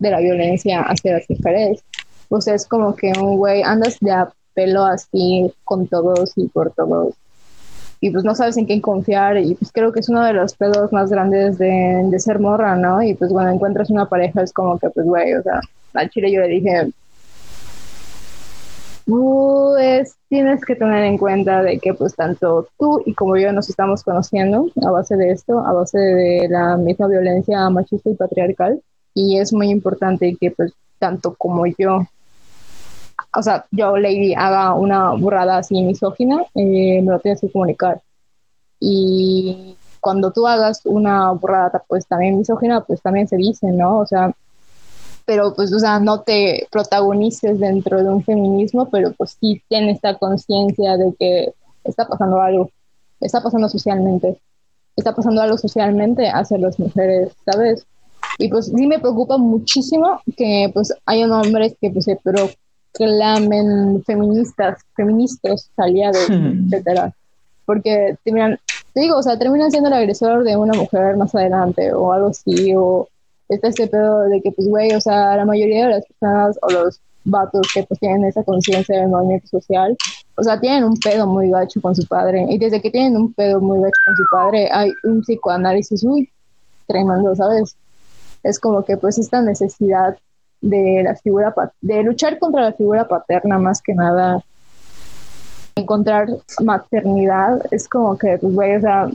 de 0.00 0.10
la 0.10 0.18
violencia 0.18 0.82
hacia 0.82 1.14
las 1.14 1.30
mujeres. 1.30 1.84
Pues 2.28 2.48
es 2.48 2.66
como 2.66 2.96
que 2.96 3.12
un 3.20 3.36
güey 3.36 3.62
andas 3.62 3.98
de 4.00 4.10
a 4.10 4.32
pelo 4.54 4.84
así 4.84 5.52
con 5.64 5.86
todos 5.86 6.32
y 6.36 6.48
por 6.48 6.72
todos. 6.72 7.14
Y 8.00 8.10
pues 8.10 8.24
no 8.24 8.34
sabes 8.34 8.56
en 8.56 8.64
quién 8.64 8.80
confiar. 8.80 9.38
Y 9.38 9.54
pues 9.54 9.70
creo 9.72 9.92
que 9.92 10.00
es 10.00 10.08
uno 10.08 10.24
de 10.24 10.32
los 10.32 10.54
pedos 10.54 10.92
más 10.92 11.10
grandes 11.10 11.58
de, 11.58 12.02
de 12.04 12.18
ser 12.18 12.40
morra, 12.40 12.74
¿no? 12.74 13.02
Y 13.02 13.14
pues 13.14 13.30
cuando 13.30 13.52
encuentras 13.52 13.90
una 13.90 14.08
pareja 14.08 14.42
es 14.42 14.52
como 14.52 14.78
que, 14.78 14.88
pues, 14.90 15.06
güey, 15.06 15.34
o 15.34 15.42
sea, 15.42 15.60
al 15.94 16.08
chile 16.10 16.32
yo 16.32 16.40
le 16.40 16.48
dije, 16.48 16.90
pues 19.06 20.16
tienes 20.28 20.64
que 20.64 20.76
tener 20.76 21.04
en 21.04 21.18
cuenta 21.18 21.62
de 21.62 21.78
que 21.78 21.94
pues 21.94 22.14
tanto 22.14 22.68
tú 22.78 23.02
y 23.04 23.14
como 23.14 23.36
yo 23.36 23.52
nos 23.52 23.68
estamos 23.68 24.04
conociendo 24.04 24.70
a 24.86 24.90
base 24.90 25.16
de 25.16 25.32
esto, 25.32 25.58
a 25.58 25.72
base 25.72 25.98
de 25.98 26.48
la 26.48 26.76
misma 26.76 27.08
violencia 27.08 27.68
machista 27.70 28.10
y 28.10 28.14
patriarcal 28.14 28.80
y 29.14 29.38
es 29.38 29.52
muy 29.52 29.70
importante 29.70 30.36
que 30.40 30.50
pues 30.50 30.72
tanto 30.98 31.34
como 31.34 31.66
yo, 31.66 32.06
o 33.34 33.42
sea, 33.42 33.64
yo 33.70 33.96
Lady 33.96 34.34
haga 34.34 34.74
una 34.74 35.12
burrada 35.12 35.58
así 35.58 35.82
misógina, 35.82 36.44
eh, 36.54 37.02
me 37.02 37.12
lo 37.12 37.18
tienes 37.20 37.40
que 37.40 37.50
comunicar 37.50 38.00
y 38.80 39.76
cuando 40.00 40.32
tú 40.32 40.46
hagas 40.46 40.80
una 40.84 41.30
burrada 41.32 41.82
pues 41.86 42.06
también 42.06 42.38
misógina, 42.38 42.80
pues 42.80 43.02
también 43.02 43.28
se 43.28 43.36
dice, 43.36 43.70
¿no? 43.70 43.98
O 43.98 44.06
sea, 44.06 44.32
pero 45.26 45.54
pues, 45.54 45.72
o 45.72 45.78
sea, 45.78 46.00
no 46.00 46.22
te 46.22 46.66
protagonices 46.72 47.60
dentro 47.60 48.02
de 48.02 48.08
un 48.08 48.24
feminismo, 48.24 48.88
pero 48.90 49.12
pues 49.12 49.36
sí 49.38 49.62
tienes 49.68 49.96
esta 49.96 50.18
conciencia 50.18 50.96
de 50.96 51.14
que 51.18 51.52
está 51.84 52.08
pasando 52.08 52.40
algo, 52.40 52.70
está 53.20 53.42
pasando 53.42 53.68
socialmente, 53.68 54.40
está 54.96 55.14
pasando 55.14 55.42
algo 55.42 55.58
socialmente 55.58 56.28
hacia 56.28 56.58
las 56.58 56.78
mujeres, 56.78 57.32
¿sabes? 57.44 57.86
Y 58.40 58.48
pues 58.48 58.72
sí 58.74 58.86
me 58.86 58.98
preocupa 58.98 59.36
muchísimo 59.36 60.18
que 60.36 60.70
pues 60.72 60.94
hayan 61.04 61.30
hombres 61.30 61.74
que 61.78 61.90
pues 61.90 62.06
se 62.06 62.18
proclamen 62.24 64.02
feministas, 64.04 64.80
feministas, 64.96 65.70
aliados, 65.76 66.26
etcétera. 66.30 67.12
Porque 67.66 68.16
terminan, 68.24 68.58
te 68.94 69.02
digo, 69.02 69.18
o 69.18 69.22
sea, 69.22 69.38
terminan 69.38 69.70
siendo 69.70 69.88
el 69.88 69.94
agresor 69.94 70.42
de 70.42 70.56
una 70.56 70.72
mujer 70.72 71.16
más 71.18 71.34
adelante 71.34 71.92
o 71.92 72.12
algo 72.12 72.28
así, 72.28 72.74
o 72.74 73.08
está 73.50 73.68
este 73.68 73.86
pedo 73.86 74.20
de 74.22 74.40
que, 74.40 74.52
pues, 74.52 74.66
güey, 74.66 74.92
o 74.94 75.00
sea, 75.00 75.36
la 75.36 75.44
mayoría 75.44 75.86
de 75.86 75.92
las 75.92 76.06
personas 76.06 76.58
o 76.62 76.70
los 76.70 76.98
vatos 77.24 77.68
que 77.74 77.82
pues 77.82 78.00
tienen 78.00 78.24
esa 78.24 78.42
conciencia 78.42 78.98
del 78.98 79.10
movimiento 79.10 79.46
social, 79.48 79.94
o 80.36 80.42
sea, 80.42 80.58
tienen 80.58 80.84
un 80.84 80.96
pedo 80.96 81.26
muy 81.26 81.50
gacho 81.50 81.78
con 81.82 81.94
su 81.94 82.06
padre. 82.06 82.46
Y 82.48 82.56
desde 82.56 82.80
que 82.80 82.90
tienen 82.90 83.18
un 83.18 83.34
pedo 83.34 83.60
muy 83.60 83.78
gacho 83.80 84.00
con 84.06 84.16
su 84.16 84.24
padre, 84.32 84.70
hay 84.72 84.90
un 85.04 85.20
psicoanálisis, 85.20 86.02
uy, 86.04 86.30
tremendo, 86.86 87.36
¿sabes? 87.36 87.76
Es 88.42 88.58
como 88.58 88.84
que 88.84 88.96
pues 88.96 89.18
esta 89.18 89.42
necesidad 89.42 90.16
de 90.60 91.02
la 91.02 91.16
figura, 91.16 91.54
de 91.80 92.02
luchar 92.02 92.38
contra 92.38 92.62
la 92.62 92.72
figura 92.72 93.08
paterna 93.08 93.58
más 93.58 93.80
que 93.82 93.94
nada, 93.94 94.44
encontrar 95.76 96.28
maternidad, 96.62 97.62
es 97.70 97.88
como 97.88 98.16
que, 98.18 98.38
pues, 98.38 98.54
güey, 98.54 98.76
o 98.76 98.80
sea, 98.80 99.08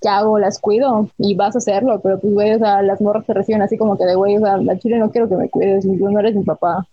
¿qué 0.00 0.08
hago? 0.08 0.38
Las 0.38 0.58
cuido 0.58 1.08
y 1.18 1.34
vas 1.34 1.54
a 1.54 1.58
hacerlo, 1.58 2.00
pero 2.00 2.18
pues, 2.20 2.32
güey, 2.32 2.54
o 2.54 2.58
sea, 2.58 2.82
las 2.82 3.00
morras 3.00 3.26
te 3.26 3.34
reciben 3.34 3.62
así 3.62 3.76
como 3.78 3.96
que 3.96 4.04
de, 4.04 4.14
güey, 4.14 4.36
o 4.36 4.40
sea, 4.40 4.58
la 4.58 4.78
chile 4.78 4.98
no 4.98 5.10
quiero 5.10 5.28
que 5.28 5.36
me 5.36 5.48
cuides, 5.48 5.84
tú 5.84 6.10
no 6.10 6.20
eres 6.20 6.34
mi 6.34 6.44
papá. 6.44 6.86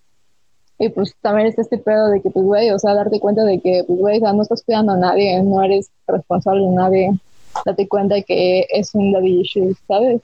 Y 0.78 0.90
pues 0.90 1.16
también 1.22 1.48
está 1.48 1.62
este 1.62 1.78
pedo 1.78 2.10
de 2.10 2.22
que, 2.22 2.30
pues, 2.30 2.46
güey, 2.46 2.72
o 2.72 2.80
sea, 2.80 2.94
darte 2.94 3.20
cuenta 3.20 3.44
de 3.44 3.60
que, 3.62 3.84
pues, 3.88 4.00
güey, 4.00 4.18
o 4.18 4.20
sea, 4.22 4.34
no 4.34 4.42
estás 4.42 4.64
cuidando 4.64 4.94
a 4.94 4.98
nadie, 4.98 5.42
no 5.42 5.64
eres 5.64 5.90
responsable 6.08 6.64
de 6.64 6.70
nadie. 6.70 7.20
Date 7.66 7.88
cuenta 7.88 8.16
de 8.16 8.24
que 8.24 8.66
es 8.70 8.94
un 8.94 9.14
daddy 9.14 9.42
issue, 9.42 9.74
¿sabes? 9.88 10.22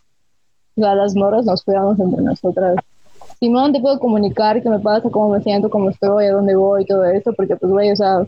Sea, 0.75 0.95
las 0.95 1.15
morras 1.15 1.45
nos 1.45 1.63
cuidamos 1.63 1.99
entre 1.99 2.21
nosotras. 2.21 2.75
Simón, 3.39 3.73
te 3.73 3.79
puedo 3.79 3.99
comunicar 3.99 4.61
qué 4.61 4.69
me 4.69 4.79
pasa, 4.79 5.09
cómo 5.09 5.29
me 5.29 5.41
siento, 5.41 5.69
cómo 5.69 5.89
estoy, 5.89 6.25
a 6.25 6.31
dónde 6.31 6.55
voy, 6.55 6.85
todo 6.85 7.05
eso, 7.05 7.33
porque, 7.33 7.55
pues, 7.55 7.71
güey, 7.71 7.91
o 7.91 7.95
sea, 7.95 8.25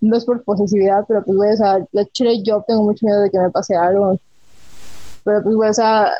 no 0.00 0.16
es 0.16 0.24
por 0.24 0.42
posesividad, 0.42 1.04
pero 1.06 1.22
pues, 1.22 1.36
güey, 1.36 1.52
o 1.52 1.56
sea, 1.56 1.86
la 1.92 2.04
chile 2.06 2.42
yo 2.42 2.64
tengo 2.66 2.82
mucho 2.82 3.04
miedo 3.06 3.20
de 3.20 3.30
que 3.30 3.38
me 3.38 3.50
pase 3.50 3.76
algo. 3.76 4.18
Pero 5.24 5.42
pues, 5.42 5.54
güey, 5.54 5.70
o 5.70 5.74
sea, 5.74 6.12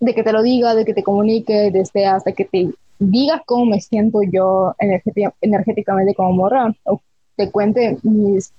de 0.00 0.14
que 0.14 0.22
te 0.22 0.32
lo 0.32 0.42
diga, 0.42 0.74
de 0.74 0.84
que 0.84 0.94
te 0.94 1.02
comunique, 1.02 1.70
desde 1.70 2.06
hasta 2.06 2.32
que 2.32 2.44
te 2.44 2.70
diga 2.98 3.42
cómo 3.46 3.66
me 3.66 3.80
siento 3.80 4.20
yo 4.22 4.74
energéticamente 4.78 6.14
como 6.14 6.32
morra, 6.32 6.74
o 6.84 7.00
te 7.36 7.50
cuente 7.50 7.98
mis 8.02 8.52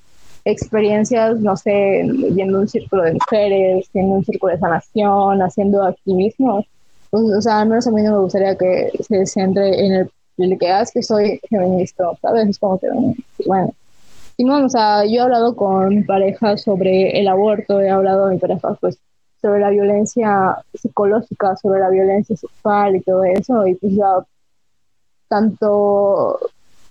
experiencias, 0.45 1.39
no 1.39 1.55
sé, 1.57 2.03
yendo 2.35 2.59
un 2.59 2.67
círculo 2.67 3.03
de 3.03 3.13
mujeres, 3.13 3.89
yendo 3.93 4.15
un 4.15 4.25
círculo 4.25 4.53
de 4.53 4.59
sanación, 4.59 5.41
haciendo 5.41 5.83
activismo. 5.83 6.65
Pues, 7.09 7.23
o 7.23 7.41
sea, 7.41 7.61
al 7.61 7.69
menos 7.69 7.87
a 7.87 7.91
mí 7.91 8.01
no 8.01 8.13
me 8.13 8.19
gustaría 8.19 8.55
que 8.57 8.91
se 9.01 9.25
centre 9.25 9.85
en 9.85 9.93
el, 9.93 10.11
el 10.37 10.57
que, 10.57 10.69
ah, 10.71 10.85
que 10.91 11.03
soy 11.03 11.39
feminista, 11.49 12.11
¿sabes? 12.21 12.49
Es 12.49 12.59
como 12.59 12.79
que, 12.79 12.87
bueno, 13.45 13.73
y 14.37 14.45
no, 14.45 14.65
o 14.65 14.69
sea, 14.69 15.03
yo 15.05 15.15
he 15.15 15.19
hablado 15.19 15.55
con 15.55 16.05
parejas 16.05 16.61
sobre 16.61 17.19
el 17.19 17.27
aborto, 17.27 17.81
he 17.81 17.89
hablado 17.89 18.23
con 18.23 18.31
mi 18.31 18.37
pareja 18.37 18.73
pues 18.79 18.97
sobre 19.41 19.59
la 19.59 19.69
violencia 19.69 20.63
psicológica, 20.73 21.57
sobre 21.57 21.81
la 21.81 21.89
violencia 21.89 22.37
sexual 22.37 22.95
y 22.95 23.01
todo 23.01 23.23
eso, 23.25 23.67
y 23.67 23.75
pues 23.75 23.93
ya 23.95 24.25
tanto 25.27 26.39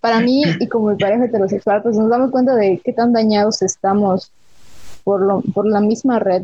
para 0.01 0.21
mí 0.21 0.45
y 0.61 0.67
como 0.69 0.91
mi 0.91 0.97
pareja 0.97 1.25
heterosexual, 1.25 1.83
pues 1.83 1.97
nos 1.97 2.09
damos 2.09 2.31
cuenta 2.31 2.55
de 2.55 2.81
qué 2.85 2.93
tan 2.93 3.13
dañados 3.13 3.63
estamos 3.63 4.31
por, 5.05 5.21
lo, 5.23 5.41
por 5.55 5.67
la 5.67 5.81
misma 5.81 6.19
red 6.19 6.43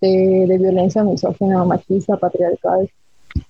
de, 0.00 0.44
de 0.46 0.58
violencia 0.58 1.02
misógina, 1.02 1.64
machista, 1.64 2.16
patriarcal. 2.16 2.90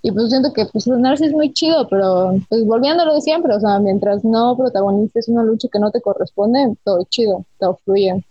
Y 0.02 0.10
pues 0.10 0.30
siento 0.30 0.52
que 0.52 0.66
pues 0.66 0.86
es 0.86 1.32
muy 1.32 1.52
chido, 1.52 1.88
pero 1.88 2.34
pues 2.48 2.64
volviendo 2.64 3.02
a 3.02 3.06
lo 3.06 3.14
de 3.14 3.20
siempre, 3.20 3.54
o 3.54 3.60
sea, 3.60 3.78
mientras 3.78 4.24
no 4.24 4.56
protagonices 4.56 5.28
una 5.28 5.42
lucha 5.42 5.68
que 5.72 5.78
no 5.78 5.90
te 5.90 6.00
corresponde, 6.00 6.74
todo 6.84 7.04
chido, 7.08 7.44
todo 7.58 7.78
fluye. 7.84 8.24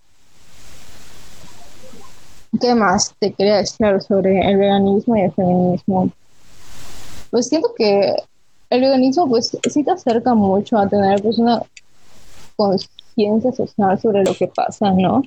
¿Qué 2.60 2.74
más 2.74 3.14
te 3.20 3.34
quería 3.34 3.58
decir 3.58 4.02
sobre 4.02 4.40
el 4.50 4.58
veganismo 4.58 5.16
y 5.18 5.22
el 5.22 5.32
feminismo? 5.34 6.10
Pues 7.32 7.48
siento 7.48 7.74
que 7.76 8.16
el 8.76 8.82
veganismo 8.82 9.28
pues 9.28 9.58
sí 9.70 9.84
te 9.84 9.92
acerca 9.92 10.34
mucho 10.34 10.78
a 10.78 10.88
tener 10.88 11.22
pues 11.22 11.38
una 11.40 11.62
conciencia 12.56 13.52
social 13.52 14.00
sobre 14.00 14.24
lo 14.24 14.34
que 14.34 14.48
pasa, 14.48 14.92
¿no? 14.92 15.24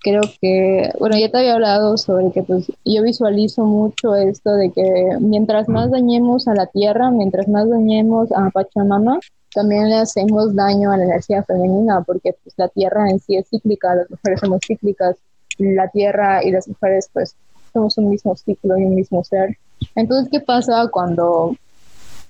creo 0.00 0.22
que, 0.40 0.90
bueno, 0.98 1.16
ya 1.18 1.30
te 1.30 1.38
había 1.38 1.54
hablado 1.54 1.96
sobre 1.96 2.30
que 2.32 2.42
pues 2.42 2.72
yo 2.84 3.02
visualizo 3.02 3.64
mucho 3.64 4.14
esto 4.14 4.52
de 4.54 4.70
que 4.70 5.16
mientras 5.20 5.68
más 5.68 5.90
dañemos 5.90 6.48
a 6.48 6.54
la 6.54 6.66
tierra, 6.66 7.10
mientras 7.10 7.48
más 7.48 7.68
dañemos 7.68 8.32
a 8.32 8.50
Pachamama, 8.50 9.20
también 9.54 9.88
le 9.88 9.96
hacemos 9.96 10.54
daño 10.54 10.92
a 10.92 10.96
la 10.96 11.04
energía 11.04 11.42
femenina, 11.42 12.02
porque 12.02 12.34
pues 12.42 12.54
la 12.56 12.68
tierra 12.68 13.10
en 13.10 13.20
sí 13.20 13.36
es 13.36 13.48
cíclica, 13.48 13.94
las 13.94 14.10
mujeres 14.10 14.40
somos 14.40 14.60
cíclicas, 14.66 15.16
la 15.58 15.88
tierra 15.88 16.42
y 16.44 16.50
las 16.50 16.66
mujeres 16.68 17.10
pues 17.12 17.34
somos 17.72 17.98
un 17.98 18.08
mismo 18.08 18.34
ciclo 18.36 18.78
y 18.78 18.84
un 18.84 18.94
mismo 18.94 19.22
ser. 19.22 19.58
Entonces, 19.94 20.28
¿qué 20.30 20.40
pasa 20.40 20.88
cuando, 20.90 21.56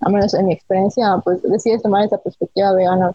al 0.01 0.12
menos 0.12 0.34
en 0.34 0.46
mi 0.46 0.55
experiencia, 0.55 1.20
pues 1.24 1.42
decides 1.42 1.82
tomar 1.82 2.05
esa 2.05 2.18
perspectiva 2.18 2.72
vegana? 2.72 3.14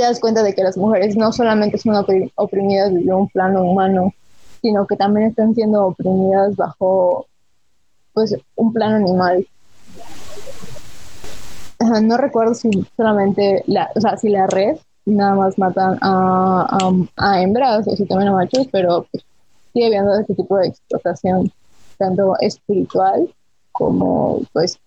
te 0.00 0.06
das 0.06 0.18
cuenta 0.18 0.42
de 0.42 0.54
que 0.54 0.64
las 0.64 0.78
mujeres 0.78 1.14
no 1.14 1.30
solamente 1.30 1.76
son 1.76 1.94
oprimidas 2.36 2.94
desde 2.94 3.12
un 3.12 3.28
plano 3.28 3.62
humano, 3.62 4.14
sino 4.62 4.86
que 4.86 4.96
también 4.96 5.28
están 5.28 5.54
siendo 5.54 5.88
oprimidas 5.88 6.56
bajo 6.56 7.26
pues 8.14 8.34
un 8.56 8.72
plano 8.72 8.96
animal. 8.96 9.46
No 12.02 12.16
recuerdo 12.16 12.54
si 12.54 12.70
solamente 12.96 13.62
la, 13.66 13.90
o 13.94 14.00
sea, 14.00 14.16
si 14.16 14.30
la 14.30 14.46
red 14.46 14.78
nada 15.04 15.34
más 15.34 15.58
matan 15.58 15.98
a, 16.00 16.78
a, 17.16 17.42
hembras 17.42 17.86
o 17.86 17.94
si 17.94 18.06
también 18.06 18.28
a 18.28 18.32
machos, 18.32 18.68
pero 18.72 19.06
pues, 19.10 19.22
sigue 19.74 19.86
habiendo 19.86 20.18
este 20.18 20.34
tipo 20.34 20.56
de 20.56 20.68
explotación, 20.68 21.52
tanto 21.98 22.36
espiritual 22.40 23.28
como 23.72 24.40
pues 24.54 24.78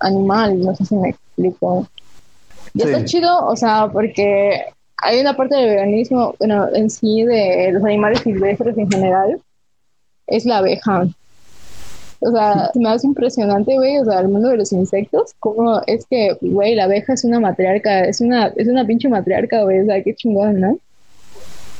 animal, 0.00 0.60
no 0.60 0.74
sé 0.74 0.84
si 0.84 0.94
me 0.96 1.10
explico. 1.10 1.86
Y 2.74 2.82
está 2.82 3.04
chido, 3.04 3.46
o 3.46 3.56
sea, 3.56 3.88
porque 3.92 4.64
hay 4.96 5.20
una 5.20 5.36
parte 5.36 5.56
del 5.56 5.70
veganismo, 5.70 6.34
bueno, 6.38 6.68
en 6.74 6.90
sí, 6.90 7.22
de 7.24 7.70
los 7.72 7.84
animales 7.84 8.20
silvestres 8.20 8.76
en 8.76 8.90
general, 8.90 9.40
es 10.26 10.44
la 10.44 10.58
abeja. 10.58 11.06
O 12.20 12.30
sea, 12.32 12.70
me 12.74 12.88
hace 12.88 13.06
impresionante, 13.06 13.74
güey, 13.74 13.98
o 13.98 14.04
sea, 14.04 14.20
el 14.20 14.28
mundo 14.28 14.48
de 14.48 14.56
los 14.56 14.72
insectos, 14.72 15.34
como 15.38 15.80
es 15.86 16.04
que, 16.06 16.36
güey, 16.40 16.74
la 16.74 16.84
abeja 16.84 17.12
es 17.12 17.24
una 17.24 17.38
matriarca, 17.38 18.04
es 18.04 18.20
una, 18.20 18.48
es 18.56 18.66
una 18.66 18.84
pinche 18.84 19.08
matriarca, 19.08 19.62
güey, 19.62 19.80
o 19.80 19.86
sea, 19.86 20.02
qué 20.02 20.14
chingón, 20.14 20.60
¿no? 20.60 20.78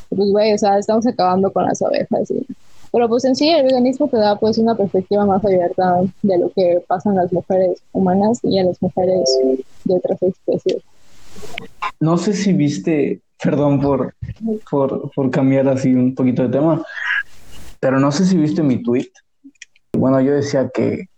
Pues, 0.08 0.30
güey, 0.30 0.54
o 0.54 0.58
sea, 0.58 0.78
estamos 0.78 1.06
acabando 1.06 1.52
con 1.52 1.64
las 1.64 1.82
abejas, 1.82 2.28
sí. 2.28 2.46
Pero 2.92 3.08
pues 3.08 3.24
en 3.24 3.36
sí 3.36 3.50
el 3.50 3.64
veganismo 3.64 4.08
te 4.08 4.16
da 4.16 4.38
pues 4.38 4.58
una 4.58 4.74
perspectiva 4.74 5.26
más 5.26 5.44
abierta 5.44 6.00
de 6.22 6.38
lo 6.38 6.50
que 6.50 6.82
pasan 6.86 7.16
las 7.16 7.32
mujeres 7.32 7.82
humanas 7.92 8.40
y 8.42 8.58
a 8.58 8.64
las 8.64 8.80
mujeres 8.80 9.38
de 9.84 9.94
otras 9.94 10.22
especies. 10.22 10.82
No 12.00 12.16
sé 12.16 12.32
si 12.32 12.52
viste, 12.52 13.20
perdón 13.42 13.80
por, 13.80 14.14
por, 14.70 15.30
cambiar 15.30 15.68
así 15.68 15.92
un 15.92 16.14
poquito 16.14 16.42
de 16.42 16.48
tema, 16.48 16.84
pero 17.80 17.98
no 17.98 18.10
sé 18.12 18.24
si 18.24 18.36
viste 18.36 18.62
mi 18.62 18.82
tweet. 18.82 19.10
Bueno, 19.92 20.20
yo 20.20 20.32
decía 20.32 20.70
que, 20.72 21.08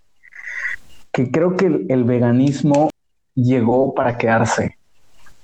que 1.13 1.31
creo 1.31 1.57
que 1.57 1.67
el, 1.67 2.05
veganismo 2.05 2.91
llegó 3.35 3.95
para 3.95 4.17
quedarse. 4.17 4.77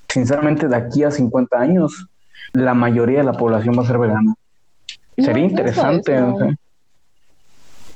Sinceramente, 0.08 0.68
de 0.68 0.76
aquí 0.76 1.04
a 1.04 1.10
50 1.10 1.58
años, 1.58 2.08
la 2.52 2.74
mayoría 2.74 3.18
de 3.18 3.24
la 3.24 3.34
población 3.34 3.78
va 3.78 3.82
a 3.82 3.86
ser 3.86 3.98
vegana. 3.98 4.34
Sería 5.16 5.44
interesante. 5.44 6.14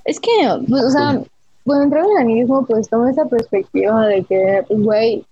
Es 0.05 0.19
que, 0.19 0.31
pues, 0.69 0.85
o 0.85 0.91
sea, 0.91 1.21
cuando 1.65 1.85
entré 1.85 2.01
al 2.01 2.07
veganismo, 2.07 2.65
pues 2.67 2.89
toma 2.89 3.11
esa 3.11 3.27
perspectiva 3.27 4.07
de 4.07 4.25
que, 4.25 4.65
pues, 4.67 4.83
güey, 4.83 5.25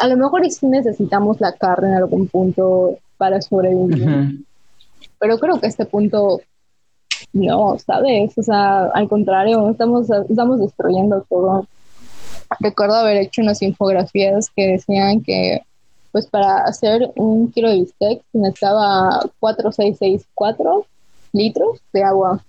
a 0.00 0.08
lo 0.08 0.16
mejor 0.16 0.48
sí 0.50 0.66
necesitamos 0.66 1.40
la 1.40 1.52
carne 1.52 1.88
en 1.88 1.94
algún 1.94 2.28
punto 2.28 2.98
para 3.16 3.40
sobrevivir. 3.40 4.44
Pero 5.18 5.38
creo 5.38 5.60
que 5.60 5.66
este 5.66 5.86
punto 5.86 6.40
no, 7.32 7.78
¿sabes? 7.78 8.36
O 8.38 8.42
sea, 8.42 8.84
al 8.86 9.08
contrario, 9.08 9.68
estamos, 9.70 10.08
estamos 10.28 10.60
destruyendo 10.60 11.24
todo. 11.28 11.66
Recuerdo 12.60 12.94
haber 12.94 13.16
hecho 13.16 13.42
unas 13.42 13.60
infografías 13.62 14.50
que 14.54 14.68
decían 14.68 15.22
que, 15.22 15.62
pues, 16.14 16.26
para 16.28 16.58
hacer 16.58 17.10
un 17.16 17.50
kilo 17.50 17.68
de 17.68 17.80
bistec 17.80 18.22
necesitaba 18.32 19.18
4,664 19.40 20.86
litros 21.32 21.80
de 21.92 22.04
agua. 22.04 22.40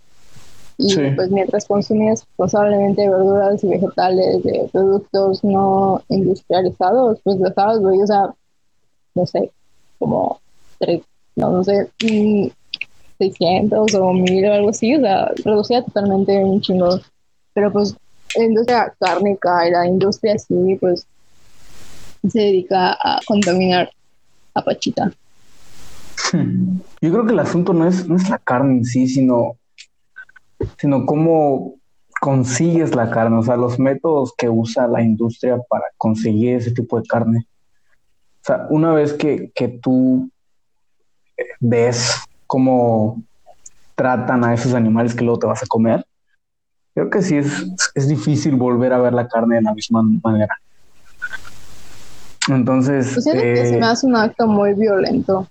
Y 0.77 0.95
pues 1.15 1.31
mientras 1.31 1.65
consumías 1.65 2.21
responsablemente 2.27 3.09
verduras 3.09 3.63
y 3.63 3.69
vegetales 3.69 4.43
de 4.43 4.69
productos 4.71 5.43
no 5.43 5.99
industrializados, 6.09 7.17
pues 7.23 7.39
dejabas, 7.39 7.79
o 7.79 8.05
sea, 8.05 8.35
no 9.15 9.25
sé, 9.25 9.49
como 9.97 10.39
tres, 10.77 11.01
no, 11.35 11.49
no 11.49 11.63
sé, 11.63 11.89
600 13.17 13.95
o 13.95 14.13
1000 14.13 14.45
o 14.45 14.53
algo 14.53 14.69
así, 14.69 14.93
o 14.93 14.99
sea, 14.99 15.31
reducía 15.43 15.81
totalmente 15.81 16.37
un 16.37 16.61
chingo. 16.61 16.99
Pero 17.55 17.71
pues 17.71 17.95
la 18.35 18.43
industria 18.43 18.93
cárnica 18.99 19.67
y 19.67 19.71
la 19.71 19.87
industria 19.87 20.35
así, 20.35 20.77
pues 20.79 21.07
se 22.29 22.39
dedica 22.39 22.93
a 22.93 23.19
contaminar 23.25 23.89
a 24.53 24.63
Pachita. 24.63 25.11
Yo 27.01 27.11
creo 27.11 27.25
que 27.25 27.33
el 27.33 27.39
asunto 27.39 27.73
no 27.73 27.87
es, 27.87 28.07
no 28.07 28.15
es 28.15 28.29
la 28.29 28.39
carne 28.39 28.77
en 28.77 28.85
sí, 28.85 29.07
sino, 29.07 29.57
sino 30.77 31.05
cómo 31.05 31.75
consigues 32.19 32.95
la 32.95 33.09
carne, 33.09 33.37
o 33.37 33.43
sea, 33.43 33.57
los 33.57 33.77
métodos 33.77 34.33
que 34.37 34.49
usa 34.49 34.87
la 34.87 35.01
industria 35.01 35.57
para 35.69 35.85
conseguir 35.97 36.55
ese 36.55 36.71
tipo 36.71 36.99
de 36.99 37.07
carne. 37.07 37.45
O 38.41 38.45
sea, 38.45 38.67
una 38.69 38.93
vez 38.93 39.13
que, 39.13 39.51
que 39.53 39.67
tú 39.67 40.29
ves 41.59 42.15
cómo 42.47 43.21
tratan 43.95 44.43
a 44.43 44.53
esos 44.53 44.73
animales 44.73 45.13
que 45.13 45.23
luego 45.23 45.39
te 45.39 45.47
vas 45.47 45.63
a 45.63 45.67
comer, 45.67 46.05
creo 46.93 47.09
que 47.09 47.21
sí 47.21 47.37
es, 47.37 47.65
es 47.93 48.07
difícil 48.07 48.55
volver 48.55 48.93
a 48.93 48.99
ver 48.99 49.13
la 49.13 49.27
carne 49.27 49.55
de 49.57 49.61
la 49.61 49.73
misma 49.73 50.01
manera. 50.23 50.57
Entonces. 52.49 53.11
Pues 53.13 53.25
que 53.25 53.31
se 53.31 53.75
eh, 53.75 53.79
me 53.79 53.85
hace 53.85 54.05
un 54.05 54.15
acto 54.15 54.47
muy 54.47 54.73
violento. 54.73 55.47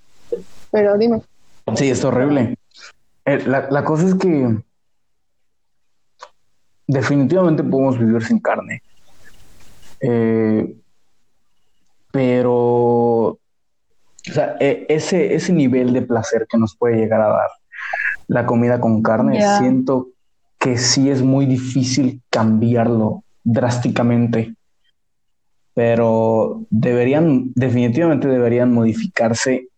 Pero 0.71 0.97
dime. 0.99 1.23
Sí, 1.77 1.91
es 1.91 2.05
horrible. 2.05 2.57
Eh, 3.25 3.43
la, 3.47 3.69
la, 3.71 3.85
cosa 3.85 4.07
es 4.07 4.15
que 4.15 4.57
definitivamente 6.87 7.63
podemos 7.63 7.99
vivir 7.99 8.23
sin 8.25 8.39
carne. 8.39 8.83
Eh, 10.01 10.77
pero 12.11 13.39
o 14.29 14.33
sea, 14.33 14.57
e, 14.61 14.87
ese, 14.89 15.35
ese 15.35 15.53
nivel 15.53 15.93
de 15.93 16.03
placer 16.03 16.47
que 16.49 16.59
nos 16.59 16.77
puede 16.77 16.97
llegar 16.97 17.21
a 17.21 17.29
dar 17.29 17.51
la 18.27 18.47
comida 18.47 18.81
con 18.81 19.03
carne, 19.03 19.41
siento 19.59 20.09
que 20.59 20.79
sí 20.79 21.11
es 21.11 21.23
muy 21.23 21.45
difícil 21.45 22.23
cambiarlo 22.31 23.23
drásticamente. 23.43 24.55
Pero 25.75 26.65
deberían, 26.71 27.53
definitivamente 27.55 28.29
deberían 28.29 28.73
modificarse 28.73 29.69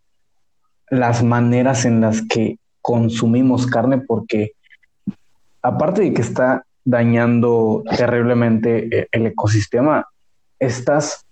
las 0.89 1.23
maneras 1.23 1.85
en 1.85 2.01
las 2.01 2.21
que 2.21 2.59
consumimos 2.81 3.67
carne, 3.67 3.97
porque 3.97 4.53
aparte 5.61 6.03
de 6.03 6.13
que 6.13 6.21
está 6.21 6.63
dañando 6.85 7.83
terriblemente 7.97 8.99
eh, 8.99 9.07
el 9.11 9.27
ecosistema, 9.27 10.07
estás 10.59 11.25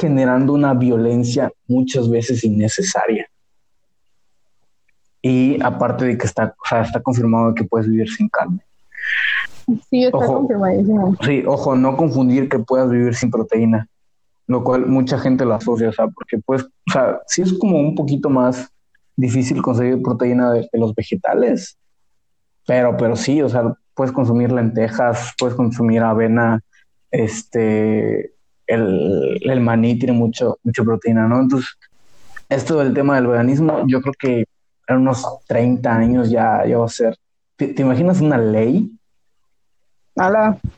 generando 0.00 0.52
una 0.52 0.74
violencia 0.74 1.52
muchas 1.68 2.10
veces 2.10 2.42
innecesaria. 2.42 3.28
Y 5.22 5.62
aparte 5.62 6.04
de 6.04 6.18
que 6.18 6.26
está, 6.26 6.54
o 6.62 6.68
sea, 6.68 6.82
está 6.82 7.00
confirmado 7.00 7.54
que 7.54 7.64
puedes 7.64 7.88
vivir 7.88 8.10
sin 8.10 8.28
carne. 8.28 8.60
Sí, 9.90 10.04
está 10.04 10.26
confirmadísimo. 10.26 11.16
Sí, 11.22 11.42
ojo, 11.46 11.76
no 11.76 11.96
confundir 11.96 12.48
que 12.48 12.58
puedas 12.58 12.90
vivir 12.90 13.14
sin 13.14 13.30
proteína, 13.30 13.88
lo 14.46 14.62
cual 14.62 14.86
mucha 14.86 15.18
gente 15.18 15.44
lo 15.44 15.54
asocia, 15.54 15.88
o 15.88 15.92
sea, 15.92 16.08
porque 16.08 16.38
pues, 16.44 16.62
o 16.62 16.92
sea, 16.92 17.20
sí 17.26 17.42
es 17.42 17.52
como 17.54 17.78
un 17.78 17.94
poquito 17.94 18.28
más 18.30 18.68
difícil 19.16 19.62
conseguir 19.62 20.02
proteína 20.02 20.52
de, 20.52 20.68
de 20.72 20.78
los 20.78 20.94
vegetales, 20.94 21.78
pero, 22.66 22.96
pero 22.96 23.16
sí, 23.16 23.42
o 23.42 23.48
sea, 23.48 23.74
puedes 23.94 24.12
consumir 24.12 24.52
lentejas, 24.52 25.34
puedes 25.38 25.54
consumir 25.54 26.02
avena, 26.02 26.60
este, 27.10 28.34
el, 28.66 29.40
el 29.42 29.60
maní 29.60 29.98
tiene 29.98 30.12
mucho, 30.12 30.58
mucha 30.62 30.82
proteína, 30.82 31.28
¿no? 31.28 31.40
Entonces, 31.40 31.70
esto 32.48 32.78
del 32.78 32.94
tema 32.94 33.16
del 33.16 33.26
veganismo, 33.26 33.86
yo 33.86 34.00
creo 34.00 34.14
que 34.18 34.44
en 34.86 34.96
unos 34.96 35.24
30 35.46 35.94
años 35.94 36.30
ya, 36.30 36.64
ya 36.66 36.78
va 36.78 36.86
a 36.86 36.88
ser. 36.88 37.16
¿Te, 37.56 37.74
imaginas 37.78 38.20
una 38.20 38.38
ley? 38.38 38.90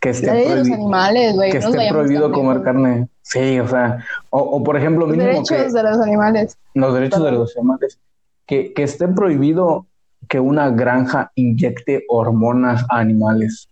Que 0.01 0.11
esté, 0.11 0.57
los 0.57 0.67
animales, 0.71 1.37
que 1.39 1.59
esté 1.59 1.89
prohibido 1.91 2.33
comer 2.33 2.63
carne. 2.63 3.09
Sí, 3.21 3.61
o 3.61 3.69
sea, 3.69 3.99
o, 4.31 4.63
por 4.63 4.77
ejemplo, 4.77 5.07
los 5.07 5.17
derechos 5.17 5.73
de 5.73 5.83
los 5.83 6.01
animales. 6.01 6.57
Los 6.75 6.95
derechos 6.95 7.23
de 7.23 7.33
los 7.33 7.57
animales. 7.57 7.99
Que, 8.47 8.73
que 8.73 8.85
esté 8.85 9.09
prohibido 9.09 9.87
que 10.29 10.41
una 10.41 10.71
granja 10.71 11.33
inyecte 11.35 12.05
hormonas 12.09 12.85
a 12.89 12.99
animales. 12.99 13.69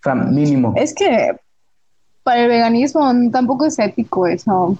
O 0.00 0.02
sea, 0.02 0.14
mínimo. 0.14 0.72
Es 0.76 0.94
que 0.94 1.36
para 2.22 2.42
el 2.42 2.48
veganismo 2.48 3.12
tampoco 3.30 3.66
es 3.66 3.78
ético 3.78 4.26
eso. 4.26 4.78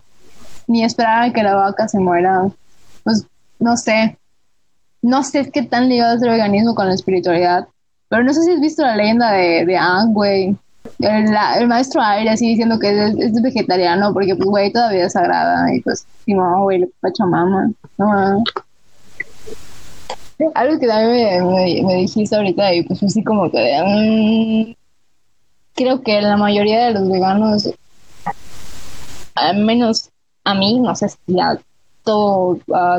Ni 0.67 0.83
esperar 0.83 1.25
a 1.25 1.33
que 1.33 1.43
la 1.43 1.55
vaca 1.55 1.89
se 1.89 1.99
muera. 1.99 2.49
Pues 3.05 3.27
no 3.59 3.77
sé. 3.77 4.17
No 5.03 5.23
sé 5.23 5.51
qué 5.51 5.63
tan 5.63 5.89
ligado 5.89 6.17
es 6.17 6.23
el 6.23 6.31
veganismo 6.31 6.75
con 6.75 6.89
la 6.89 6.95
espiritualidad. 6.95 7.69
Pero 8.09 8.25
no 8.25 8.33
sé 8.33 8.43
si 8.43 8.53
has 8.53 8.61
visto 8.61 8.83
la 8.83 8.97
leyenda 8.97 9.33
de, 9.33 9.65
de 9.65 9.77
Ang, 9.77 10.13
güey. 10.13 10.57
El, 11.01 11.67
maestro 11.67 12.01
Aire 12.01 12.31
así 12.31 12.49
diciendo 12.49 12.79
que 12.79 13.07
es, 13.07 13.43
vegetariano 13.43 14.13
porque, 14.13 14.37
pues, 14.37 14.49
güey, 14.49 14.73
todavía 14.73 15.07
es 15.07 15.13
sagrada. 15.13 15.75
Y 15.75 15.81
pues, 15.81 16.07
sí, 16.25 16.35
no, 16.35 16.63
güey, 16.63 16.79
le 16.81 16.89
pachamama. 17.01 17.71
No, 17.99 18.45
Algo 20.55 20.79
que 20.79 20.87
también 20.87 21.47
me, 21.47 21.83
me, 21.83 21.95
dijiste 21.95 22.37
ahorita 22.37 22.75
y 22.75 22.83
pues 22.85 23.03
así 23.03 23.25
como 23.25 23.51
que 23.51 23.59
de, 23.59 24.75
mm, 24.75 24.75
creo 25.75 26.03
que 26.03 26.21
la 26.21 26.37
mayoría 26.37 26.87
de 26.87 26.93
los 26.93 27.09
veganos, 27.09 27.71
al 29.35 29.59
menos 29.59 30.11
a 30.45 30.55
mí, 30.55 30.79
no 30.79 30.95
sé 30.95 31.09
si 31.09 31.41
a 31.41 31.59
todo, 32.05 32.59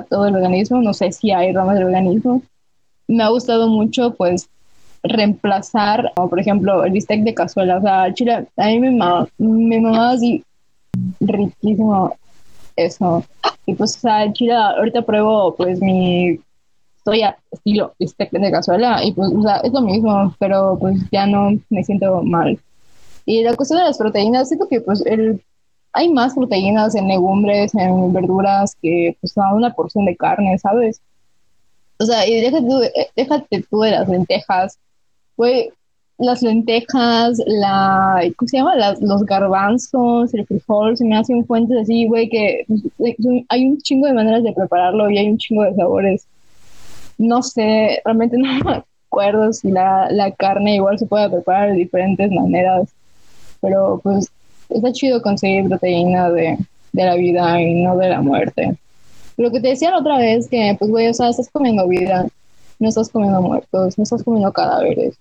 todo 0.10 0.28
el 0.28 0.34
veganismo, 0.34 0.82
no 0.82 0.94
sé 0.94 1.12
si 1.12 1.32
hay 1.32 1.54
ramas 1.54 1.76
del 1.76 1.86
veganismo, 1.86 2.42
me 3.08 3.24
ha 3.24 3.30
gustado 3.30 3.68
mucho 3.68 4.14
pues 4.16 4.50
reemplazar, 5.08 6.12
por 6.16 6.40
ejemplo, 6.40 6.84
el 6.84 6.92
bistec 6.92 7.24
de 7.24 7.34
cazuela. 7.34 7.78
O 7.78 7.82
sea, 7.82 8.14
chile, 8.14 8.48
a 8.58 8.68
mí 8.68 8.80
me 8.80 9.80
mamaba 9.80 10.12
así 10.12 10.44
riquísimo 11.20 12.16
eso. 12.76 13.24
Y 13.66 13.76
pues, 13.76 13.98
o 13.98 14.00
sea, 14.00 14.32
chile, 14.34 14.54
ahorita 14.54 15.02
pruebo 15.02 15.56
pues 15.56 15.82
mi 15.82 16.40
soya 17.04 17.38
estilo 17.52 17.94
bistec 18.00 18.32
de 18.32 18.52
cazuela 18.52 19.04
y 19.04 19.14
pues, 19.14 19.32
o 19.34 19.42
sea, 19.42 19.58
es 19.58 19.72
lo 19.72 19.82
mismo, 19.82 20.36
pero 20.40 20.78
pues 20.80 20.98
ya 21.12 21.26
no 21.26 21.52
me 21.70 21.84
siento 21.84 22.22
mal. 22.24 22.60
Y 23.26 23.44
la 23.44 23.56
cuestión 23.56 23.80
de 23.80 23.86
las 23.86 23.98
proteínas, 23.98 24.48
siento 24.48 24.68
que 24.70 24.82
pues 24.82 25.06
el, 25.06 25.42
hay 25.94 26.10
más 26.14 26.34
proteínas 26.34 26.96
en 26.96 27.08
legumbres, 27.08 27.74
en 27.76 28.14
verduras 28.14 28.76
que 28.82 29.18
pues 29.20 29.34
una 29.54 29.74
porción 29.74 30.06
de 30.06 30.16
carne, 30.16 30.58
¿sabes? 30.60 31.02
O 32.00 32.06
sea, 32.06 32.28
y 32.28 32.40
déjate 32.40 32.68
eh, 32.96 33.10
déjate 33.16 33.66
tú 33.70 33.82
de 33.82 33.92
las 33.92 34.08
lentejas, 34.08 34.80
güey, 35.38 35.70
las 36.18 36.42
lentejas, 36.42 37.40
la, 37.46 38.22
¿cómo 38.36 38.50
se 38.50 38.58
llama? 38.58 38.76
los 39.00 39.24
garbanzos, 39.24 40.34
el 40.34 40.46
frijol, 40.46 40.98
se 40.98 41.06
me 41.06 41.16
hacen 41.16 41.46
fuentes 41.46 41.78
así, 41.78 42.08
güey, 42.08 42.28
que 42.30 42.66
hay 43.50 43.66
un 43.70 43.78
chingo 43.80 44.08
de 44.08 44.14
maneras 44.14 44.44
de 44.44 44.54
prepararlo 44.54 45.10
y 45.10 45.18
hay 45.20 45.30
un 45.30 45.38
chingo 45.38 45.64
de 45.64 45.76
sabores. 45.76 46.28
No 47.18 47.42
sé, 47.44 48.02
realmente 48.04 48.38
no 48.40 48.48
me 48.66 48.84
acuerdo 49.08 49.54
si 49.54 49.72
la, 49.72 50.10
la 50.12 50.32
carne 50.32 50.76
igual 50.76 51.00
se 51.00 51.06
puede 51.06 51.30
preparar 51.30 51.70
de 51.70 51.76
diferentes 51.76 52.32
maneras 52.32 52.90
pero 53.62 54.00
pues 54.04 54.30
está 54.70 54.92
chido 54.92 55.22
conseguir 55.22 55.68
proteína 55.68 56.30
de, 56.30 56.58
de 56.94 57.06
la 57.06 57.16
vida 57.16 57.60
y 57.62 57.84
no 57.84 57.98
de 57.98 58.10
la 58.10 58.22
muerte. 58.22 58.78
Lo 59.36 59.52
que 59.52 59.60
te 59.60 59.70
decía 59.70 59.92
la 59.92 60.00
otra 60.00 60.18
vez, 60.18 60.48
que 60.48 60.76
pues 60.78 60.92
güey, 60.92 61.08
o 61.08 61.14
sea, 61.14 61.30
estás 61.30 61.50
comiendo 61.50 61.88
vida 61.88 62.28
no 62.80 62.90
estás 62.90 63.10
comiendo 63.10 63.42
muertos, 63.42 63.98
no 63.98 64.04
estás 64.04 64.24
comiendo 64.24 64.52
cadáveres. 64.52 65.18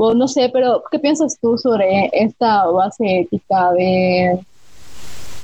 O 0.00 0.14
no 0.14 0.28
sé, 0.28 0.48
pero 0.52 0.84
¿qué 0.92 1.00
piensas 1.00 1.36
tú 1.40 1.58
sobre 1.58 2.08
esta 2.12 2.66
base 2.66 3.18
ética 3.18 3.72
de, 3.72 4.38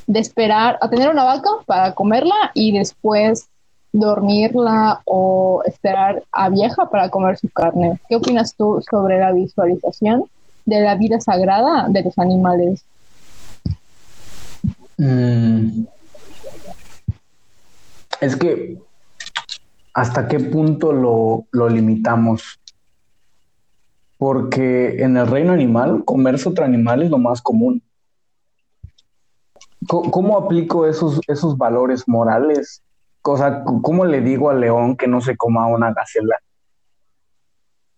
de 0.07 0.21
esperar 0.21 0.79
a 0.81 0.89
tener 0.89 1.11
una 1.11 1.25
vaca 1.25 1.51
para 1.67 1.93
comerla 1.93 2.53
y 2.55 2.71
después 2.71 3.49
dormirla 3.93 5.01
o 5.07 5.61
esperar 5.67 6.23
a 6.31 6.51
vieja 6.51 6.89
para 6.89 7.11
comer 7.11 7.37
su 7.37 7.49
carne? 7.49 7.99
¿Qué 8.09 8.15
opinas 8.15 8.55
tú 8.55 8.81
sobre 8.89 9.19
la 9.19 9.33
visualización 9.33 10.27
de 10.65 10.81
la 10.83 10.95
vida 10.95 11.21
sagrada 11.21 11.89
de 11.89 12.05
los 12.05 12.17
animales? 12.17 12.85
Mm. 14.99 15.83
Es 18.21 18.37
que, 18.37 18.79
¿hasta 19.93 20.29
qué 20.29 20.39
punto 20.39 20.93
lo, 20.93 21.45
lo 21.51 21.69
limitamos? 21.69 22.61
Porque 24.25 25.03
en 25.03 25.18
el 25.18 25.27
reino 25.27 25.53
animal, 25.53 26.03
comerse 26.03 26.49
otro 26.49 26.64
animal 26.64 27.03
es 27.03 27.11
lo 27.11 27.18
más 27.18 27.43
común. 27.43 27.83
¿Cómo, 29.87 30.39
aplico 30.39 30.87
esos, 30.87 31.20
esos 31.29 31.59
valores 31.59 32.09
morales? 32.09 32.83
O 33.20 33.37
sea, 33.37 33.62
¿cómo 33.64 34.07
le 34.07 34.22
digo 34.22 34.49
al 34.49 34.62
león 34.62 34.97
que 34.97 35.09
no 35.09 35.20
se 35.20 35.37
coma 35.37 35.66
una 35.66 35.93
gacela? 35.93 36.39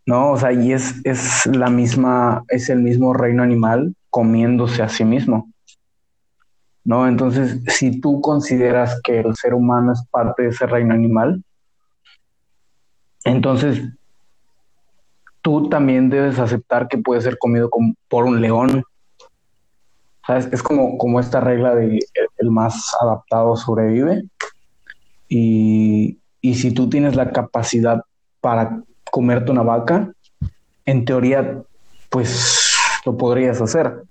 No, 0.04 0.32
o 0.32 0.36
sea, 0.36 0.50
y 0.50 0.72
es, 0.72 0.96
es 1.04 1.46
la 1.46 1.70
misma, 1.70 2.42
es 2.48 2.70
el 2.70 2.80
mismo 2.80 3.14
reino 3.14 3.44
animal 3.44 3.94
comiéndose 4.10 4.82
a 4.82 4.88
sí 4.88 5.04
mismo. 5.04 5.48
¿no? 6.82 7.06
Entonces, 7.06 7.60
si 7.68 8.00
tú 8.00 8.20
consideras 8.20 9.00
que 9.00 9.20
el 9.20 9.36
ser 9.36 9.54
humano 9.54 9.92
es 9.92 10.04
parte 10.10 10.42
de 10.42 10.48
ese 10.48 10.66
reino 10.66 10.92
animal, 10.92 11.44
entonces 13.22 13.92
tú 15.46 15.68
también 15.68 16.10
debes 16.10 16.40
aceptar 16.40 16.88
que 16.88 16.98
puede 16.98 17.20
ser 17.20 17.38
comido 17.38 17.70
por 18.08 18.24
un 18.24 18.40
león. 18.40 18.82
Es 20.28 20.60
como, 20.60 20.98
como 20.98 21.20
esta 21.20 21.38
regla 21.38 21.76
de 21.76 22.00
el 22.38 22.50
más 22.50 22.92
adaptado 23.00 23.54
sobrevive. 23.54 24.24
Y, 25.28 26.18
y 26.40 26.54
si 26.56 26.72
tú 26.72 26.88
tienes 26.88 27.14
la 27.14 27.30
capacidad 27.30 28.02
para 28.40 28.82
comerte 29.12 29.52
una 29.52 29.62
vaca, 29.62 30.10
en 30.84 31.04
teoría, 31.04 31.62
pues 32.10 32.74
lo 33.04 33.16
podrías 33.16 33.60
hacer 33.60 34.02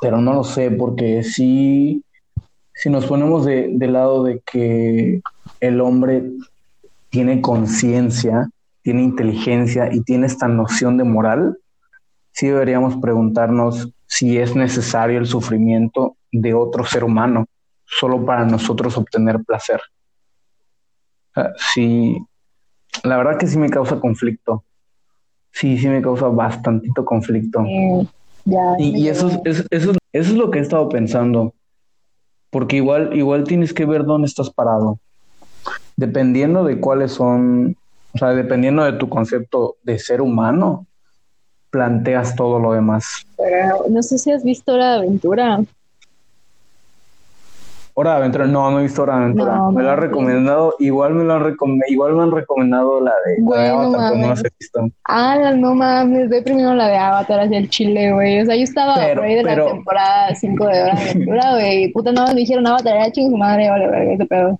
pero 0.00 0.20
no 0.20 0.32
lo 0.32 0.44
sé, 0.44 0.70
porque 0.70 1.22
si, 1.22 2.02
si 2.74 2.90
nos 2.90 3.06
ponemos 3.06 3.44
de, 3.44 3.76
lado 3.86 4.24
de 4.24 4.40
que 4.40 5.20
el 5.60 5.80
hombre 5.80 6.24
tiene 7.10 7.40
conciencia, 7.40 8.48
tiene 8.82 9.02
inteligencia 9.02 9.92
y 9.92 10.02
tiene 10.02 10.26
esta 10.26 10.48
noción 10.48 10.96
de 10.96 11.04
moral, 11.04 11.58
sí 12.32 12.48
deberíamos 12.48 12.96
preguntarnos 12.96 13.92
si 14.06 14.38
es 14.38 14.54
necesario 14.56 15.18
el 15.18 15.26
sufrimiento 15.26 16.16
de 16.32 16.54
otro 16.54 16.84
ser 16.84 17.04
humano 17.04 17.46
solo 17.84 18.24
para 18.24 18.44
nosotros 18.44 18.96
obtener 18.96 19.40
placer. 19.44 19.80
Sí, 21.72 22.18
la 23.04 23.16
verdad 23.16 23.38
que 23.38 23.46
sí 23.46 23.58
me 23.58 23.70
causa 23.70 24.00
conflicto. 24.00 24.64
Sí, 25.52 25.78
sí 25.78 25.88
me 25.88 26.00
causa 26.00 26.28
bastantito 26.28 27.04
conflicto 27.04 27.64
y, 28.78 29.08
eso, 29.08 29.42
es, 29.44 29.64
eso, 29.70 29.92
es 30.12 30.32
lo 30.32 30.50
que 30.50 30.58
he 30.58 30.62
estado 30.62 30.88
pensando. 30.88 31.54
Porque 32.50 32.76
igual, 32.76 33.16
igual 33.16 33.44
tienes 33.44 33.72
que 33.72 33.84
ver 33.84 34.04
dónde 34.04 34.26
estás 34.26 34.50
parado. 34.50 34.98
Dependiendo 35.96 36.64
de 36.64 36.80
cuáles 36.80 37.12
son, 37.12 37.76
o 38.12 38.18
sea, 38.18 38.28
dependiendo 38.30 38.84
de 38.84 38.92
tu 38.94 39.08
concepto 39.08 39.76
de 39.82 39.98
ser 39.98 40.20
humano, 40.20 40.86
planteas 41.70 42.34
todo 42.34 42.58
lo 42.58 42.72
demás. 42.72 43.26
Pero 43.36 43.84
no 43.88 44.02
sé 44.02 44.18
si 44.18 44.32
has 44.32 44.42
visto 44.42 44.76
la 44.76 44.94
aventura. 44.94 45.60
Hora 47.92 48.12
de 48.12 48.16
Aventura, 48.18 48.46
no, 48.46 48.70
no 48.70 48.80
he 48.80 48.84
visto 48.84 49.02
Hora 49.02 49.16
de 49.16 49.24
Aventura. 49.24 49.70
me 49.70 49.82
lo 49.82 49.90
han 49.90 49.98
recomendado, 49.98 50.74
igual 50.78 51.14
me 51.14 51.24
lo 51.24 51.34
han 51.34 51.56
igual 51.88 52.14
me 52.14 52.22
han 52.22 52.30
recomendado 52.30 53.00
la 53.00 53.12
de, 53.26 53.68
Avatar, 53.68 54.10
pero 54.12 54.22
no 54.22 54.28
las 54.28 54.44
he 54.44 54.48
visto. 54.58 54.88
Ah, 55.04 55.52
no 55.54 55.74
mames, 55.74 56.28
ve 56.28 56.40
primero 56.40 56.74
la 56.74 56.88
de 56.88 56.96
Avatar 56.96 57.40
hacia 57.40 57.58
el 57.58 57.68
Chile, 57.68 58.12
güey. 58.12 58.40
O 58.40 58.46
sea, 58.46 58.56
yo 58.56 58.62
estaba 58.62 58.94
por 58.94 59.24
ahí 59.24 59.34
de 59.34 59.42
la 59.42 59.66
temporada 59.66 60.34
5 60.34 60.66
de 60.66 60.82
Hora 60.82 60.94
de 60.94 61.10
Aventura, 61.10 61.50
güey. 61.52 61.92
Puta, 61.92 62.12
no 62.12 62.26
me 62.28 62.34
dijeron 62.34 62.66
Avatar, 62.66 62.96
era 62.96 63.12
chingo 63.12 63.30
su 63.30 63.36
madre, 63.36 63.68
vale, 63.68 63.86
vale, 63.88 64.14
ese 64.14 64.24
pedo. 64.24 64.58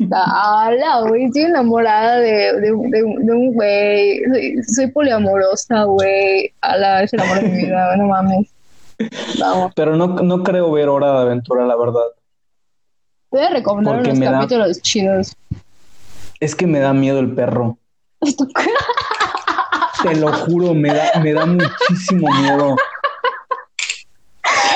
¡Hala, 0.12 1.02
güey! 1.08 1.24
Estoy 1.24 1.42
enamorada 1.42 2.16
de, 2.20 2.60
de, 2.60 2.70
de, 2.70 3.02
un 3.02 3.52
güey. 3.52 4.22
Soy, 4.32 4.62
soy 4.64 4.86
poliamorosa, 4.88 5.84
güey. 5.84 6.52
¡Hala! 6.62 7.02
Es 7.02 7.12
el 7.12 7.20
amor 7.20 7.40
de 7.40 7.48
mi 7.48 7.64
vida, 7.64 7.96
no 7.96 8.06
mames. 8.08 8.48
Pero 9.74 9.96
no, 9.96 10.06
no 10.08 10.42
creo 10.42 10.72
ver 10.72 10.88
Hora 10.88 11.12
de 11.12 11.18
Aventura, 11.18 11.66
la 11.66 11.76
verdad. 11.76 12.06
Te 13.30 13.38
voy 13.38 13.46
a 13.46 13.50
recomendar 13.50 14.00
unos 14.00 14.18
capítulos 14.18 14.82
chidos. 14.82 15.36
Es 16.40 16.54
que 16.54 16.66
me 16.66 16.80
da 16.80 16.92
miedo 16.92 17.20
el 17.20 17.34
perro. 17.34 17.78
Te 20.02 20.16
lo 20.16 20.32
juro, 20.32 20.74
me 20.74 20.92
da, 20.92 21.20
me 21.22 21.32
da 21.32 21.46
muchísimo 21.46 22.28
miedo. 22.40 22.76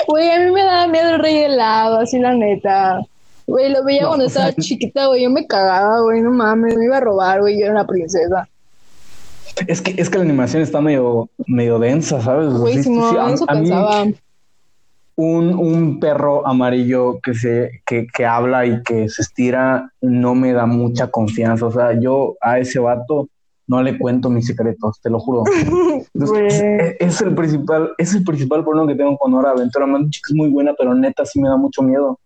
Güey, 0.06 0.30
a 0.30 0.38
mí 0.38 0.50
me 0.50 0.62
da 0.62 0.86
miedo 0.86 1.14
el 1.14 1.18
rey 1.18 1.38
helado, 1.38 2.00
así 2.00 2.18
la 2.18 2.34
neta. 2.34 3.00
Güey, 3.46 3.70
lo 3.70 3.84
veía 3.84 4.06
cuando 4.06 4.24
estaba 4.24 4.52
chiquita, 4.52 5.06
güey. 5.06 5.22
Yo 5.22 5.30
me 5.30 5.46
cagaba, 5.46 6.00
güey, 6.00 6.20
no 6.20 6.30
mames, 6.30 6.76
me 6.76 6.84
iba 6.86 6.96
a 6.96 7.00
robar, 7.00 7.40
güey. 7.40 7.58
Yo 7.58 7.66
era 7.66 7.74
una 7.74 7.86
princesa. 7.86 8.48
Es 9.66 9.80
que, 9.80 9.94
es 10.00 10.10
que 10.10 10.18
la 10.18 10.24
animación 10.24 10.62
está 10.62 10.80
medio, 10.80 11.28
medio 11.46 11.78
densa, 11.78 12.20
¿sabes? 12.20 12.52
Güey, 12.52 12.82
sí, 12.82 12.90
eso 13.32 13.46
pensaba. 13.46 14.04
Un, 15.16 15.54
un, 15.54 16.00
perro 16.00 16.44
amarillo 16.44 17.20
que 17.22 17.34
se, 17.34 17.82
que, 17.86 18.08
que 18.12 18.26
habla 18.26 18.66
y 18.66 18.82
que 18.82 19.08
se 19.08 19.22
estira 19.22 19.92
no 20.00 20.34
me 20.34 20.52
da 20.52 20.66
mucha 20.66 21.08
confianza. 21.08 21.66
O 21.66 21.70
sea, 21.70 21.92
yo 22.00 22.34
a 22.40 22.58
ese 22.58 22.80
vato 22.80 23.28
no 23.66 23.82
le 23.82 23.98
cuento 23.98 24.28
mis 24.28 24.46
secretos, 24.46 25.00
te 25.00 25.10
lo 25.10 25.20
juro. 25.20 25.44
es, 26.98 27.20
el 27.20 27.34
principal, 27.34 27.92
es 27.96 28.14
el 28.14 28.24
principal 28.24 28.64
problema 28.64 28.88
que 28.88 28.96
tengo 28.96 29.16
con 29.16 29.34
Hora 29.34 29.50
Aventura. 29.50 29.86
es 29.86 30.34
muy 30.34 30.50
buena, 30.50 30.74
pero 30.76 30.94
neta 30.94 31.24
sí 31.24 31.40
me 31.40 31.48
da 31.48 31.56
mucho 31.56 31.82
miedo. 31.82 32.18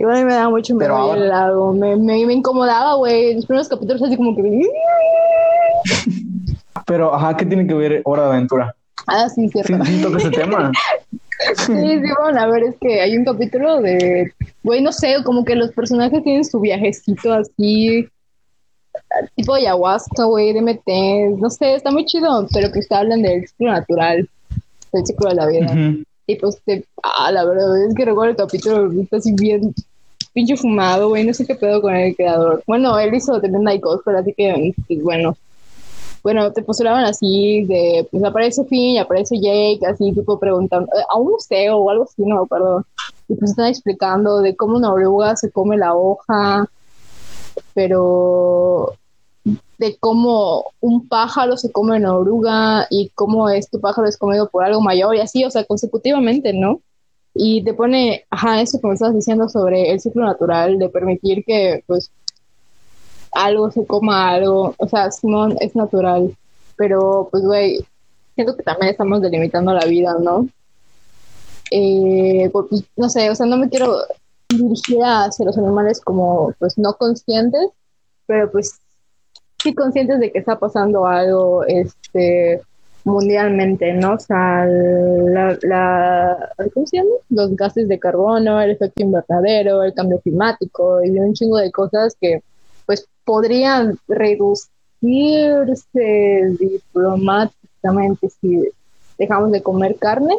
Igual 0.00 0.24
me 0.24 0.32
da 0.32 0.48
mucho 0.48 0.74
miedo 0.74 1.14
el 1.14 1.28
lago. 1.28 1.74
Me, 1.74 1.94
me, 1.94 2.24
me 2.24 2.32
incomodaba, 2.32 2.94
güey. 2.94 3.34
Los 3.34 3.44
primeros 3.44 3.68
capítulos 3.68 4.02
así 4.02 4.16
como 4.16 4.34
que... 4.34 4.42
Pero, 6.86 7.14
ajá, 7.14 7.36
¿qué 7.36 7.44
tiene 7.44 7.66
que 7.66 7.74
ver 7.74 8.00
Hora 8.04 8.22
de 8.22 8.28
Aventura? 8.30 8.74
Ah, 9.06 9.28
sí, 9.28 9.46
cierto. 9.50 9.84
Sí, 9.84 9.92
sí 9.92 10.02
toca 10.02 10.16
ese 10.18 10.30
tema. 10.30 10.72
Sí, 11.56 11.72
sí, 11.72 12.12
bueno, 12.20 12.38
a 12.38 12.46
ver, 12.48 12.64
es 12.64 12.76
que 12.78 13.00
hay 13.00 13.16
un 13.16 13.24
capítulo 13.24 13.80
de, 13.80 14.30
güey, 14.62 14.82
no 14.82 14.92
sé, 14.92 15.16
como 15.24 15.42
que 15.42 15.54
los 15.56 15.72
personajes 15.72 16.22
tienen 16.22 16.44
su 16.44 16.60
viajecito 16.60 17.32
así, 17.32 18.06
tipo 19.36 19.54
ayahuasca, 19.54 20.24
güey, 20.24 20.52
DMT, 20.52 21.38
no 21.38 21.48
sé, 21.48 21.76
está 21.76 21.90
muy 21.90 22.04
chido, 22.04 22.46
pero 22.52 22.70
que 22.70 22.80
hablan 22.90 23.22
del 23.22 23.48
ciclo 23.48 23.72
natural, 23.72 24.28
del 24.92 25.06
ciclo 25.06 25.30
de 25.30 25.34
la 25.34 25.46
vida. 25.46 25.74
Y 26.26 26.36
pues, 26.36 26.60
te, 26.66 26.84
ah, 27.02 27.32
la 27.32 27.46
verdad, 27.46 27.86
es 27.86 27.94
que 27.94 28.04
recuerdo 28.04 28.32
el 28.32 28.36
capítulo, 28.36 28.92
está 29.00 29.16
así 29.16 29.32
bien 29.32 29.74
pinche 30.32 30.56
fumado, 30.56 31.08
güey, 31.08 31.24
no 31.24 31.34
sé 31.34 31.46
qué 31.46 31.54
pedo 31.54 31.80
con 31.80 31.94
el 31.94 32.14
creador. 32.16 32.62
Bueno, 32.66 32.98
él 32.98 33.14
hizo 33.14 33.40
también 33.40 33.64
Night 33.64 33.82
pero 34.04 34.18
así 34.18 34.32
que, 34.34 34.74
pues, 34.86 35.02
bueno, 35.02 35.36
bueno, 36.22 36.52
te 36.52 36.62
postulaban 36.62 37.04
así 37.04 37.64
de, 37.64 38.06
pues 38.10 38.22
aparece 38.24 38.64
Finn 38.64 38.98
aparece 38.98 39.36
Jake, 39.40 39.80
así 39.86 40.12
tipo 40.12 40.38
preguntando, 40.38 40.86
eh, 40.92 41.02
a 41.08 41.16
un 41.16 41.30
museo 41.30 41.78
o 41.78 41.90
algo 41.90 42.04
así, 42.04 42.22
no 42.22 42.42
me. 42.42 42.84
Y 43.28 43.34
pues 43.34 43.52
están 43.52 43.68
explicando 43.68 44.40
de 44.40 44.54
cómo 44.56 44.76
una 44.76 44.92
oruga 44.92 45.36
se 45.36 45.50
come 45.50 45.78
la 45.78 45.94
hoja, 45.94 46.68
pero 47.74 48.94
de 49.78 49.96
cómo 49.98 50.72
un 50.80 51.08
pájaro 51.08 51.56
se 51.56 51.72
come 51.72 51.96
una 51.96 52.14
oruga 52.14 52.86
y 52.90 53.10
cómo 53.14 53.48
este 53.48 53.78
pájaro 53.78 54.06
es 54.06 54.18
comido 54.18 54.48
por 54.50 54.64
algo 54.64 54.80
mayor 54.80 55.16
y 55.16 55.20
así, 55.20 55.44
o 55.44 55.50
sea, 55.50 55.64
consecutivamente, 55.64 56.52
¿no? 56.52 56.80
Y 57.34 57.62
te 57.64 57.74
pone, 57.74 58.24
ajá, 58.30 58.60
eso 58.60 58.80
me 58.82 58.94
estabas 58.94 59.14
diciendo 59.14 59.48
sobre 59.48 59.92
el 59.92 60.00
ciclo 60.00 60.24
natural, 60.24 60.78
de 60.78 60.88
permitir 60.88 61.44
que, 61.44 61.84
pues, 61.86 62.10
algo 63.32 63.70
se 63.70 63.86
coma 63.86 64.30
algo, 64.30 64.74
o 64.76 64.88
sea, 64.88 65.10
Simón 65.10 65.56
es 65.60 65.76
natural, 65.76 66.36
pero 66.76 67.28
pues, 67.30 67.44
güey, 67.44 67.78
siento 68.34 68.56
que 68.56 68.62
también 68.62 68.90
estamos 68.90 69.22
delimitando 69.22 69.72
la 69.72 69.84
vida, 69.84 70.16
¿no? 70.20 70.48
Eh, 71.70 72.50
pues, 72.52 72.84
no 72.96 73.08
sé, 73.08 73.30
o 73.30 73.34
sea, 73.34 73.46
no 73.46 73.56
me 73.56 73.68
quiero 73.68 73.98
dirigir 74.48 74.98
hacia 75.02 75.46
los 75.46 75.56
animales 75.58 76.00
como, 76.00 76.52
pues, 76.58 76.76
no 76.78 76.94
conscientes, 76.94 77.68
pero 78.26 78.50
pues 78.50 78.80
sí 79.62 79.74
conscientes 79.74 80.20
de 80.20 80.32
que 80.32 80.38
está 80.38 80.58
pasando 80.58 81.06
algo, 81.06 81.64
este, 81.64 82.62
mundialmente, 83.04 83.92
¿no? 83.94 84.14
O 84.14 84.18
sea, 84.18 84.66
la, 84.66 85.58
la, 85.62 86.52
¿cómo 86.72 86.86
se 86.86 86.98
llama? 86.98 87.10
Los 87.30 87.56
gases 87.56 87.88
de 87.88 87.98
carbono, 87.98 88.60
el 88.60 88.70
efecto 88.72 89.02
invernadero, 89.02 89.82
el 89.82 89.94
cambio 89.94 90.20
climático 90.20 91.02
y 91.04 91.10
un 91.18 91.32
chingo 91.34 91.56
de 91.58 91.70
cosas 91.70 92.16
que 92.20 92.42
pues 92.86 93.06
podría 93.24 93.92
reducirse 94.08 94.70
diplomáticamente 96.58 98.28
si 98.40 98.68
dejamos 99.18 99.52
de 99.52 99.62
comer 99.62 99.96
carne, 99.96 100.34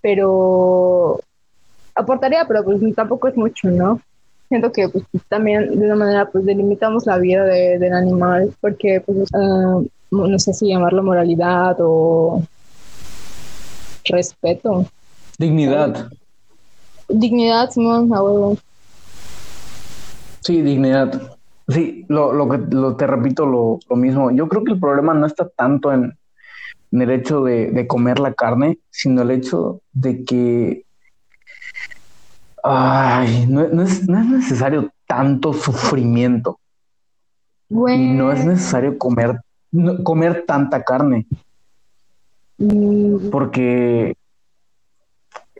pero 0.00 1.20
aportaría, 1.94 2.46
pero 2.46 2.64
pues 2.64 2.80
tampoco 2.94 3.28
es 3.28 3.36
mucho, 3.36 3.68
¿no? 3.68 4.00
Siento 4.48 4.72
que 4.72 4.88
pues, 4.88 5.04
también 5.28 5.78
de 5.78 5.86
una 5.86 5.96
manera 5.96 6.30
pues 6.30 6.44
delimitamos 6.44 7.06
la 7.06 7.18
vida 7.18 7.44
del 7.44 7.92
animal 7.92 8.54
porque 8.60 9.00
pues 9.00 9.28
ah, 9.34 9.80
no 10.14 10.38
sé 10.38 10.52
si 10.52 10.68
llamarlo 10.68 11.02
moralidad 11.02 11.76
o 11.80 12.42
respeto. 14.04 14.86
Dignidad. 15.38 16.10
Dignidad, 17.08 17.70
Simón, 17.70 18.10
a 18.14 18.56
Sí, 20.40 20.62
dignidad. 20.62 21.36
Sí, 21.68 22.04
lo, 22.08 22.32
lo 22.32 22.48
que 22.48 22.58
lo, 22.58 22.96
te 22.96 23.06
repito 23.06 23.46
lo, 23.46 23.78
lo, 23.88 23.96
mismo. 23.96 24.30
Yo 24.30 24.48
creo 24.48 24.64
que 24.64 24.72
el 24.72 24.80
problema 24.80 25.14
no 25.14 25.26
está 25.26 25.48
tanto 25.48 25.92
en, 25.92 26.16
en 26.92 27.02
el 27.02 27.10
hecho 27.10 27.42
de, 27.42 27.70
de, 27.70 27.86
comer 27.86 28.18
la 28.20 28.34
carne, 28.34 28.78
sino 28.90 29.22
el 29.22 29.30
hecho 29.30 29.80
de 29.92 30.24
que 30.24 30.84
ay, 32.64 33.46
no, 33.46 33.68
no, 33.68 33.82
es, 33.82 34.08
no 34.08 34.18
es 34.18 34.26
necesario 34.26 34.90
tanto 35.06 35.52
sufrimiento. 35.52 36.58
Y 37.68 38.08
no 38.12 38.32
es 38.32 38.44
necesario 38.44 38.98
comer, 38.98 39.40
comer 40.02 40.44
tanta 40.46 40.82
carne. 40.82 41.26
Mm. 42.58 43.30
Porque 43.30 44.16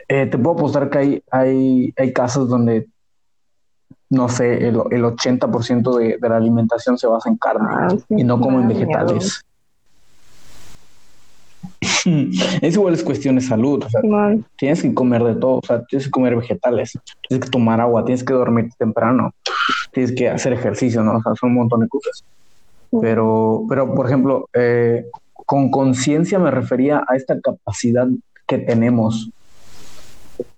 eh, 0.08 0.26
te 0.26 0.38
puedo 0.38 0.56
apostar 0.56 0.90
que 0.90 0.98
hay, 0.98 1.22
hay, 1.30 1.94
hay 1.96 2.12
casos 2.12 2.48
donde, 2.48 2.88
no 4.10 4.28
sé, 4.28 4.68
el, 4.68 4.76
el 4.90 5.04
80% 5.04 5.98
de, 5.98 6.18
de, 6.18 6.28
la 6.28 6.36
alimentación 6.36 6.98
se 6.98 7.06
basa 7.06 7.28
en 7.28 7.36
carne 7.36 7.68
Ah, 7.70 7.88
sí, 7.90 8.14
y 8.16 8.24
no 8.24 8.40
como 8.40 8.60
en 8.60 8.68
vegetales. 8.68 9.44
es 12.62 12.74
igual 12.74 12.94
es 12.94 13.02
cuestión 13.02 13.36
de 13.36 13.40
salud. 13.40 13.82
O 13.84 13.88
sea, 13.88 14.00
Simón. 14.00 14.44
tienes 14.56 14.82
que 14.82 14.94
comer 14.94 15.22
de 15.24 15.34
todo. 15.36 15.58
O 15.58 15.66
sea, 15.66 15.82
tienes 15.84 16.06
que 16.06 16.10
comer 16.10 16.36
vegetales, 16.36 16.98
tienes 17.28 17.44
que 17.44 17.50
tomar 17.50 17.80
agua, 17.80 18.04
tienes 18.04 18.24
que 18.24 18.34
dormir 18.34 18.70
temprano, 18.78 19.32
tienes 19.92 20.12
que 20.12 20.28
hacer 20.28 20.52
ejercicio, 20.52 21.02
¿no? 21.02 21.16
O 21.16 21.22
sea, 21.22 21.34
son 21.34 21.50
un 21.50 21.56
montón 21.56 21.80
de 21.80 21.88
cosas. 21.88 22.24
Pero, 23.00 23.64
pero 23.68 23.94
por 23.94 24.06
ejemplo, 24.06 24.48
eh, 24.52 25.06
con 25.34 25.70
conciencia 25.70 26.38
me 26.38 26.50
refería 26.50 27.04
a 27.08 27.16
esta 27.16 27.40
capacidad 27.40 28.06
que 28.46 28.58
tenemos 28.58 29.30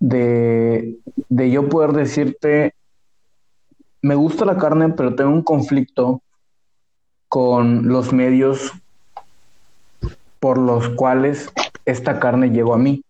de, 0.00 0.96
de 1.28 1.50
yo 1.50 1.68
poder 1.68 1.92
decirte, 1.92 2.74
me 4.02 4.14
gusta 4.14 4.44
la 4.44 4.56
carne, 4.56 4.90
pero 4.90 5.14
tengo 5.14 5.30
un 5.30 5.42
conflicto 5.42 6.22
con 7.28 7.88
los 7.88 8.12
medios 8.12 8.72
por 10.40 10.58
los 10.58 10.88
cuales 10.90 11.50
esta 11.84 12.20
carne 12.20 12.50
llegó 12.50 12.74
a 12.74 12.78
mí. 12.78 13.02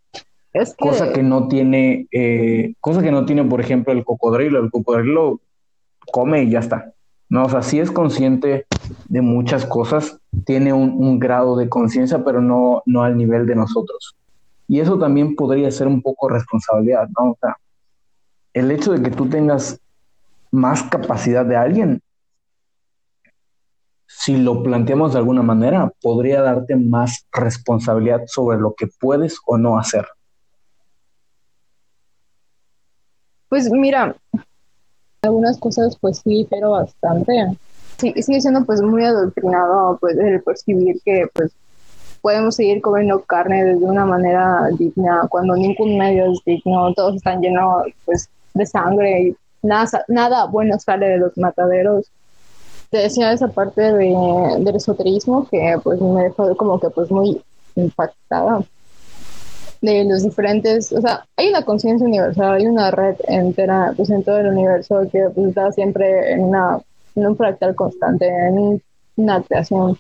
Es 0.53 0.71
que, 0.71 0.89
Cosa 0.89 1.13
que 1.13 1.23
no 1.23 1.49
tiene, 1.49 2.07
eh, 2.11 2.75
cosa 2.81 3.03
que 3.03 3.11
no 3.11 3.27
tiene, 3.27 3.45
por 3.45 3.61
ejemplo, 3.61 3.93
el 3.93 4.05
cocodrilo. 4.05 4.59
El 4.59 4.71
cocodrilo 4.71 5.41
come 6.11 6.45
y 6.45 6.51
ya 6.51 6.61
está. 6.61 6.93
No, 7.29 7.45
o 7.45 7.49
sea, 7.51 7.63
sí 7.63 7.79
es 7.79 7.91
consciente 7.91 8.67
de 9.09 9.21
muchas 9.21 9.67
cosas, 9.67 10.19
tiene 10.45 10.73
un, 10.73 11.19
grado 11.19 11.57
de 11.57 11.69
conciencia, 11.69 12.25
pero 12.25 12.41
no, 12.41 12.83
no 12.87 13.03
al 13.03 13.17
nivel 13.17 13.47
de 13.47 13.55
nosotros. 13.55 14.17
Y 14.69 14.81
eso 14.81 14.99
también 14.99 15.37
podría 15.37 15.71
ser 15.71 15.87
un 15.87 16.03
poco 16.03 16.29
responsabilidad, 16.29 17.09
¿no? 17.19 17.33
O 17.33 17.39
sea, 17.41 17.57
el 18.53 18.71
hecho 18.71 18.93
de 18.93 19.03
que 19.03 19.11
tú 19.11 19.29
tengas 19.29 19.81
más 20.51 20.83
capacidad 20.85 21.45
de 21.45 21.57
alguien, 21.57 22.03
si 24.07 24.37
lo 24.37 24.63
planteamos 24.63 25.13
de 25.13 25.19
alguna 25.19 25.43
manera, 25.43 25.93
podría 26.01 26.41
darte 26.41 26.77
más 26.77 27.27
responsabilidad 27.33 28.23
sobre 28.27 28.59
lo 28.59 28.75
que 28.75 28.87
puedes 28.87 29.39
o 29.47 29.59
no 29.59 29.79
hacer. 29.79 30.07
Pues 33.49 33.71
mira, 33.71 34.17
algunas 35.23 35.59
cosas 35.59 35.97
pues 36.01 36.19
sí, 36.19 36.47
pero 36.51 36.73
bastante. 36.73 37.57
Sí, 37.99 38.13
sigue 38.23 38.41
siendo 38.41 38.65
pues 38.65 38.83
muy 38.83 39.05
adoctrinado 39.05 39.97
pues 40.01 40.17
el 40.19 40.43
percibir 40.43 41.01
que 41.05 41.27
pues 41.33 41.53
podemos 42.21 42.57
seguir 42.57 42.83
comiendo 42.83 43.21
carne 43.21 43.65
de 43.65 43.77
una 43.77 44.05
manera 44.05 44.69
digna 44.79 45.27
cuando 45.29 45.55
ningún 45.55 45.97
medio 45.97 46.33
es 46.33 46.41
digno, 46.45 46.93
todos 46.95 47.17
están 47.17 47.41
llenos 47.41 47.85
pues 48.05 48.29
de 48.53 48.67
sangre 48.67 49.23
y 49.23 49.37
nada, 49.63 50.05
nada 50.09 50.47
bueno 50.47 50.79
sale 50.79 51.09
de 51.09 51.19
los 51.19 51.37
mataderos. 51.39 52.11
Te 52.91 52.99
decía 52.99 53.33
esa 53.33 53.49
parte 53.49 53.81
de, 53.81 54.15
del 54.61 54.77
esoterismo 54.77 55.49
que 55.49 55.79
pues 55.83 56.01
me 56.01 56.25
dejó 56.25 56.57
como 56.57 56.79
que 56.79 56.91
pues 56.91 57.11
muy 57.11 57.43
impactada 57.77 58.61
de 59.81 60.05
los 60.05 60.23
diferentes, 60.23 60.93
o 60.93 61.01
sea, 61.01 61.25
hay 61.37 61.49
una 61.49 61.63
conciencia 61.63 62.07
universal, 62.07 62.55
hay 62.55 62.67
una 62.67 62.91
red 62.91 63.17
entera 63.29 63.93
pues 63.97 64.11
en 64.11 64.23
todo 64.25 64.39
el 64.39 64.49
universo 64.49 65.03
que 65.11 65.29
pues, 65.35 65.49
está 65.49 65.71
siempre 65.73 66.33
en, 66.33 66.45
una, 66.45 66.81
en 67.17 67.27
un 67.27 67.37
fractal 67.37 67.75
constante, 67.75 68.29
en 68.29 68.59
un- 68.59 68.83
una 69.17 69.43
creación. 69.43 69.99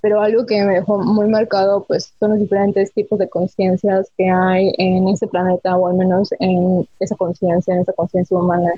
Pero 0.00 0.20
algo 0.20 0.44
que 0.46 0.62
me 0.64 0.74
dejó 0.74 0.98
muy 0.98 1.28
marcado 1.28 1.84
pues 1.84 2.12
son 2.18 2.32
los 2.32 2.40
diferentes 2.40 2.92
tipos 2.92 3.18
de 3.20 3.28
conciencias 3.28 4.10
que 4.18 4.28
hay 4.28 4.74
en 4.78 5.08
este 5.08 5.28
planeta 5.28 5.76
o 5.76 5.86
al 5.86 5.94
menos 5.94 6.30
en 6.40 6.86
esa 6.98 7.14
conciencia, 7.14 7.74
en 7.74 7.82
esa 7.82 7.92
conciencia 7.92 8.36
humana, 8.36 8.72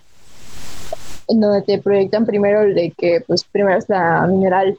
en 1.28 1.40
donde 1.40 1.62
te 1.62 1.78
proyectan 1.78 2.26
primero 2.26 2.60
el 2.60 2.74
de 2.74 2.90
que 2.90 3.22
pues 3.26 3.42
primero 3.44 3.78
es 3.78 3.88
la 3.88 4.26
mineral, 4.26 4.78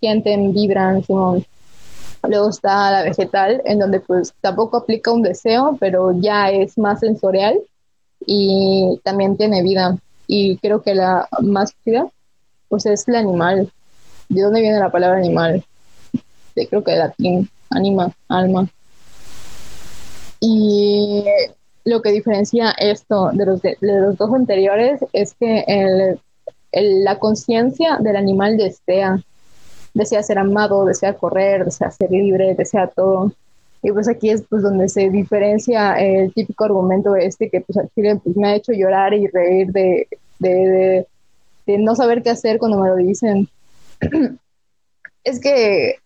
sienten, 0.00 0.52
vibran, 0.52 1.04
Simón. 1.04 1.44
Luego 2.28 2.50
está 2.50 2.90
la 2.90 3.02
vegetal, 3.04 3.62
en 3.64 3.78
donde 3.78 4.00
pues 4.00 4.34
tampoco 4.40 4.78
aplica 4.78 5.12
un 5.12 5.22
deseo, 5.22 5.76
pero 5.78 6.12
ya 6.20 6.50
es 6.50 6.76
más 6.76 6.98
sensorial 6.98 7.56
y 8.26 9.00
también 9.04 9.36
tiene 9.36 9.62
vida. 9.62 9.96
Y 10.28 10.58
creo 10.58 10.82
que 10.82 10.94
la 10.94 11.26
más 11.42 11.74
vida, 11.84 12.06
pues 12.68 12.86
es 12.86 13.08
el 13.08 13.16
animal. 13.16 13.72
¿De 14.28 14.42
dónde 14.42 14.60
viene 14.60 14.78
la 14.78 14.92
palabra 14.92 15.18
animal? 15.18 15.64
Creo 16.54 16.84
que 16.84 16.92
de 16.92 16.98
latín, 16.98 17.48
anima, 17.70 18.12
alma. 18.28 18.68
Y 20.40 21.24
lo 21.84 22.02
que 22.02 22.12
diferencia 22.12 22.70
esto 22.72 23.30
de 23.32 23.46
los, 23.46 23.62
de, 23.62 23.76
de 23.80 24.00
los 24.00 24.16
dos 24.16 24.32
anteriores 24.34 25.00
es 25.12 25.34
que 25.34 25.64
el, 25.66 26.20
el- 26.72 27.04
la 27.04 27.18
conciencia 27.18 27.96
del 28.00 28.16
animal 28.16 28.56
desea, 28.56 29.20
desea 29.94 30.22
ser 30.22 30.38
amado, 30.38 30.84
desea 30.84 31.14
correr, 31.14 31.64
desea 31.64 31.90
ser 31.90 32.10
libre, 32.10 32.54
desea 32.54 32.86
todo. 32.88 33.32
Y 33.82 33.92
pues 33.92 34.08
aquí 34.08 34.30
es 34.30 34.42
pues 34.48 34.62
donde 34.62 34.88
se 34.88 35.08
diferencia 35.10 35.98
el 35.98 36.32
típico 36.32 36.64
argumento 36.64 37.14
este 37.14 37.48
que 37.48 37.60
pues 37.60 37.78
al 37.78 37.88
chile 37.94 38.20
pues, 38.22 38.36
me 38.36 38.48
ha 38.48 38.56
hecho 38.56 38.72
llorar 38.72 39.14
y 39.14 39.28
reír 39.28 39.70
de, 39.72 40.08
de, 40.38 40.48
de, 40.48 41.06
de 41.66 41.78
no 41.78 41.94
saber 41.94 42.22
qué 42.22 42.30
hacer 42.30 42.58
cuando 42.58 42.80
me 42.80 42.88
lo 42.88 42.96
dicen. 42.96 43.48
es 45.24 45.40
que 45.40 45.96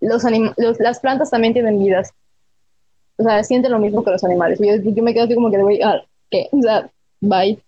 los 0.00 0.22
los, 0.56 0.80
las 0.80 1.00
plantas 1.00 1.30
también 1.30 1.54
tienen 1.54 1.78
vidas. 1.78 2.12
O 3.16 3.22
sea, 3.22 3.42
sienten 3.44 3.72
lo 3.72 3.78
mismo 3.78 4.04
que 4.04 4.10
los 4.10 4.24
animales. 4.24 4.58
Yo, 4.58 4.74
yo 4.76 5.02
me 5.02 5.14
quedo 5.14 5.24
así 5.24 5.34
como 5.34 5.50
que, 5.50 5.62
güey, 5.62 5.80
ah, 5.82 6.02
¿qué? 6.30 6.48
O 6.50 6.60
sea, 6.60 6.90
bye. 7.20 7.58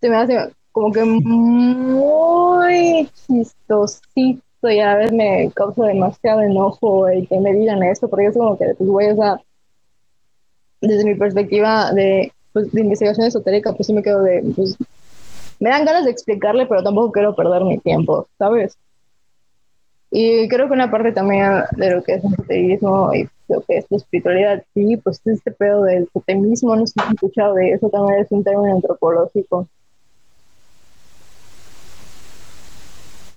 Se 0.00 0.08
me 0.08 0.16
hace 0.16 0.52
como 0.72 0.90
que 0.90 1.04
muy 1.04 3.08
chistosito 3.26 4.42
y 4.70 4.78
a 4.78 4.96
la 4.96 5.10
me 5.12 5.50
causa 5.54 5.84
demasiado 5.84 6.40
enojo 6.40 7.08
el 7.08 7.26
que 7.26 7.38
me 7.40 7.52
digan 7.52 7.82
esto, 7.82 8.08
porque 8.08 8.26
es 8.26 8.36
como 8.36 8.56
que, 8.56 8.74
pues, 8.76 8.88
güey, 8.88 9.10
o 9.10 9.16
sea, 9.16 9.40
desde 10.80 11.04
mi 11.04 11.14
perspectiva 11.14 11.92
de, 11.92 12.32
pues, 12.52 12.70
de 12.72 12.80
investigación 12.80 13.26
esotérica, 13.26 13.72
pues 13.72 13.86
sí 13.86 13.92
me 13.92 14.02
quedo 14.02 14.22
de, 14.22 14.42
pues, 14.54 14.76
me 15.58 15.70
dan 15.70 15.84
ganas 15.84 16.04
de 16.04 16.10
explicarle, 16.10 16.66
pero 16.66 16.82
tampoco 16.82 17.12
quiero 17.12 17.34
perder 17.34 17.64
mi 17.64 17.78
tiempo, 17.78 18.26
¿sabes? 18.38 18.76
Y 20.10 20.46
creo 20.48 20.66
que 20.68 20.74
una 20.74 20.90
parte 20.90 21.12
también 21.12 21.62
de 21.76 21.90
lo 21.90 22.02
que 22.02 22.14
es 22.14 22.24
el 22.24 22.32
esoterismo 22.34 23.14
y 23.14 23.28
lo 23.48 23.62
que 23.62 23.78
es 23.78 23.86
la 23.88 23.96
espiritualidad, 23.96 24.62
sí, 24.74 24.96
pues 24.98 25.20
es 25.24 25.38
este 25.38 25.52
pedo 25.52 25.84
del 25.84 26.08
totemismo, 26.12 26.76
no 26.76 26.86
sé 26.86 26.92
si 26.92 27.00
has 27.00 27.14
escuchado 27.14 27.54
de 27.54 27.72
eso, 27.72 27.88
también 27.88 28.20
es 28.20 28.30
un 28.30 28.44
término 28.44 28.74
antropológico. 28.74 29.68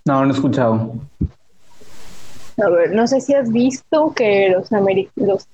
No, 0.05 0.23
no 0.23 0.31
he 0.31 0.35
escuchado. 0.35 0.93
A 2.63 2.69
ver, 2.69 2.91
no 2.93 3.05
sé 3.07 3.19
si 3.21 3.33
has 3.33 3.51
visto 3.51 4.13
que 4.15 4.49
los, 4.49 4.71
ameri- 4.71 5.09
los 5.15 5.45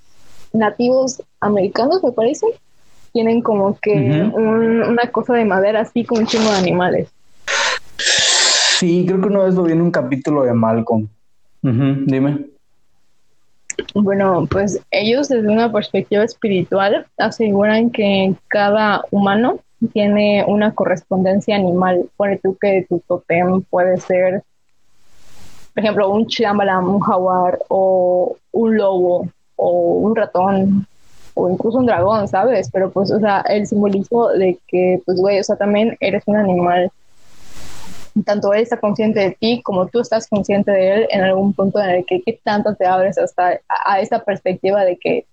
nativos 0.53 1.21
americanos, 1.39 2.03
me 2.03 2.11
parece, 2.11 2.45
tienen 3.13 3.41
como 3.41 3.77
que 3.79 3.91
un- 4.33 4.83
una 4.83 5.09
cosa 5.11 5.33
de 5.33 5.45
madera 5.45 5.81
así 5.81 6.03
con 6.05 6.19
un 6.19 6.27
chingo 6.27 6.51
de 6.51 6.57
animales. 6.57 7.09
Sí, 7.97 9.05
creo 9.07 9.21
que 9.21 9.27
una 9.27 9.43
vez 9.43 9.55
lo 9.55 9.63
vi 9.63 9.71
en 9.73 9.81
un 9.81 9.91
capítulo 9.91 10.43
de 10.43 10.53
Malcolm. 10.53 11.07
Ujú, 11.63 12.03
Dime. 12.05 12.45
Bueno, 13.93 14.47
pues 14.49 14.79
ellos 14.91 15.29
desde 15.29 15.47
una 15.47 15.71
perspectiva 15.71 16.23
espiritual 16.23 17.05
aseguran 17.17 17.89
que 17.89 18.33
cada 18.47 19.03
humano 19.11 19.59
tiene 19.87 20.45
una 20.47 20.73
correspondencia 20.73 21.55
animal. 21.55 22.09
Pone 22.17 22.37
tú 22.37 22.57
que 22.59 22.85
tu 22.87 22.99
totem 22.99 23.61
puede 23.63 23.97
ser, 23.97 24.43
por 25.73 25.83
ejemplo, 25.83 26.11
un 26.11 26.27
chlambalam, 26.27 26.87
un 26.87 26.99
jaguar, 26.99 27.59
o 27.69 28.35
un 28.51 28.77
lobo, 28.77 29.27
o 29.55 29.71
un 29.71 30.15
ratón, 30.15 30.87
o 31.33 31.49
incluso 31.49 31.79
un 31.79 31.85
dragón, 31.85 32.27
¿sabes? 32.27 32.69
Pero 32.71 32.91
pues, 32.91 33.11
o 33.11 33.19
sea, 33.19 33.41
el 33.41 33.65
simbolismo 33.65 34.29
de 34.29 34.59
que, 34.67 35.01
pues, 35.05 35.17
güey, 35.17 35.39
o 35.39 35.43
sea, 35.43 35.55
también 35.55 35.97
eres 35.99 36.23
un 36.25 36.37
animal. 36.37 36.91
Tanto 38.25 38.53
él 38.53 38.61
está 38.61 38.77
consciente 38.77 39.21
de 39.21 39.31
ti 39.31 39.61
como 39.63 39.87
tú 39.87 40.01
estás 40.01 40.27
consciente 40.27 40.69
de 40.71 40.95
él 40.95 41.07
en 41.11 41.21
algún 41.21 41.53
punto 41.53 41.79
en 41.79 41.89
el 41.91 42.05
que 42.05 42.21
qué 42.21 42.37
tanto 42.43 42.75
te 42.75 42.85
abres 42.85 43.17
hasta 43.17 43.61
a, 43.69 43.93
a 43.93 43.99
esta 44.01 44.23
perspectiva 44.25 44.83
de 44.83 44.97
que 44.97 45.25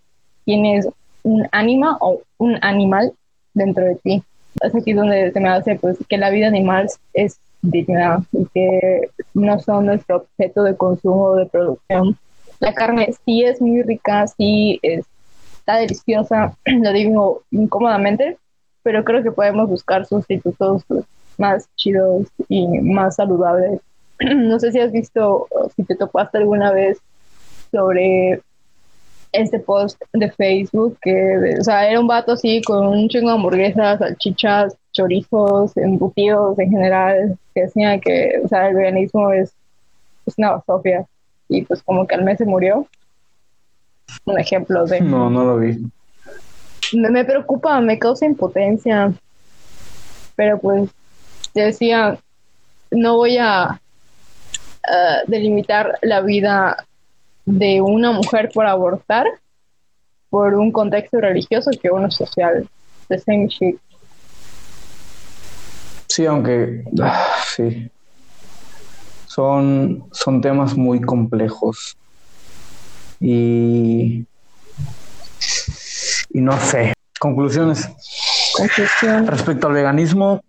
tienes 0.45 0.89
un 1.25 1.49
ánima 1.51 1.99
o 2.01 2.21
un 2.39 2.57
animal 2.63 3.13
dentro 3.53 3.85
de 3.85 3.97
ti. 3.97 4.23
Es 4.61 4.75
aquí 4.75 4.93
donde 4.93 5.31
se 5.33 5.41
me 5.41 5.49
hace 5.49 5.77
pues 5.77 5.99
que 6.09 6.19
la 6.19 6.31
vida 6.31 6.49
animal 6.49 6.89
es 7.13 7.39
digna 7.63 8.25
y 8.33 8.47
que 8.55 9.11
no 9.35 9.59
son 9.61 9.87
nuestro 9.87 10.17
objeto 10.17 10.63
de 10.63 10.77
consumo 10.77 11.25
o 11.25 11.37
de 11.37 11.47
producción. 11.47 12.17
La 12.61 12.75
carne 12.75 13.11
sí 13.25 13.45
es 13.45 13.61
muy 13.61 13.83
rica, 13.83 14.27
sí 14.27 14.81
está 14.83 15.77
deliciosa, 15.77 16.57
lo 16.65 16.93
digo 16.93 17.43
incómodamente, 17.51 18.39
pero 18.83 19.05
creo 19.05 19.23
que 19.23 19.33
podemos 19.33 19.69
buscar 19.69 20.07
sustitutos 20.07 20.83
más 21.37 21.69
chidos 21.77 22.27
y 22.49 22.67
más 22.67 23.17
saludables. 23.17 23.81
No 24.21 24.59
sé 24.59 24.73
si 24.73 24.81
has 24.81 24.91
visto, 24.91 25.47
si 25.77 25.85
te 25.85 25.95
topaste 25.95 26.39
alguna 26.39 26.73
vez 26.73 26.99
sobre 27.71 28.43
este 29.33 29.59
post 29.59 30.01
de 30.13 30.31
Facebook 30.31 30.99
que, 31.03 31.57
o 31.61 31.65
sea, 31.65 31.89
era 31.89 32.01
un 32.01 32.07
vato 32.07 32.33
así 32.33 32.63
con 32.63 32.87
un 32.87 33.09
chingo 33.09 33.29
de 33.29 33.35
hamburguesas, 33.35 33.99
salchichas, 33.99 34.77
chorizos, 34.93 35.77
embutidos 35.77 36.59
en 36.59 36.71
general, 36.71 37.39
que 37.55 37.63
decía 37.63 37.99
que, 38.01 38.41
o 38.45 38.49
sea, 38.49 38.69
el 38.69 38.77
veganismo 38.77 39.31
es, 39.33 39.53
es 40.27 40.35
una 40.39 40.53
basofia 40.53 41.07
y 41.49 41.63
pues 41.63 41.83
como 41.83 42.07
que 42.07 42.15
al 42.15 42.25
mes 42.25 42.39
se 42.39 42.45
murió. 42.45 42.87
Un 44.25 44.39
ejemplo 44.39 44.87
de... 44.87 45.01
No, 45.01 45.29
no 45.29 45.45
lo 45.45 45.59
vi. 45.59 45.79
Me, 46.95 47.11
me 47.11 47.25
preocupa, 47.25 47.81
me 47.81 47.99
causa 47.99 48.25
impotencia, 48.25 49.13
pero 50.35 50.59
pues 50.59 50.91
decía, 51.55 52.19
no 52.91 53.17
voy 53.17 53.37
a 53.39 53.81
uh, 54.89 55.31
delimitar 55.31 55.99
la 56.03 56.23
vida 56.23 56.87
de 57.49 57.81
una 57.81 58.13
mujer 58.13 58.51
por 58.53 58.67
abortar 58.67 59.27
por 60.29 60.55
un 60.55 60.71
contexto 60.71 61.19
religioso 61.19 61.71
que 61.81 61.91
uno 61.91 62.11
social. 62.11 62.69
The 63.09 63.19
same 63.19 63.49
shit. 63.49 63.79
Sí, 66.09 66.27
aunque 66.27 66.85
sí. 67.57 67.91
Son, 69.27 70.05
son 70.13 70.41
temas 70.43 70.77
muy 70.77 71.01
complejos. 71.01 71.97
Y, 73.21 74.27
y 76.31 76.41
no 76.41 76.59
sé. 76.61 76.93
Conclusiones. 77.19 77.89
Conclusión. 78.55 79.27
Respecto 79.27 79.69
al 79.69 79.73
veganismo, 79.73 80.43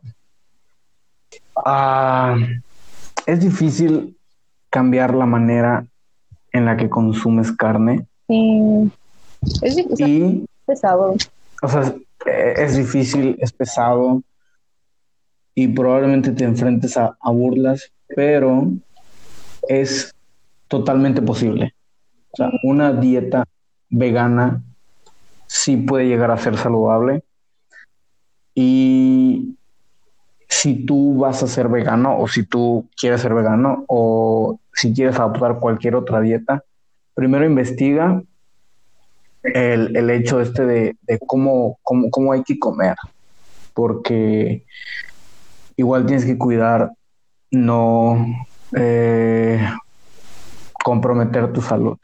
ah, 1.56 2.36
es 3.26 3.40
difícil 3.40 4.18
cambiar 4.70 5.16
la 5.16 5.26
manera 5.26 5.86
en 6.52 6.66
la 6.66 6.78
que 6.78 6.90
consumes 6.90 7.52
carne. 7.52 8.06
Sí. 8.28 8.92
Es 9.62 9.76
difícil. 9.76 10.08
Y, 10.08 10.46
pesado. 10.66 11.16
o 11.62 11.68
sea, 11.68 11.96
eh, 12.26 12.54
es 12.58 12.78
difícil, 12.78 13.38
es 13.40 13.52
pesado 13.52 14.22
y 15.56 15.68
probablemente 15.68 16.32
te 16.32 16.44
enfrentes 16.44 16.98
a, 16.98 17.18
a 17.20 17.32
burlas, 17.32 17.92
pero 18.16 18.68
es 19.68 20.14
totalmente 20.68 21.22
posible. 21.22 21.74
O 22.32 22.38
sea, 22.38 22.52
una 22.64 22.94
dieta 22.94 23.46
vegana 23.90 24.62
sí 25.48 25.78
puede 25.78 26.08
llegar 26.08 26.32
a 26.32 26.38
ser 26.38 26.58
saludable 26.58 27.24
y 28.54 29.56
si 30.48 30.86
tú 30.86 31.18
vas 31.18 31.42
a 31.44 31.48
ser 31.48 31.70
vegano 31.70 32.20
o 32.20 32.28
si 32.28 32.44
tú 32.44 32.88
quieres 33.00 33.22
ser 33.22 33.34
vegano 33.34 33.86
o 33.88 34.60
si 34.80 34.94
quieres 34.94 35.20
adoptar 35.20 35.60
cualquier 35.60 35.96
otra 35.96 36.22
dieta, 36.22 36.64
primero 37.14 37.46
investiga 37.46 38.24
el, 39.44 39.96
el 39.96 40.10
hecho 40.10 40.40
este 40.40 40.66
de, 40.66 40.96
cómo, 41.28 41.78
cómo, 41.84 42.10
cómo 42.10 42.32
hay 42.32 42.44
que 42.44 42.58
comer, 42.58 42.96
porque 43.74 44.64
igual 45.76 46.06
tienes 46.06 46.24
que 46.24 46.38
cuidar 46.38 46.94
no 47.52 48.26
eh, 48.78 49.68
comprometer 50.82 51.52
tu 51.52 51.62
salud. 51.62 51.98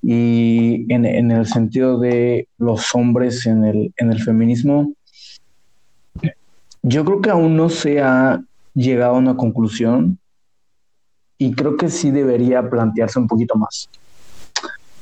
Y 0.00 0.90
en, 0.90 1.04
en, 1.04 1.30
el 1.30 1.46
sentido 1.46 1.98
de 1.98 2.48
los 2.56 2.94
hombres 2.94 3.44
en 3.44 3.62
el, 3.64 3.92
en 3.98 4.10
el 4.10 4.22
feminismo, 4.22 4.94
yo 6.82 7.04
creo 7.04 7.20
que 7.20 7.30
aún 7.30 7.56
no 7.56 7.68
se 7.68 8.00
ha 8.00 8.40
llegado 8.72 9.16
a 9.16 9.18
una 9.18 9.36
conclusión 9.36 10.18
y 11.38 11.54
creo 11.54 11.76
que 11.76 11.88
sí 11.88 12.10
debería 12.10 12.68
plantearse 12.68 13.18
un 13.18 13.26
poquito 13.26 13.56
más. 13.56 13.88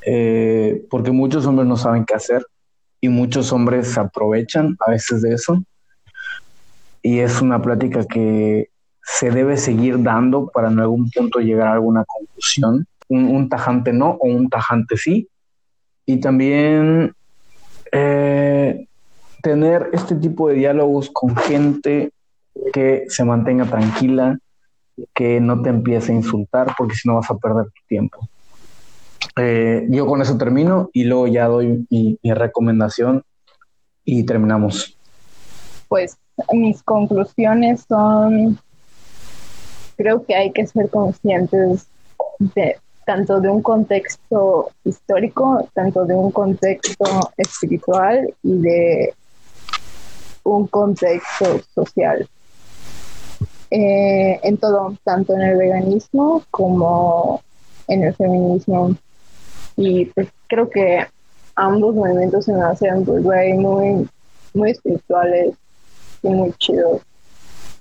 Eh, 0.07 0.85
porque 0.91 1.11
muchos 1.11 1.47
hombres 1.47 1.66
no 1.66 1.76
saben 1.76 2.05
qué 2.05 2.14
hacer 2.14 2.45
y 3.01 3.09
muchos 3.09 3.53
hombres 3.53 3.89
se 3.89 4.01
aprovechan 4.01 4.76
a 4.87 4.91
veces 4.91 5.22
de 5.22 5.35
eso. 5.35 5.62
Y 7.03 7.18
es 7.18 7.41
una 7.41 7.61
plática 7.61 8.05
que 8.05 8.70
se 9.03 9.30
debe 9.30 9.57
seguir 9.57 10.03
dando 10.03 10.49
para 10.49 10.70
en 10.70 10.80
algún 10.80 11.11
punto 11.11 11.39
llegar 11.39 11.68
a 11.68 11.74
alguna 11.74 12.05
conclusión. 12.05 12.87
Un, 13.09 13.49
tajante 13.49 13.93
no 13.93 14.12
o 14.12 14.26
un 14.26 14.49
tajante 14.49 14.97
sí. 14.97 15.28
Y 16.07 16.16
también 16.18 17.14
eh, 17.93 18.87
tener 19.43 19.91
este 19.93 20.14
tipo 20.16 20.49
de 20.49 20.55
diálogos 20.55 21.11
con 21.12 21.37
gente 21.37 22.11
que 22.72 23.05
se 23.09 23.24
mantenga 23.24 23.66
tranquila, 23.66 24.39
que 25.14 25.40
no 25.40 25.62
te 25.62 25.70
empiece 25.70 26.12
a 26.12 26.14
insultar, 26.14 26.74
porque 26.76 26.95
si 26.95 27.09
no 27.09 27.16
vas 27.16 27.30
a 27.30 27.36
perder 27.36 27.66
tu 27.66 27.86
tiempo. 27.88 28.28
Eh, 29.36 29.86
yo 29.90 30.07
con 30.07 30.22
eso 30.22 30.36
termino 30.38 30.90
y 30.92 31.05
luego 31.05 31.26
ya 31.26 31.47
doy 31.47 31.86
mi, 31.90 32.18
mi 32.22 32.32
recomendación 32.32 33.24
y 34.05 34.24
terminamos. 34.24 34.97
Pues 35.88 36.16
mis 36.53 36.82
conclusiones 36.82 37.84
son, 37.88 38.59
creo 39.97 40.24
que 40.24 40.34
hay 40.34 40.53
que 40.53 40.66
ser 40.66 40.88
conscientes 40.90 41.86
de 42.38 42.76
tanto 43.05 43.40
de 43.40 43.49
un 43.49 43.62
contexto 43.62 44.70
histórico, 44.84 45.68
tanto 45.74 46.05
de 46.05 46.14
un 46.14 46.30
contexto 46.30 47.05
espiritual 47.36 48.32
y 48.42 48.59
de 48.59 49.14
un 50.42 50.66
contexto 50.66 51.61
social. 51.74 52.28
Eh, 53.77 54.39
en 54.45 54.57
todo, 54.57 54.97
tanto 55.03 55.35
en 55.35 55.41
el 55.41 55.57
veganismo 55.57 56.45
como 56.53 57.43
en 57.89 58.05
el 58.05 58.14
feminismo. 58.14 58.95
Y 59.77 60.05
pues 60.05 60.29
creo 60.47 60.70
que 60.70 61.05
ambos 61.57 61.97
movimientos 61.97 62.45
se 62.45 62.53
me 62.53 62.62
hacen 62.62 63.05
pues, 63.05 63.25
muy, 63.25 64.09
muy 64.55 64.70
espirituales 64.70 65.57
y 66.22 66.29
muy 66.29 66.53
chidos. 66.53 67.03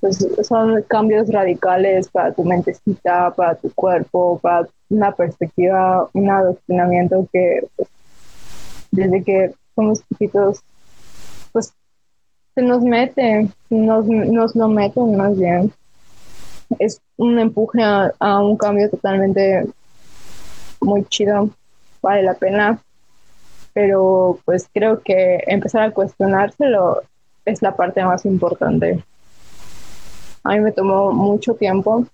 Pues 0.01 0.27
son 0.41 0.81
cambios 0.87 1.29
radicales 1.31 2.09
para 2.09 2.33
tu 2.33 2.43
mentecita, 2.43 3.29
para 3.29 3.53
tu 3.53 3.71
cuerpo, 3.75 4.39
para 4.41 4.67
una 4.89 5.11
perspectiva, 5.11 6.09
un 6.13 6.27
adoctrinamiento 6.27 7.27
que 7.31 7.67
pues, 7.75 7.87
desde 8.89 9.23
que 9.23 9.53
somos 9.75 10.01
chiquitos, 10.09 10.59
pues 11.51 11.71
se 12.55 12.63
nos 12.63 12.81
mete, 12.81 13.47
nos, 13.69 14.07
nos 14.07 14.55
lo 14.55 14.67
meten 14.67 15.15
más 15.15 15.37
bien. 15.37 15.71
Es 16.79 17.01
un 17.17 17.39
empuje 17.39 17.81
a, 17.83 18.39
un 18.39 18.57
cambio 18.57 18.89
totalmente 18.89 19.65
muy 20.81 21.05
chido, 21.05 21.49
vale 22.01 22.23
la 22.23 22.33
pena, 22.33 22.79
pero 23.73 24.39
pues 24.45 24.67
creo 24.73 25.01
que 25.01 25.43
empezar 25.47 25.83
a 25.83 25.91
cuestionárselo 25.91 27.01
es 27.45 27.61
la 27.61 27.75
parte 27.75 28.03
más 28.03 28.25
importante. 28.25 29.03
A 30.43 30.49
mí 30.53 30.59
me 30.59 30.71
tomó 30.71 31.11
mucho 31.11 31.55
tiempo 31.55 32.05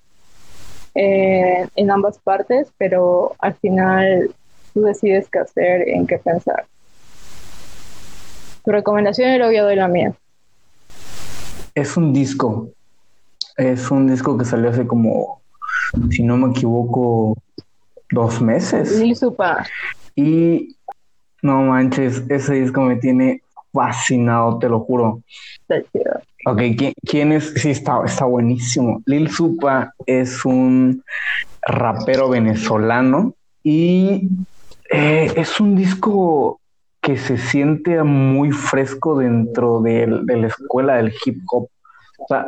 eh, 0.95 1.67
en 1.75 1.91
ambas 1.91 2.19
partes, 2.19 2.71
pero 2.77 3.35
al 3.39 3.55
final 3.55 4.33
tú 4.73 4.81
decides 4.81 5.29
qué 5.29 5.39
hacer, 5.39 5.89
en 5.89 6.05
qué 6.05 6.17
pensar. 6.17 6.65
Tu 8.63 8.71
recomendación 8.71 9.37
luego 9.37 9.51
yo 9.51 9.63
doy 9.63 9.75
la 9.75 9.87
mía. 9.87 10.13
Es 11.73 11.95
un 11.97 12.13
disco. 12.13 12.69
Es 13.59 13.91
un 13.91 14.07
disco 14.07 14.37
que 14.37 14.45
salió 14.45 14.69
hace 14.69 14.87
como, 14.87 15.41
si 16.09 16.23
no 16.23 16.37
me 16.37 16.51
equivoco, 16.51 17.35
dos 18.09 18.41
meses. 18.41 18.97
Sí, 18.97 19.13
supa. 19.13 19.65
Y 20.15 20.77
no 21.41 21.63
manches, 21.63 22.23
ese 22.29 22.53
disco 22.53 22.81
me 22.81 22.95
tiene 22.95 23.43
fascinado, 23.73 24.59
te 24.59 24.69
lo 24.69 24.79
juro. 24.79 25.21
Ok, 26.45 26.61
¿quién, 27.05 27.31
es? 27.33 27.53
Sí, 27.55 27.71
está, 27.71 28.01
está 28.05 28.25
buenísimo. 28.25 29.01
Lil 29.05 29.29
Supa 29.29 29.93
es 30.05 30.45
un 30.45 31.03
rapero 31.61 32.29
venezolano 32.29 33.33
y 33.61 34.29
eh, 34.89 35.33
es 35.35 35.59
un 35.59 35.75
disco 35.75 36.61
que 37.01 37.17
se 37.17 37.37
siente 37.37 38.01
muy 38.03 38.51
fresco 38.51 39.17
dentro 39.17 39.81
de, 39.81 40.07
la 40.07 40.47
escuela 40.47 40.95
del 40.95 41.13
hip 41.25 41.41
hop. 41.51 41.69
O 42.19 42.27
sea, 42.27 42.47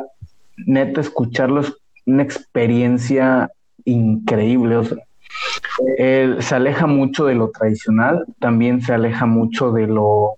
neta, 0.56 1.00
escucharlo 1.00 1.60
es 1.60 1.72
una 2.06 2.22
experiencia 2.22 3.50
increíble. 3.84 4.76
O 4.76 4.84
sea, 4.84 4.98
se 5.96 6.54
aleja 6.54 6.86
mucho 6.86 7.26
de 7.26 7.34
lo 7.34 7.50
tradicional, 7.50 8.24
también 8.38 8.82
se 8.82 8.92
aleja 8.92 9.26
mucho 9.26 9.72
de 9.72 9.86
lo 9.86 10.36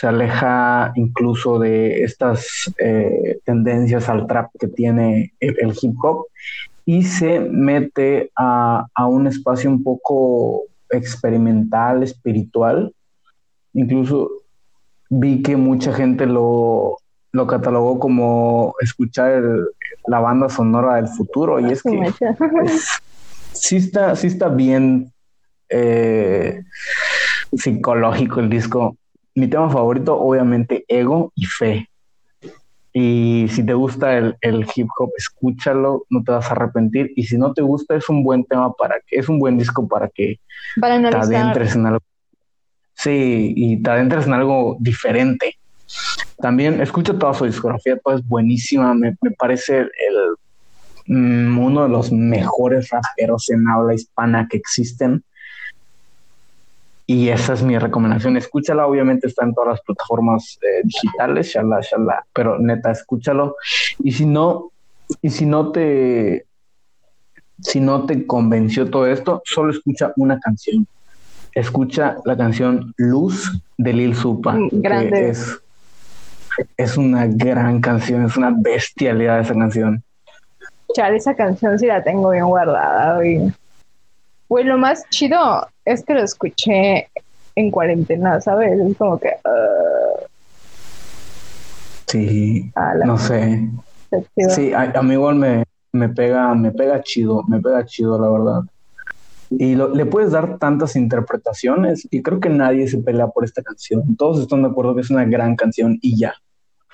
se 0.00 0.06
aleja 0.06 0.92
incluso 0.94 1.58
de 1.58 2.04
estas 2.04 2.70
eh, 2.78 3.38
tendencias 3.44 4.08
al 4.08 4.26
trap 4.26 4.50
que 4.58 4.68
tiene 4.68 5.32
el, 5.40 5.72
hip 5.80 5.94
hop 6.02 6.26
y 6.84 7.02
se 7.02 7.40
mete 7.40 8.30
a, 8.36 8.86
un 9.08 9.26
espacio 9.26 9.70
un 9.70 9.82
poco 9.82 10.64
experimental, 10.90 12.02
espiritual. 12.02 12.92
Incluso 13.72 14.30
vi 15.08 15.42
que 15.42 15.56
mucha 15.56 15.92
gente 15.92 16.26
lo, 16.26 16.98
lo 17.36 17.46
catalogó 17.46 17.98
como 17.98 18.74
escuchar 18.80 19.42
la 20.06 20.20
banda 20.20 20.48
sonora 20.48 20.96
del 20.96 21.08
futuro 21.08 21.60
y 21.60 21.70
es 21.70 21.82
que 21.82 22.12
sí, 23.52 23.76
está, 23.76 24.16
sí 24.16 24.28
está 24.28 24.48
bien 24.48 25.12
eh, 25.68 26.62
psicológico 27.52 28.40
el 28.40 28.48
disco 28.48 28.96
mi 29.36 29.48
tema 29.48 29.68
favorito, 29.70 30.18
obviamente, 30.18 30.84
ego 30.88 31.30
y 31.34 31.44
fe. 31.44 31.90
Y 32.92 33.46
si 33.50 33.64
te 33.64 33.74
gusta 33.74 34.16
el, 34.16 34.66
hip 34.74 34.88
hop, 34.98 35.10
escúchalo, 35.16 36.06
no 36.08 36.24
te 36.24 36.32
vas 36.32 36.48
a 36.48 36.52
arrepentir. 36.52 37.12
Y 37.14 37.24
si 37.24 37.36
no 37.36 37.52
te 37.52 37.60
gusta, 37.60 37.94
es 37.94 38.08
un 38.08 38.24
buen 38.24 38.44
tema 38.44 38.72
para 38.72 38.96
que, 39.06 39.16
es 39.18 39.28
un 39.28 39.38
buen 39.38 39.58
disco 39.58 39.86
para 39.86 40.08
que 40.08 40.40
te 40.80 40.86
adentres 40.86 41.76
en 41.76 41.86
algo. 41.86 42.00
Sí, 42.94 43.52
y 43.54 43.82
te 43.82 43.90
adentres 43.90 44.26
en 44.26 44.32
algo 44.32 44.78
diferente. 44.80 45.54
También 46.38 46.80
escucho 46.80 47.16
toda 47.18 47.34
su 47.34 47.46
discografía, 47.46 47.98
toda 47.98 48.16
es 48.16 48.26
buenísima. 48.26 48.94
Me, 48.94 49.16
parece 49.38 49.80
el, 49.80 50.36
mm, 51.06 51.58
uno 51.58 51.84
de 51.84 51.88
los 51.88 52.12
mejores 52.12 52.90
raperos 52.90 53.48
en 53.50 53.66
habla 53.68 53.94
hispana 53.94 54.46
que 54.48 54.58
existen. 54.58 55.24
Y 57.06 57.28
esa 57.28 57.54
es 57.54 57.62
mi 57.62 57.78
recomendación. 57.78 58.36
Escúchala, 58.36 58.86
obviamente 58.86 59.28
está 59.28 59.44
en 59.44 59.54
todas 59.54 59.70
las 59.70 59.80
plataformas 59.82 60.58
eh, 60.60 60.82
digitales, 60.82 61.46
shala, 61.46 61.80
shala, 61.80 62.26
pero 62.32 62.58
neta, 62.58 62.90
escúchalo. 62.90 63.56
Y 64.00 64.12
si 64.12 64.26
no, 64.26 64.72
y 65.22 65.30
si 65.30 65.46
no 65.46 65.70
te, 65.70 66.46
si 67.60 67.80
no 67.80 68.06
te 68.06 68.26
convenció 68.26 68.90
todo 68.90 69.06
esto, 69.06 69.40
solo 69.44 69.70
escucha 69.70 70.12
una 70.16 70.38
canción. 70.40 70.86
Escucha 71.52 72.16
la 72.24 72.36
canción 72.36 72.92
Luz 72.96 73.52
de 73.78 73.92
Lil 73.92 74.14
Supa. 74.14 74.54
Mm, 74.54 74.68
grande. 74.72 75.30
Es, 75.30 75.60
es 76.76 76.96
una 76.96 77.26
gran 77.26 77.80
canción, 77.80 78.24
es 78.24 78.36
una 78.36 78.54
bestialidad 78.56 79.40
esa 79.40 79.54
canción. 79.54 80.02
Chale, 80.94 81.16
esa 81.16 81.34
canción 81.34 81.78
sí 81.78 81.86
la 81.86 82.02
tengo 82.02 82.30
bien 82.30 82.46
guardada. 82.46 83.16
Güey. 83.16 83.52
Güey, 84.48 84.64
lo 84.64 84.78
más 84.78 85.04
chido 85.10 85.66
es 85.84 86.04
que 86.04 86.14
lo 86.14 86.22
escuché 86.22 87.08
en 87.54 87.70
cuarentena, 87.70 88.40
¿sabes? 88.40 88.78
Es 88.78 88.96
como 88.96 89.18
que... 89.18 89.30
Uh, 89.44 90.24
sí, 92.06 92.72
no 93.04 93.18
sé. 93.18 93.68
Sí, 94.48 94.72
a, 94.72 95.02
mí 95.02 95.14
igual 95.14 95.34
me, 95.34 95.64
me, 95.92 96.08
pega, 96.08 96.54
me 96.54 96.70
pega 96.70 97.02
chido, 97.02 97.42
me 97.48 97.60
pega 97.60 97.84
chido, 97.84 98.18
la 98.20 98.30
verdad. 98.30 98.60
Y 99.50 99.74
le 99.74 100.06
puedes 100.06 100.32
dar 100.32 100.58
tantas 100.58 100.96
interpretaciones 100.96 102.06
y 102.10 102.22
creo 102.22 102.40
que 102.40 102.48
nadie 102.48 102.88
se 102.88 102.98
pelea 102.98 103.28
por 103.28 103.44
esta 103.44 103.62
canción. 103.62 104.16
Todos 104.16 104.40
están 104.40 104.62
de 104.62 104.68
acuerdo 104.68 104.94
que 104.94 105.02
es 105.02 105.10
una 105.10 105.24
gran 105.24 105.56
canción 105.56 105.98
y 106.00 106.18
ya. 106.18 106.34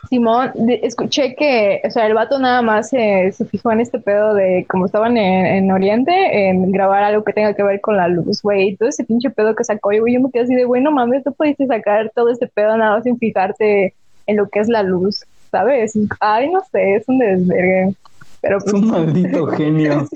Simón, 0.09 0.53
escuché 0.83 1.35
que, 1.35 1.81
o 1.85 1.91
sea, 1.91 2.07
el 2.07 2.15
vato 2.15 2.39
nada 2.39 2.61
más 2.61 2.91
se 2.91 3.33
fijó 3.51 3.73
en 3.73 3.81
este 3.81 3.99
pedo 3.99 4.35
de, 4.35 4.67
como 4.69 4.87
estaban 4.87 5.17
en, 5.17 5.71
Oriente, 5.71 6.49
en 6.49 6.71
grabar 6.71 7.05
algo 7.05 7.25
que 7.25 7.33
tenga 7.33 7.55
que 7.55 7.63
ver 7.63 7.81
con 7.81 7.97
la 7.97 8.09
luz, 8.09 8.43
güey, 8.43 8.77
todo 8.77 8.89
ese 8.89 9.05
pinche 9.05 9.31
pedo 9.31 9.55
que 9.55 9.65
sacó, 9.65 9.93
y 9.93 10.01
güey, 10.01 10.15
yo 10.15 10.21
me 10.21 10.31
quedé 10.31 10.43
así 10.43 10.55
de, 10.55 10.65
bueno, 10.65 10.91
mames, 10.91 11.25
tú 11.25 11.33
pudiste 11.33 11.67
sacar 11.67 12.11
todo 12.15 12.31
este 12.31 12.47
pedo 12.47 12.77
nada 12.77 12.97
más 12.97 13.05
sin 13.05 13.19
fijarte 13.19 13.95
en 14.27 14.37
lo 14.37 14.49
que 14.49 14.61
es 14.61 14.69
la 14.69 14.83
luz, 14.83 15.25
¿sabes? 15.51 15.97
Ay, 16.21 16.51
no 16.51 16.63
sé, 16.71 16.97
es 16.97 17.09
un 17.09 17.19
desvergue. 17.19 17.95
Pero 18.43 18.59
es 18.59 18.72
un 18.72 18.90
pues, 18.90 18.93
maldito 18.93 19.47
genio. 19.57 20.03
es 20.03 20.11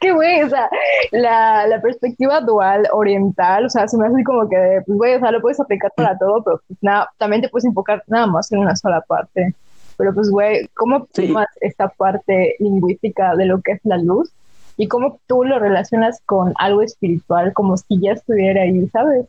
que, 0.00 0.12
güey, 0.12 0.42
o 0.42 0.48
sea, 0.48 0.68
la, 1.12 1.66
la, 1.66 1.80
perspectiva 1.80 2.40
dual 2.40 2.88
oriental, 2.92 3.66
o 3.66 3.70
sea, 3.70 3.86
se 3.86 3.96
me 3.98 4.06
hace 4.06 4.24
como 4.24 4.48
que, 4.48 4.82
pues, 4.86 4.98
güey, 4.98 5.14
o 5.14 5.20
sea, 5.20 5.30
lo 5.30 5.40
puedes 5.40 5.60
aplicar 5.60 5.92
para 5.94 6.16
todo, 6.18 6.42
pero 6.42 6.60
pues, 6.66 6.78
nada, 6.82 7.10
también 7.18 7.42
te 7.42 7.50
puedes 7.50 7.66
enfocar 7.66 8.02
nada 8.08 8.26
más 8.26 8.50
en 8.50 8.58
una 8.60 8.74
sola 8.74 9.02
parte. 9.02 9.54
Pero 9.98 10.14
pues, 10.14 10.30
güey, 10.30 10.68
¿cómo 10.74 11.06
tomas 11.12 11.48
esta 11.60 11.88
parte 11.88 12.54
lingüística 12.60 13.34
de 13.34 13.46
lo 13.46 13.60
que 13.60 13.72
es 13.72 13.80
la 13.82 13.98
luz? 13.98 14.32
Y 14.76 14.86
cómo 14.86 15.18
tú 15.26 15.42
lo 15.42 15.58
relacionas 15.58 16.20
con 16.24 16.54
algo 16.56 16.82
espiritual, 16.82 17.52
como 17.52 17.76
si 17.76 18.00
ya 18.00 18.12
estuviera 18.12 18.62
ahí, 18.62 18.88
¿sabes? 18.90 19.26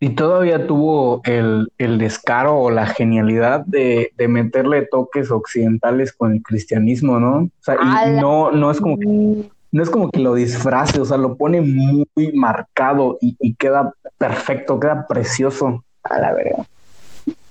Y 0.00 0.10
todavía 0.10 0.66
tuvo 0.66 1.20
el, 1.24 1.70
descaro 1.78 2.58
o 2.58 2.70
la 2.70 2.86
genialidad 2.86 3.64
de, 3.66 4.12
meterle 4.28 4.86
toques 4.86 5.30
occidentales 5.30 6.12
con 6.12 6.32
el 6.32 6.42
cristianismo, 6.42 7.20
¿no? 7.20 7.36
O 7.38 7.50
sea, 7.60 7.76
y 8.06 8.20
no, 8.20 8.50
no 8.50 8.70
es 8.70 8.80
como 8.80 8.98
que 8.98 9.50
no 9.72 9.82
es 9.82 9.90
como 9.90 10.10
que 10.10 10.20
lo 10.20 10.34
disfrace, 10.34 11.00
o 11.00 11.04
sea, 11.04 11.18
lo 11.18 11.36
pone 11.36 11.60
muy 11.60 12.32
marcado 12.32 13.18
y, 13.20 13.54
queda 13.56 13.92
perfecto, 14.16 14.80
queda 14.80 15.06
precioso. 15.06 15.84
A 16.02 16.18
la 16.18 16.32
verdad. 16.32 16.66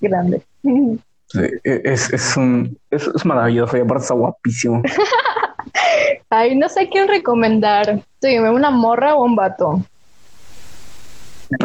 Grande. 0.01 0.41
Sí, 1.27 1.39
e, 1.63 1.81
es, 1.83 2.13
es, 2.13 2.37
un, 2.37 2.77
es, 2.91 3.07
es 3.07 3.25
maravilloso 3.25 3.75
y 3.75 3.79
aparte 3.79 4.03
está 4.03 4.13
guapísimo. 4.13 4.83
Ay, 6.29 6.55
no 6.55 6.69
sé 6.69 6.87
quién 6.87 7.07
recomendar. 7.07 8.03
Dime, 8.21 8.51
¿una 8.51 8.69
morra 8.69 9.15
o 9.15 9.25
un 9.25 9.35
vato? 9.35 9.81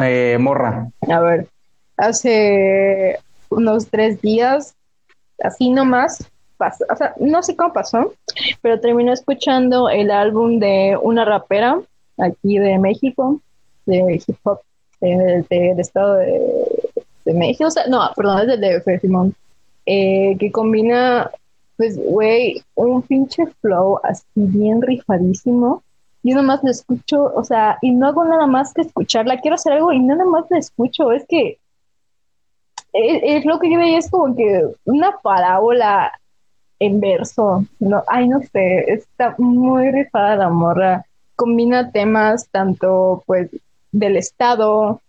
Eh, 0.03 0.39
morra. 0.39 0.91
A 1.09 1.21
ver, 1.21 1.49
hace 1.97 3.19
unos 3.49 3.89
tres 3.89 4.21
días, 4.21 4.75
así 5.43 5.71
nomás, 5.71 6.31
pasó, 6.57 6.85
o 6.91 6.97
sea, 6.97 7.15
no 7.19 7.43
sé 7.43 7.57
cómo 7.57 7.73
pasó, 7.73 8.13
pero 8.63 8.81
terminó 8.81 9.13
escuchando 9.13 9.89
el 9.89 10.11
álbum 10.11 10.59
de 10.59 10.99
una 11.01 11.25
rapera 11.25 11.81
aquí 12.19 12.59
de 12.59 12.79
México, 12.79 13.41
de 13.87 14.23
hip 14.27 14.37
hop, 14.45 14.61
del 15.01 15.47
de, 15.49 15.75
estado 15.79 16.17
de, 16.17 17.33
México, 17.33 17.69
o 17.69 17.71
sea, 17.71 17.87
no, 17.87 18.11
perdón, 18.17 18.41
es 18.41 18.61
de 18.61 18.81
DF, 18.81 19.01
Simón, 19.01 19.35
eh, 19.87 20.37
que 20.39 20.51
combina, 20.51 21.31
pues, 21.77 21.97
güey, 21.97 22.63
un 22.75 23.03
pinche 23.03 23.47
flow 23.61 24.01
así 24.03 24.25
bien 24.35 24.83
rifadísimo 24.83 25.83
yo 26.23 26.35
nomás 26.35 26.63
lo 26.63 26.71
escucho, 26.71 27.33
o 27.35 27.45
sea, 27.45 27.79
y 27.81 27.93
no 27.93 28.07
hago 28.09 28.25
nada 28.25 28.47
más 28.47 28.75
que 28.75 28.83
escucharla, 28.83 29.41
quiero 29.41 29.55
hacer 29.55 29.75
algo 29.75 29.93
y 29.93 30.01
nada 30.01 30.25
más 30.25 30.45
la 30.51 30.59
escucho, 30.59 31.13
es 31.13 31.25
que 31.27 31.59
es, 32.93 33.45
lo 33.45 33.59
que 33.59 33.71
yo 33.71 33.79
veía, 33.79 33.99
es 33.99 34.11
como 34.11 34.35
que 34.35 34.63
una 34.85 35.19
parábola 35.23 36.13
en 36.79 37.01
verso, 37.01 37.65
no, 37.79 38.03
ay, 38.09 38.29
no 38.29 38.41
sé, 38.53 38.85
está 38.93 39.35
muy 39.39 39.91
rifada 39.91 40.37
la 40.37 40.49
morra, 40.49 41.05
combina 41.37 41.91
temas 41.91 42.49
tanto, 42.51 43.23
pues, 43.27 43.51
del 43.93 44.17
Estado, 44.17 45.01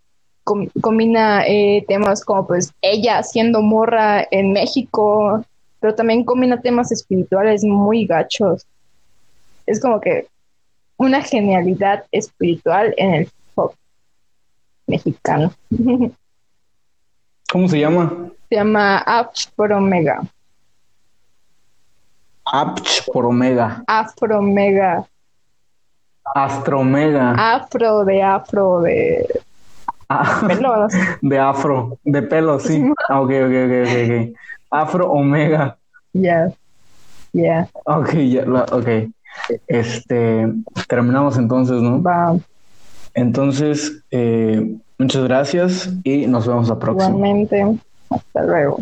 combina 0.43 1.45
eh, 1.47 1.85
temas 1.87 2.23
como, 2.23 2.45
pues, 2.47 2.73
ella 2.81 3.23
siendo 3.23 3.61
morra 3.61 4.27
en 4.31 4.53
México, 4.53 5.43
pero 5.79 5.95
también 5.95 6.23
combina 6.23 6.61
temas 6.61 6.91
espirituales 6.91 7.63
muy 7.63 8.05
gachos. 8.05 8.65
Es 9.65 9.79
como 9.79 10.01
que 10.01 10.27
una 11.01 11.23
genialidad 11.23 12.05
espiritual 12.11 12.93
en 12.95 13.13
el 13.15 13.31
pop 13.55 13.73
mexicano. 14.85 15.51
¿Cómo 17.51 17.67
se 17.67 17.79
llama? 17.79 18.29
Se 18.49 18.55
llama 18.55 18.99
Apch 18.99 19.47
por 19.55 19.73
Omega. 19.73 20.21
Apch 22.45 23.03
por 23.11 23.25
Omega. 23.25 23.83
Afromega. 23.87 25.07
Astromega. 26.35 27.31
Afro 27.55 28.05
de 28.05 28.21
afro 28.21 28.81
de 28.81 29.41
ah, 30.07 30.47
De 31.21 31.39
afro, 31.39 31.97
de 32.03 32.21
pelo, 32.21 32.59
sí. 32.59 32.83
Ah, 33.09 33.21
ok, 33.21 33.31
ok, 33.45 33.53
ok, 33.65 33.73
ok. 34.05 34.37
Afro 34.69 35.11
Omega. 35.11 35.77
Ya. 36.13 36.51
Ya. 37.33 37.67
Ok, 37.85 38.13
ya, 38.13 38.43
ok. 38.71 38.87
Este, 39.67 40.47
terminamos 40.87 41.37
entonces, 41.37 41.81
¿no? 41.81 42.01
Va. 42.01 42.37
Entonces, 43.13 44.03
eh, 44.11 44.77
Muchas 45.01 45.23
gracias 45.23 45.89
y 46.03 46.27
nos 46.27 46.45
vemos 46.45 46.69
la 46.69 46.77
próxima. 46.77 47.09
Igualmente. 47.09 47.65
Hasta 48.11 48.43
luego. 48.43 48.81